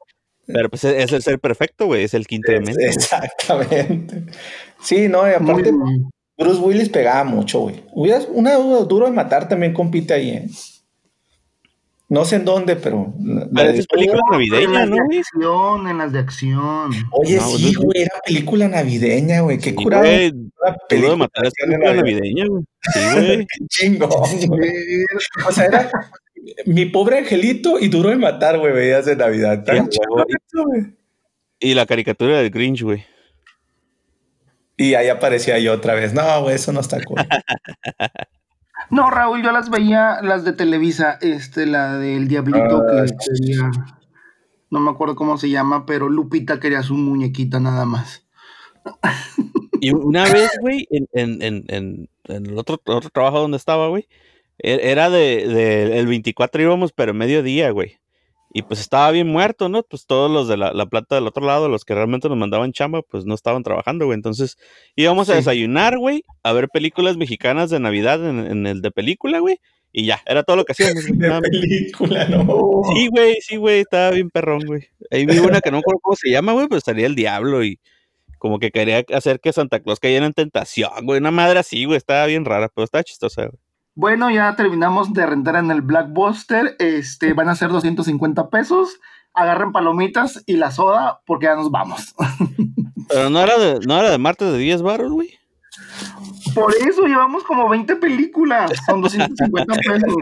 Pero 0.47 0.69
pues 0.69 0.83
es 0.83 1.11
el 1.11 1.21
ser 1.21 1.39
perfecto, 1.39 1.85
güey. 1.85 2.03
Es 2.03 2.13
el 2.13 2.25
quinto 2.25 2.51
elemento. 2.51 2.79
Exactamente. 2.81 4.23
Sí, 4.81 5.07
no, 5.07 5.29
y 5.29 5.33
aparte, 5.33 5.71
Bruce 6.37 6.61
Willis 6.61 6.89
pegaba 6.89 7.23
mucho, 7.23 7.59
güey. 7.59 7.83
Una 8.29 8.55
duro 8.55 9.05
de 9.05 9.11
matar 9.11 9.49
también 9.49 9.73
compite 9.73 10.13
ahí, 10.13 10.29
¿eh? 10.29 10.47
No 12.09 12.23
sé 12.23 12.37
en 12.37 12.45
dónde, 12.45 12.77
pero. 12.77 13.13
Pero 13.53 13.69
es 13.69 13.85
película 13.85 14.21
navideña, 14.31 14.85
¿no? 14.85 14.95
En 14.95 14.97
las 14.97 15.09
de 15.09 15.19
acción, 15.19 15.87
en 15.89 15.97
las 15.97 16.13
de 16.13 16.19
acción. 16.19 16.91
Oye, 17.11 17.37
sí, 17.41 17.73
güey, 17.75 18.03
era 18.03 18.21
película 18.25 18.69
navideña, 18.69 19.41
güey. 19.41 19.57
Qué 19.57 19.75
curado. 19.75 20.03
Güey, 20.03 20.31
película 20.87 21.11
de 21.11 21.17
matar 21.17 21.45
es 21.47 21.53
película 21.61 21.93
navideña, 21.93 22.45
güey. 22.47 22.63
Sí, 23.69 23.97
güey. 23.97 24.47
Güey. 24.47 25.05
O 25.45 25.51
sea, 25.51 25.65
era 25.65 25.91
mi 26.65 26.85
pobre 26.85 27.19
angelito 27.19 27.79
y 27.79 27.87
duro 27.87 28.09
de 28.09 28.17
matar, 28.17 28.59
güey, 28.59 28.73
veías 28.73 29.05
de 29.05 29.15
Navidad. 29.15 29.63
Tan 29.63 29.89
güey. 30.53 30.95
Y 31.59 31.73
la 31.73 31.85
caricatura 31.85 32.37
del 32.37 32.51
Grinch, 32.51 32.83
güey. 32.83 33.05
Y 34.77 34.93
ahí 34.93 35.09
aparecía 35.09 35.57
yo 35.57 35.73
otra 35.73 35.95
vez. 35.95 36.13
No, 36.13 36.41
güey, 36.41 36.55
eso 36.55 36.71
no 36.71 36.81
está 36.81 37.03
cool. 37.03 37.17
no, 38.91 39.09
Raúl, 39.09 39.41
yo 39.43 39.51
las 39.51 39.69
veía, 39.69 40.21
las 40.21 40.45
de 40.45 40.53
Televisa, 40.53 41.17
este, 41.21 41.65
la 41.65 41.97
del 41.97 42.27
Diablito 42.27 42.83
ah, 42.87 43.05
que 43.05 43.31
tenía, 43.33 43.71
no 44.69 44.79
me 44.79 44.91
acuerdo 44.91 45.15
cómo 45.15 45.37
se 45.37 45.49
llama, 45.49 45.85
pero 45.85 46.09
Lupita 46.09 46.59
quería 46.59 46.83
su 46.83 46.93
muñequita 46.93 47.59
nada 47.59 47.85
más. 47.85 48.27
y 49.81 49.91
una 49.91 50.25
vez, 50.25 50.51
güey, 50.61 50.87
en, 50.91 51.07
en, 51.13 51.41
en, 51.41 52.09
en, 52.25 52.45
el 52.45 52.57
otro, 52.57 52.79
otro 52.85 53.09
trabajo 53.09 53.39
donde 53.39 53.57
estaba, 53.57 53.87
güey, 53.87 54.07
era 54.59 55.09
de, 55.09 55.47
de, 55.47 55.99
el 55.99 56.07
24 56.07 56.61
íbamos, 56.61 56.91
pero 56.91 57.13
mediodía, 57.13 57.69
güey. 57.71 57.97
Y 58.53 58.61
pues 58.63 58.79
estaba 58.79 59.11
bien 59.11 59.27
muerto, 59.27 59.69
¿no? 59.69 59.83
Pues 59.83 60.05
todos 60.05 60.31
los 60.31 60.47
de 60.47 60.57
la, 60.57 60.73
la, 60.73 60.85
plata 60.85 61.15
del 61.15 61.27
otro 61.27 61.45
lado, 61.45 61.67
los 61.67 61.83
que 61.83 61.93
realmente 61.93 62.29
nos 62.29 62.37
mandaban 62.37 62.71
chamba, 62.71 63.01
pues 63.01 63.25
no 63.25 63.35
estaban 63.35 63.61
trabajando, 63.61 64.05
güey. 64.05 64.15
Entonces 64.15 64.57
íbamos 64.95 65.29
a 65.29 65.35
desayunar, 65.35 65.97
güey, 65.97 66.23
a 66.43 66.53
ver 66.53 66.69
películas 66.69 67.17
mexicanas 67.17 67.69
de 67.69 67.79
Navidad 67.79 68.27
en, 68.27 68.65
el 68.65 68.81
de 68.81 68.91
película, 68.91 69.39
güey. 69.39 69.59
Y 69.91 70.05
ya, 70.05 70.21
era 70.25 70.43
todo 70.43 70.55
lo 70.55 70.65
que 70.65 70.71
hacíamos, 70.71 71.05
güey. 71.07 71.19
De 71.19 71.41
película, 71.41 72.27
no. 72.27 72.81
Sí, 72.95 73.07
güey, 73.09 73.35
sí, 73.41 73.57
güey, 73.57 73.81
estaba 73.81 74.11
bien 74.11 74.29
perrón, 74.29 74.61
güey. 74.65 74.87
Ahí 75.11 75.25
vi 75.25 75.39
una 75.39 75.61
que 75.61 75.71
no 75.71 75.77
me 75.77 75.79
acuerdo 75.81 75.99
cómo 76.01 76.15
se 76.15 76.29
llama, 76.29 76.53
güey, 76.53 76.67
pues 76.67 76.83
salía 76.83 77.05
el 77.05 77.15
diablo 77.15 77.63
y 77.63 77.79
como 78.37 78.59
que 78.59 78.71
quería 78.71 79.03
hacer 79.13 79.39
que 79.39 79.53
Santa 79.53 79.79
Claus 79.81 79.99
cayera 79.99 80.25
en 80.25 80.33
tentación, 80.33 80.91
güey. 81.03 81.19
Una 81.19 81.31
madre 81.31 81.59
así, 81.59 81.85
güey, 81.85 81.97
estaba 81.97 82.25
bien 82.25 82.45
rara, 82.45 82.69
pero 82.73 82.85
estaba 82.85 83.03
chistosa, 83.03 83.47
güey. 83.47 83.66
Bueno, 83.97 84.29
ya 84.29 84.55
terminamos 84.55 85.11
de 85.11 85.25
rentar 85.25 85.55
en 85.55 85.71
el 85.71 85.81
Blackbuster. 85.81 86.75
Este, 86.77 87.33
van 87.33 87.49
a 87.49 87.55
ser 87.55 87.69
250 87.69 88.51
pesos. 88.51 88.99
Agarren 89.33 89.71
palomitas 89.71 90.43
y 90.45 90.57
la 90.57 90.69
soda 90.69 91.21
porque 91.25 91.47
ya 91.47 91.55
nos 91.55 91.71
vamos. 91.71 92.13
Pero 93.09 93.31
no 93.31 93.41
era 93.41 93.57
de, 93.57 93.79
no 93.87 93.97
era 93.99 94.11
de 94.11 94.19
martes 94.19 94.51
de 94.51 94.59
10 94.59 94.83
baros, 94.83 95.11
güey. 95.11 95.39
Por 96.53 96.75
eso 96.75 97.07
llevamos 97.07 97.43
como 97.43 97.67
20 97.69 97.95
películas. 97.95 98.71
Son 98.85 99.01
250 99.01 99.73
pesos. 99.87 100.15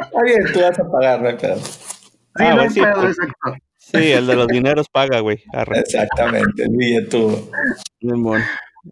Está 0.00 0.22
bien, 0.22 0.38
tú 0.52 0.60
vas 0.60 0.78
a 0.78 0.90
pagar, 0.92 1.20
¿no? 1.22 1.58
Sí, 1.58 2.44
ah, 2.44 2.54
no 2.54 2.70
sí, 2.70 2.80
pedo, 2.80 3.04
exacto. 3.04 3.54
Sí, 3.78 4.12
el 4.12 4.28
de 4.28 4.36
los 4.36 4.46
dineros 4.46 4.88
paga, 4.88 5.18
güey. 5.18 5.42
Exactamente, 5.74 6.62
el 6.62 6.76
billete. 6.76 7.50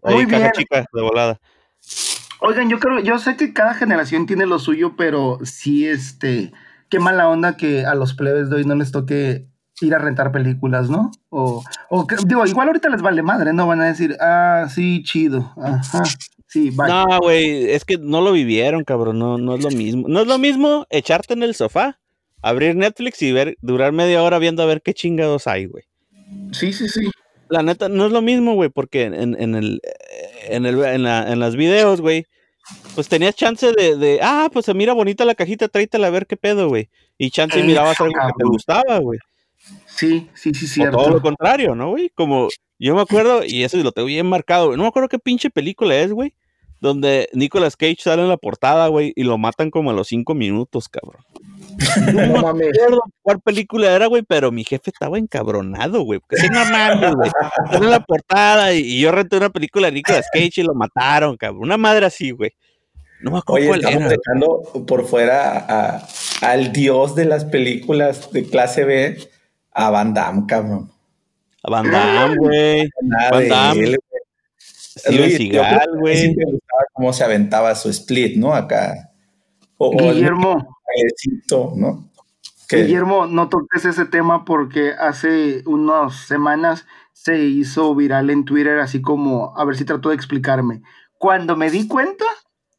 Ahí, 0.03 0.15
Muy 0.15 0.27
caja 0.27 0.39
bien. 0.39 0.51
chica 0.51 0.85
de 0.91 1.01
volada. 1.01 1.39
Oigan, 2.39 2.69
yo 2.69 2.79
creo, 2.79 2.99
yo 2.99 3.17
sé 3.19 3.35
que 3.35 3.53
cada 3.53 3.73
generación 3.73 4.25
tiene 4.25 4.45
lo 4.45 4.59
suyo, 4.59 4.95
pero 4.95 5.39
sí, 5.43 5.87
este, 5.87 6.51
qué 6.89 6.99
mala 6.99 7.29
onda 7.29 7.57
que 7.57 7.85
a 7.85 7.95
los 7.95 8.13
plebes 8.13 8.49
de 8.49 8.57
hoy 8.57 8.65
no 8.65 8.75
les 8.75 8.91
toque 8.91 9.47
ir 9.81 9.95
a 9.95 9.99
rentar 9.99 10.31
películas, 10.31 10.89
¿no? 10.89 11.11
O, 11.29 11.63
o 11.89 12.07
digo, 12.25 12.45
igual 12.45 12.67
ahorita 12.67 12.89
les 12.89 13.01
vale 13.01 13.21
madre, 13.21 13.53
¿no? 13.53 13.67
Van 13.67 13.81
a 13.81 13.85
decir, 13.85 14.17
ah, 14.19 14.67
sí, 14.69 15.03
chido, 15.03 15.53
ajá, 15.61 16.03
sí, 16.47 16.71
vale. 16.71 16.93
No, 16.93 17.19
güey, 17.19 17.71
es 17.71 17.85
que 17.85 17.97
no 17.97 18.21
lo 18.21 18.31
vivieron, 18.31 18.83
cabrón, 18.83 19.19
no, 19.19 19.37
no 19.37 19.55
es 19.55 19.63
lo 19.63 19.71
mismo. 19.71 20.07
No 20.07 20.21
es 20.21 20.27
lo 20.27 20.37
mismo 20.37 20.85
echarte 20.89 21.33
en 21.33 21.43
el 21.43 21.55
sofá, 21.55 21.99
abrir 22.41 22.75
Netflix 22.75 23.21
y 23.21 23.31
ver, 23.31 23.57
durar 23.61 23.91
media 23.91 24.23
hora 24.23 24.39
viendo 24.39 24.63
a 24.63 24.67
ver 24.67 24.81
qué 24.81 24.93
chingados 24.93 25.47
hay, 25.47 25.65
güey. 25.65 25.85
Sí, 26.51 26.73
sí, 26.73 26.87
sí. 26.87 27.09
La 27.49 27.63
neta, 27.63 27.89
no 27.89 28.05
es 28.05 28.11
lo 28.11 28.21
mismo, 28.21 28.55
güey, 28.55 28.69
porque 28.69 29.03
en, 29.03 29.35
en 29.39 29.55
el 29.55 29.81
en, 30.49 30.65
el, 30.65 30.83
en, 30.83 31.03
la, 31.03 31.31
en 31.31 31.39
las 31.39 31.55
videos, 31.55 32.01
güey, 32.01 32.25
pues 32.95 33.07
tenías 33.07 33.35
chance 33.35 33.71
de, 33.71 33.95
de, 33.95 34.19
ah, 34.21 34.49
pues 34.51 34.65
se 34.65 34.73
mira 34.73 34.93
bonita 34.93 35.25
la 35.25 35.35
cajita, 35.35 35.67
tráetela 35.67 36.07
a 36.07 36.11
ver 36.11 36.27
qué 36.27 36.37
pedo, 36.37 36.67
güey. 36.67 36.89
Y 37.17 37.31
chance 37.31 37.61
mirabas 37.63 37.99
algo 38.01 38.13
que 38.13 38.33
te 38.37 38.43
gustaba, 38.43 38.99
güey. 38.99 39.19
Sí, 39.85 40.29
sí, 40.35 40.53
sí. 40.53 40.81
O 40.81 40.91
todo 40.91 41.09
lo 41.09 41.21
contrario, 41.21 41.75
¿no, 41.75 41.89
güey? 41.89 42.09
Como, 42.09 42.49
yo 42.79 42.95
me 42.95 43.01
acuerdo, 43.01 43.43
y 43.43 43.63
eso 43.63 43.77
lo 43.77 43.91
tengo 43.91 44.07
bien 44.07 44.27
marcado, 44.27 44.67
güey. 44.67 44.77
No 44.77 44.83
me 44.83 44.89
acuerdo 44.89 45.09
qué 45.09 45.19
pinche 45.19 45.49
película 45.49 45.95
es, 45.95 46.11
güey. 46.11 46.33
Donde 46.79 47.29
Nicolas 47.33 47.75
Cage 47.75 47.97
sale 47.99 48.21
en 48.21 48.29
la 48.29 48.37
portada, 48.37 48.87
güey, 48.87 49.13
y 49.15 49.23
lo 49.23 49.37
matan 49.37 49.71
como 49.71 49.91
a 49.91 49.93
los 49.93 50.07
cinco 50.07 50.35
minutos, 50.35 50.87
cabrón. 50.89 51.23
No, 52.13 52.53
me 52.53 52.69
acuerdo 52.69 53.01
cuál 53.21 53.39
película 53.41 53.91
era, 53.91 54.07
güey, 54.07 54.23
pero 54.23 54.51
mi 54.51 54.63
jefe 54.63 54.89
estaba 54.91 55.17
encabronado, 55.17 56.01
güey. 56.01 56.19
Porque 56.19 56.45
es 56.45 56.51
normal, 56.51 57.15
güey. 57.15 57.31
en 57.71 57.89
la 57.89 57.99
portada 57.99 58.73
y, 58.73 58.99
yo 58.99 59.11
renté 59.11 59.37
una 59.37 59.49
película 59.49 59.87
de 59.87 59.93
Nicolas 59.93 60.27
Cage 60.31 60.61
y 60.61 60.63
lo 60.63 60.73
mataron, 60.73 61.37
cabrón. 61.37 61.63
Una 61.63 61.77
madre 61.77 62.05
así, 62.05 62.31
güey. 62.31 62.51
No 63.21 63.31
me 63.31 63.39
acuerdo 63.39 63.71
Oye, 63.71 63.79
estamos 63.79 64.09
dejando 64.09 64.85
por 64.85 65.07
fuera 65.07 66.03
al 66.41 66.71
dios 66.71 67.15
de 67.15 67.25
las 67.25 67.45
películas 67.45 68.31
de 68.31 68.45
clase 68.45 68.83
B, 68.83 69.17
a 69.71 69.89
Van 69.89 70.13
Damme, 70.13 70.45
cabrón. 70.47 70.91
A 71.63 71.71
Van 71.71 71.89
Damme, 71.89 72.35
güey. 72.37 72.89
Van 73.31 73.49
Damme. 73.49 73.95
Steven 74.97 75.31
Seagal, 75.31 75.89
güey. 75.99 76.35
Me 76.35 76.45
gustaba 76.45 76.83
cómo 76.93 77.13
se 77.13 77.23
aventaba 77.23 77.75
su 77.75 77.89
split, 77.89 78.37
¿no? 78.37 78.53
Acá. 78.53 79.11
Guillermo. 79.79 80.77
¿no? 81.75 82.09
Guillermo, 82.69 83.27
no 83.27 83.49
toques 83.49 83.85
ese 83.85 84.05
tema 84.05 84.43
porque 84.43 84.91
hace 84.91 85.63
unas 85.65 86.15
semanas 86.27 86.85
se 87.13 87.39
hizo 87.39 87.95
viral 87.95 88.29
en 88.29 88.45
Twitter, 88.45 88.79
así 88.79 89.01
como, 89.01 89.57
a 89.57 89.65
ver 89.65 89.75
si 89.75 89.85
trató 89.85 90.09
de 90.09 90.15
explicarme. 90.15 90.81
Cuando 91.17 91.55
me 91.55 91.71
di 91.71 91.87
cuenta 91.87 92.25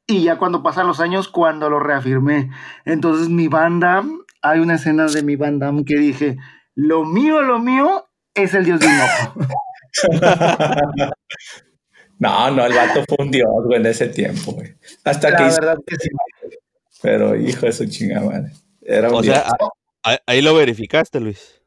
y 0.06 0.24
ya 0.24 0.38
cuando 0.38 0.62
pasan 0.62 0.86
los 0.86 1.01
años, 1.01 1.28
cuando 1.28 1.70
lo 1.70 1.80
reafirmé. 1.80 2.51
Entonces 2.84 3.28
mi 3.28 3.48
banda, 3.48 4.05
hay 4.42 4.60
una 4.60 4.74
escena 4.74 5.06
de 5.06 5.22
mi 5.22 5.36
banda 5.36 5.72
que 5.86 5.97
dije, 5.97 6.38
lo 6.74 7.05
mío, 7.05 7.42
lo 7.42 7.59
mío 7.59 8.09
es 8.34 8.55
el 8.55 8.64
dios 8.64 8.80
de 8.80 8.86
un 8.86 8.92
no, 12.18 12.50
no, 12.50 12.66
el 12.66 12.74
vato 12.74 13.04
fue 13.08 13.24
un 13.24 13.30
dios, 13.30 13.48
güey, 13.64 13.80
en 13.80 13.86
ese 13.86 14.08
tiempo, 14.08 14.52
güey. 14.52 14.74
Hasta 15.04 15.36
que... 15.36 15.42
Verdad 15.44 15.78
que 15.86 15.96
sí. 15.96 16.08
Pero 17.00 17.36
hijo 17.36 17.66
de 17.66 17.72
su 17.72 17.86
chingada 17.86 18.50
Era 18.82 19.08
o 19.08 19.22
sea, 19.22 19.44
ahí 20.26 20.42
lo 20.42 20.54
verificaste, 20.54 21.20
Luis. 21.20 21.60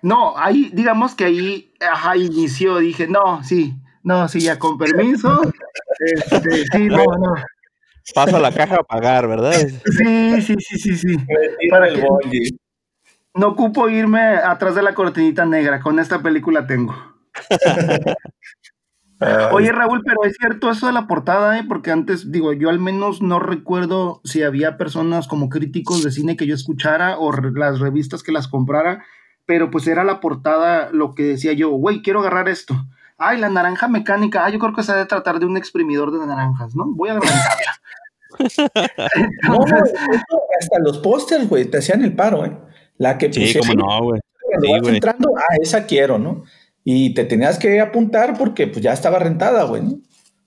No, 0.00 0.36
ahí, 0.38 0.70
digamos 0.72 1.14
que 1.14 1.24
ahí, 1.24 1.74
ajá, 1.80 2.16
inició, 2.16 2.78
dije, 2.78 3.08
no, 3.08 3.42
sí, 3.44 3.74
no, 4.02 4.28
sí, 4.28 4.40
ya 4.40 4.58
con 4.58 4.78
permiso. 4.78 5.40
este, 5.98 6.64
sí, 6.72 6.86
no, 6.86 7.04
no. 7.04 7.34
Pasa 8.14 8.38
la 8.38 8.52
caja 8.52 8.76
a 8.76 8.82
pagar, 8.84 9.28
¿verdad? 9.28 9.52
Sí, 9.52 10.40
sí, 10.40 10.54
sí, 10.58 10.78
sí, 10.78 10.96
sí. 10.96 11.16
Para 11.68 11.88
el 11.88 12.02
no 13.34 13.48
ocupo 13.48 13.88
irme 13.88 14.20
atrás 14.20 14.74
de 14.74 14.82
la 14.82 14.94
cortinita 14.94 15.44
negra, 15.44 15.80
con 15.80 15.98
esta 15.98 16.20
película 16.20 16.66
tengo. 16.66 16.94
Oye, 19.52 19.72
Raúl, 19.72 20.02
pero 20.04 20.24
es 20.24 20.36
cierto 20.38 20.70
eso 20.70 20.86
de 20.86 20.92
la 20.92 21.08
portada, 21.08 21.58
¿eh? 21.58 21.64
porque 21.66 21.90
antes, 21.90 22.30
digo, 22.30 22.52
yo 22.52 22.68
al 22.68 22.78
menos 22.78 23.20
no 23.20 23.40
recuerdo 23.40 24.20
si 24.22 24.42
había 24.42 24.76
personas 24.76 25.26
como 25.26 25.48
críticos 25.48 26.04
de 26.04 26.12
cine 26.12 26.36
que 26.36 26.46
yo 26.46 26.54
escuchara 26.54 27.18
o 27.18 27.32
las 27.32 27.80
revistas 27.80 28.22
que 28.22 28.30
las 28.30 28.46
comprara, 28.46 29.04
pero 29.44 29.70
pues 29.70 29.88
era 29.88 30.04
la 30.04 30.20
portada 30.20 30.90
lo 30.92 31.14
que 31.14 31.24
decía 31.24 31.52
yo, 31.52 31.70
güey, 31.70 32.02
quiero 32.02 32.20
agarrar 32.20 32.48
esto. 32.48 32.74
Ay, 33.16 33.38
la 33.38 33.48
naranja 33.48 33.88
mecánica. 33.88 34.44
Ah, 34.44 34.50
yo 34.50 34.60
creo 34.60 34.72
que 34.72 34.84
se 34.84 34.92
debe 34.92 35.06
tratar 35.06 35.40
de 35.40 35.46
un 35.46 35.56
exprimidor 35.56 36.12
de 36.12 36.24
naranjas, 36.24 36.76
¿no? 36.76 36.84
Voy 36.86 37.08
a 37.08 37.14
agrandarla. 37.14 37.72
no, 39.48 39.58
hasta 40.60 40.78
los 40.80 40.98
pósters, 40.98 41.48
güey, 41.48 41.64
te 41.64 41.78
hacían 41.78 42.04
el 42.04 42.14
paro, 42.14 42.44
¿eh? 42.44 42.56
La 42.98 43.18
que 43.18 43.32
Sí, 43.32 43.58
como 43.58 43.74
no, 43.74 44.02
güey. 44.04 44.20
Sí, 44.60 44.70
entrando, 44.88 45.30
ah, 45.36 45.56
esa 45.60 45.86
quiero, 45.86 46.18
¿no? 46.18 46.44
Y 46.90 47.12
te 47.12 47.24
tenías 47.24 47.58
que 47.58 47.80
apuntar 47.80 48.38
porque 48.38 48.66
pues 48.66 48.80
ya 48.80 48.94
estaba 48.94 49.18
rentada, 49.18 49.64
güey, 49.64 49.82
¿no? 49.82 50.00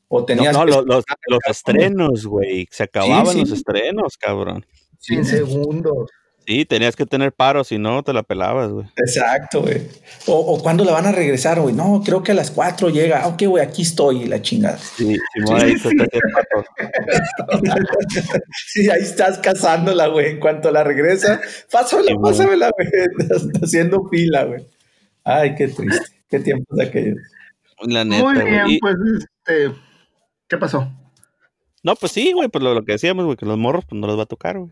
O 0.07 0.25
tenías 0.25 0.51
no, 0.51 0.65
los, 0.65 0.83
los, 0.87 1.03
estrenos, 1.47 2.25
güey. 2.25 2.67
Se 2.71 2.81
acababan 2.81 3.37
los 3.37 3.51
estrenos, 3.51 4.17
cabrón. 4.17 4.65
Sin 4.97 5.23
segundos. 5.23 6.09
Sí, 6.47 6.65
tenías 6.65 6.95
que 6.95 7.05
tener 7.05 7.31
paro, 7.31 7.63
si 7.63 7.77
no 7.77 8.01
te 8.01 8.11
la 8.11 8.23
pelabas, 8.23 8.71
güey. 8.71 8.87
Exacto, 8.97 9.61
güey. 9.61 9.83
O, 10.25 10.33
o 10.33 10.63
cuándo 10.63 10.83
la 10.83 10.93
van 10.93 11.05
a 11.05 11.11
regresar, 11.11 11.61
güey. 11.61 11.75
No, 11.75 12.01
creo 12.03 12.23
que 12.23 12.31
a 12.31 12.35
las 12.35 12.49
4 12.49 12.89
llega. 12.89 13.21
Ah, 13.21 13.27
ok, 13.27 13.43
güey, 13.43 13.63
aquí 13.63 13.83
estoy, 13.83 14.25
la 14.25 14.41
chingada. 14.41 14.79
Sí, 14.79 15.13
sí, 15.13 15.53
ahí, 15.53 15.77
sí. 15.77 15.89
sí, 18.67 18.89
ahí 18.89 19.03
estás 19.03 19.37
cazándola, 19.37 20.07
güey. 20.07 20.31
En 20.31 20.39
cuanto 20.39 20.71
la 20.71 20.83
regresa, 20.83 21.39
pásamela, 21.71 22.19
pásamela, 22.19 22.71
güey. 22.75 22.89
haciendo 23.63 24.09
pila, 24.09 24.45
güey. 24.45 24.65
Ay, 25.23 25.53
qué 25.53 25.67
triste. 25.67 26.20
Qué 26.31 26.39
tiempos 26.39 26.77
de 26.77 26.85
aquellos. 26.85 27.19
La 27.81 28.05
neta, 28.05 28.23
Muy 28.23 28.41
bien, 28.43 28.79
pues, 28.79 28.95
este, 29.19 29.73
¿qué 30.47 30.57
pasó? 30.57 30.89
No, 31.83 31.95
pues 31.95 32.13
sí, 32.13 32.31
güey, 32.31 32.47
pues 32.47 32.63
lo, 32.63 32.73
lo 32.73 32.85
que 32.85 32.93
decíamos, 32.93 33.25
güey, 33.25 33.37
que 33.37 33.45
los 33.45 33.57
morros 33.57 33.85
pues 33.85 33.99
no 33.99 34.07
los 34.07 34.17
va 34.17 34.23
a 34.23 34.27
tocar, 34.27 34.57
güey. 34.57 34.71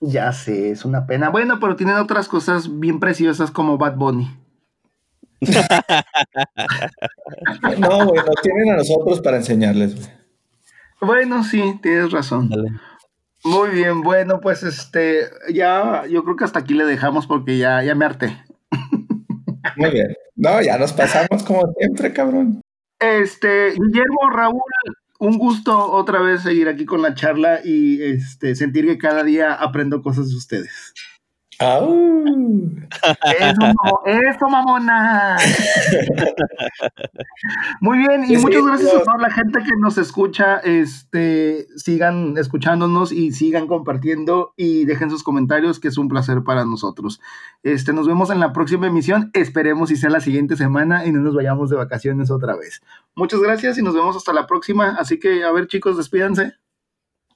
Ya 0.00 0.32
sé, 0.32 0.70
es 0.70 0.84
una 0.84 1.06
pena. 1.06 1.30
Bueno, 1.30 1.58
pero 1.60 1.76
tienen 1.76 1.96
otras 1.96 2.28
cosas 2.28 2.80
bien 2.80 3.00
preciosas 3.00 3.50
como 3.50 3.78
Bad 3.78 3.96
Bunny. 3.96 4.30
no, 7.78 8.06
güey, 8.06 8.24
nos 8.24 8.36
tienen 8.42 8.72
a 8.72 8.76
nosotros 8.76 9.20
para 9.20 9.38
enseñarles, 9.38 9.96
güey. 9.96 10.08
Bueno, 11.00 11.44
sí, 11.44 11.78
tienes 11.82 12.10
razón. 12.10 12.50
Muy 13.42 13.70
bien, 13.70 14.02
bueno, 14.02 14.40
pues 14.40 14.62
este, 14.62 15.30
ya, 15.52 16.04
yo 16.06 16.24
creo 16.24 16.36
que 16.36 16.44
hasta 16.44 16.58
aquí 16.58 16.74
le 16.74 16.84
dejamos 16.84 17.26
porque 17.26 17.56
ya, 17.56 17.82
ya 17.82 17.94
me 17.94 18.04
harté. 18.04 18.36
Muy 19.76 19.90
bien. 19.90 20.14
No, 20.36 20.60
ya 20.62 20.78
nos 20.78 20.92
pasamos 20.92 21.42
como 21.42 21.72
siempre, 21.78 22.12
cabrón. 22.12 22.60
Este, 22.98 23.70
Guillermo, 23.72 24.30
Raúl, 24.30 24.60
un 25.18 25.38
gusto 25.38 25.92
otra 25.92 26.20
vez 26.20 26.42
seguir 26.42 26.68
aquí 26.68 26.84
con 26.84 27.02
la 27.02 27.14
charla 27.14 27.60
y 27.64 28.02
este, 28.02 28.54
sentir 28.54 28.86
que 28.86 28.98
cada 28.98 29.22
día 29.22 29.54
aprendo 29.54 30.02
cosas 30.02 30.30
de 30.30 30.36
ustedes. 30.36 30.92
Eso, 34.06 34.48
mamona. 34.48 35.36
Muy 37.80 37.98
bien, 37.98 38.24
y 38.28 38.36
muchas 38.38 38.64
gracias 38.64 38.94
a 38.94 39.02
toda 39.02 39.18
la 39.18 39.30
gente 39.30 39.62
que 39.62 39.72
nos 39.78 39.98
escucha. 39.98 40.56
Este, 40.58 41.66
sigan 41.76 42.38
escuchándonos 42.38 43.12
y 43.12 43.32
sigan 43.32 43.66
compartiendo 43.66 44.54
y 44.56 44.86
dejen 44.86 45.10
sus 45.10 45.22
comentarios, 45.22 45.80
que 45.80 45.88
es 45.88 45.98
un 45.98 46.08
placer 46.08 46.42
para 46.44 46.64
nosotros. 46.64 47.20
Este, 47.62 47.92
nos 47.92 48.06
vemos 48.06 48.30
en 48.30 48.40
la 48.40 48.54
próxima 48.54 48.86
emisión. 48.86 49.30
Esperemos 49.34 49.90
y 49.90 49.96
sea 49.96 50.08
la 50.08 50.20
siguiente 50.20 50.56
semana 50.56 51.04
y 51.04 51.12
no 51.12 51.20
nos 51.20 51.34
vayamos 51.34 51.68
de 51.68 51.76
vacaciones 51.76 52.30
otra 52.30 52.56
vez. 52.56 52.80
Muchas 53.14 53.40
gracias 53.40 53.76
y 53.76 53.82
nos 53.82 53.94
vemos 53.94 54.16
hasta 54.16 54.32
la 54.32 54.46
próxima. 54.46 54.96
Así 54.98 55.18
que, 55.18 55.44
a 55.44 55.52
ver, 55.52 55.66
chicos, 55.66 55.98
despídanse. 55.98 56.54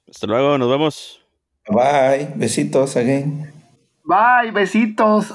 Hasta 0.09 0.27
luego, 0.27 0.57
nos 0.57 0.69
vemos. 0.69 1.21
Bye, 1.67 2.33
besitos 2.35 2.95
again. 2.95 3.54
Bye, 4.05 4.51
besitos. 4.51 5.33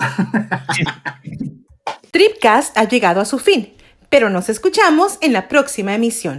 Tripcast 2.13 2.77
ha 2.79 2.85
llegado 2.85 3.21
a 3.21 3.25
su 3.25 3.39
fin, 3.39 3.75
pero 4.09 4.31
nos 4.31 4.49
escuchamos 4.49 5.19
en 5.21 5.33
la 5.33 5.49
próxima 5.49 5.95
emisión. 5.95 6.39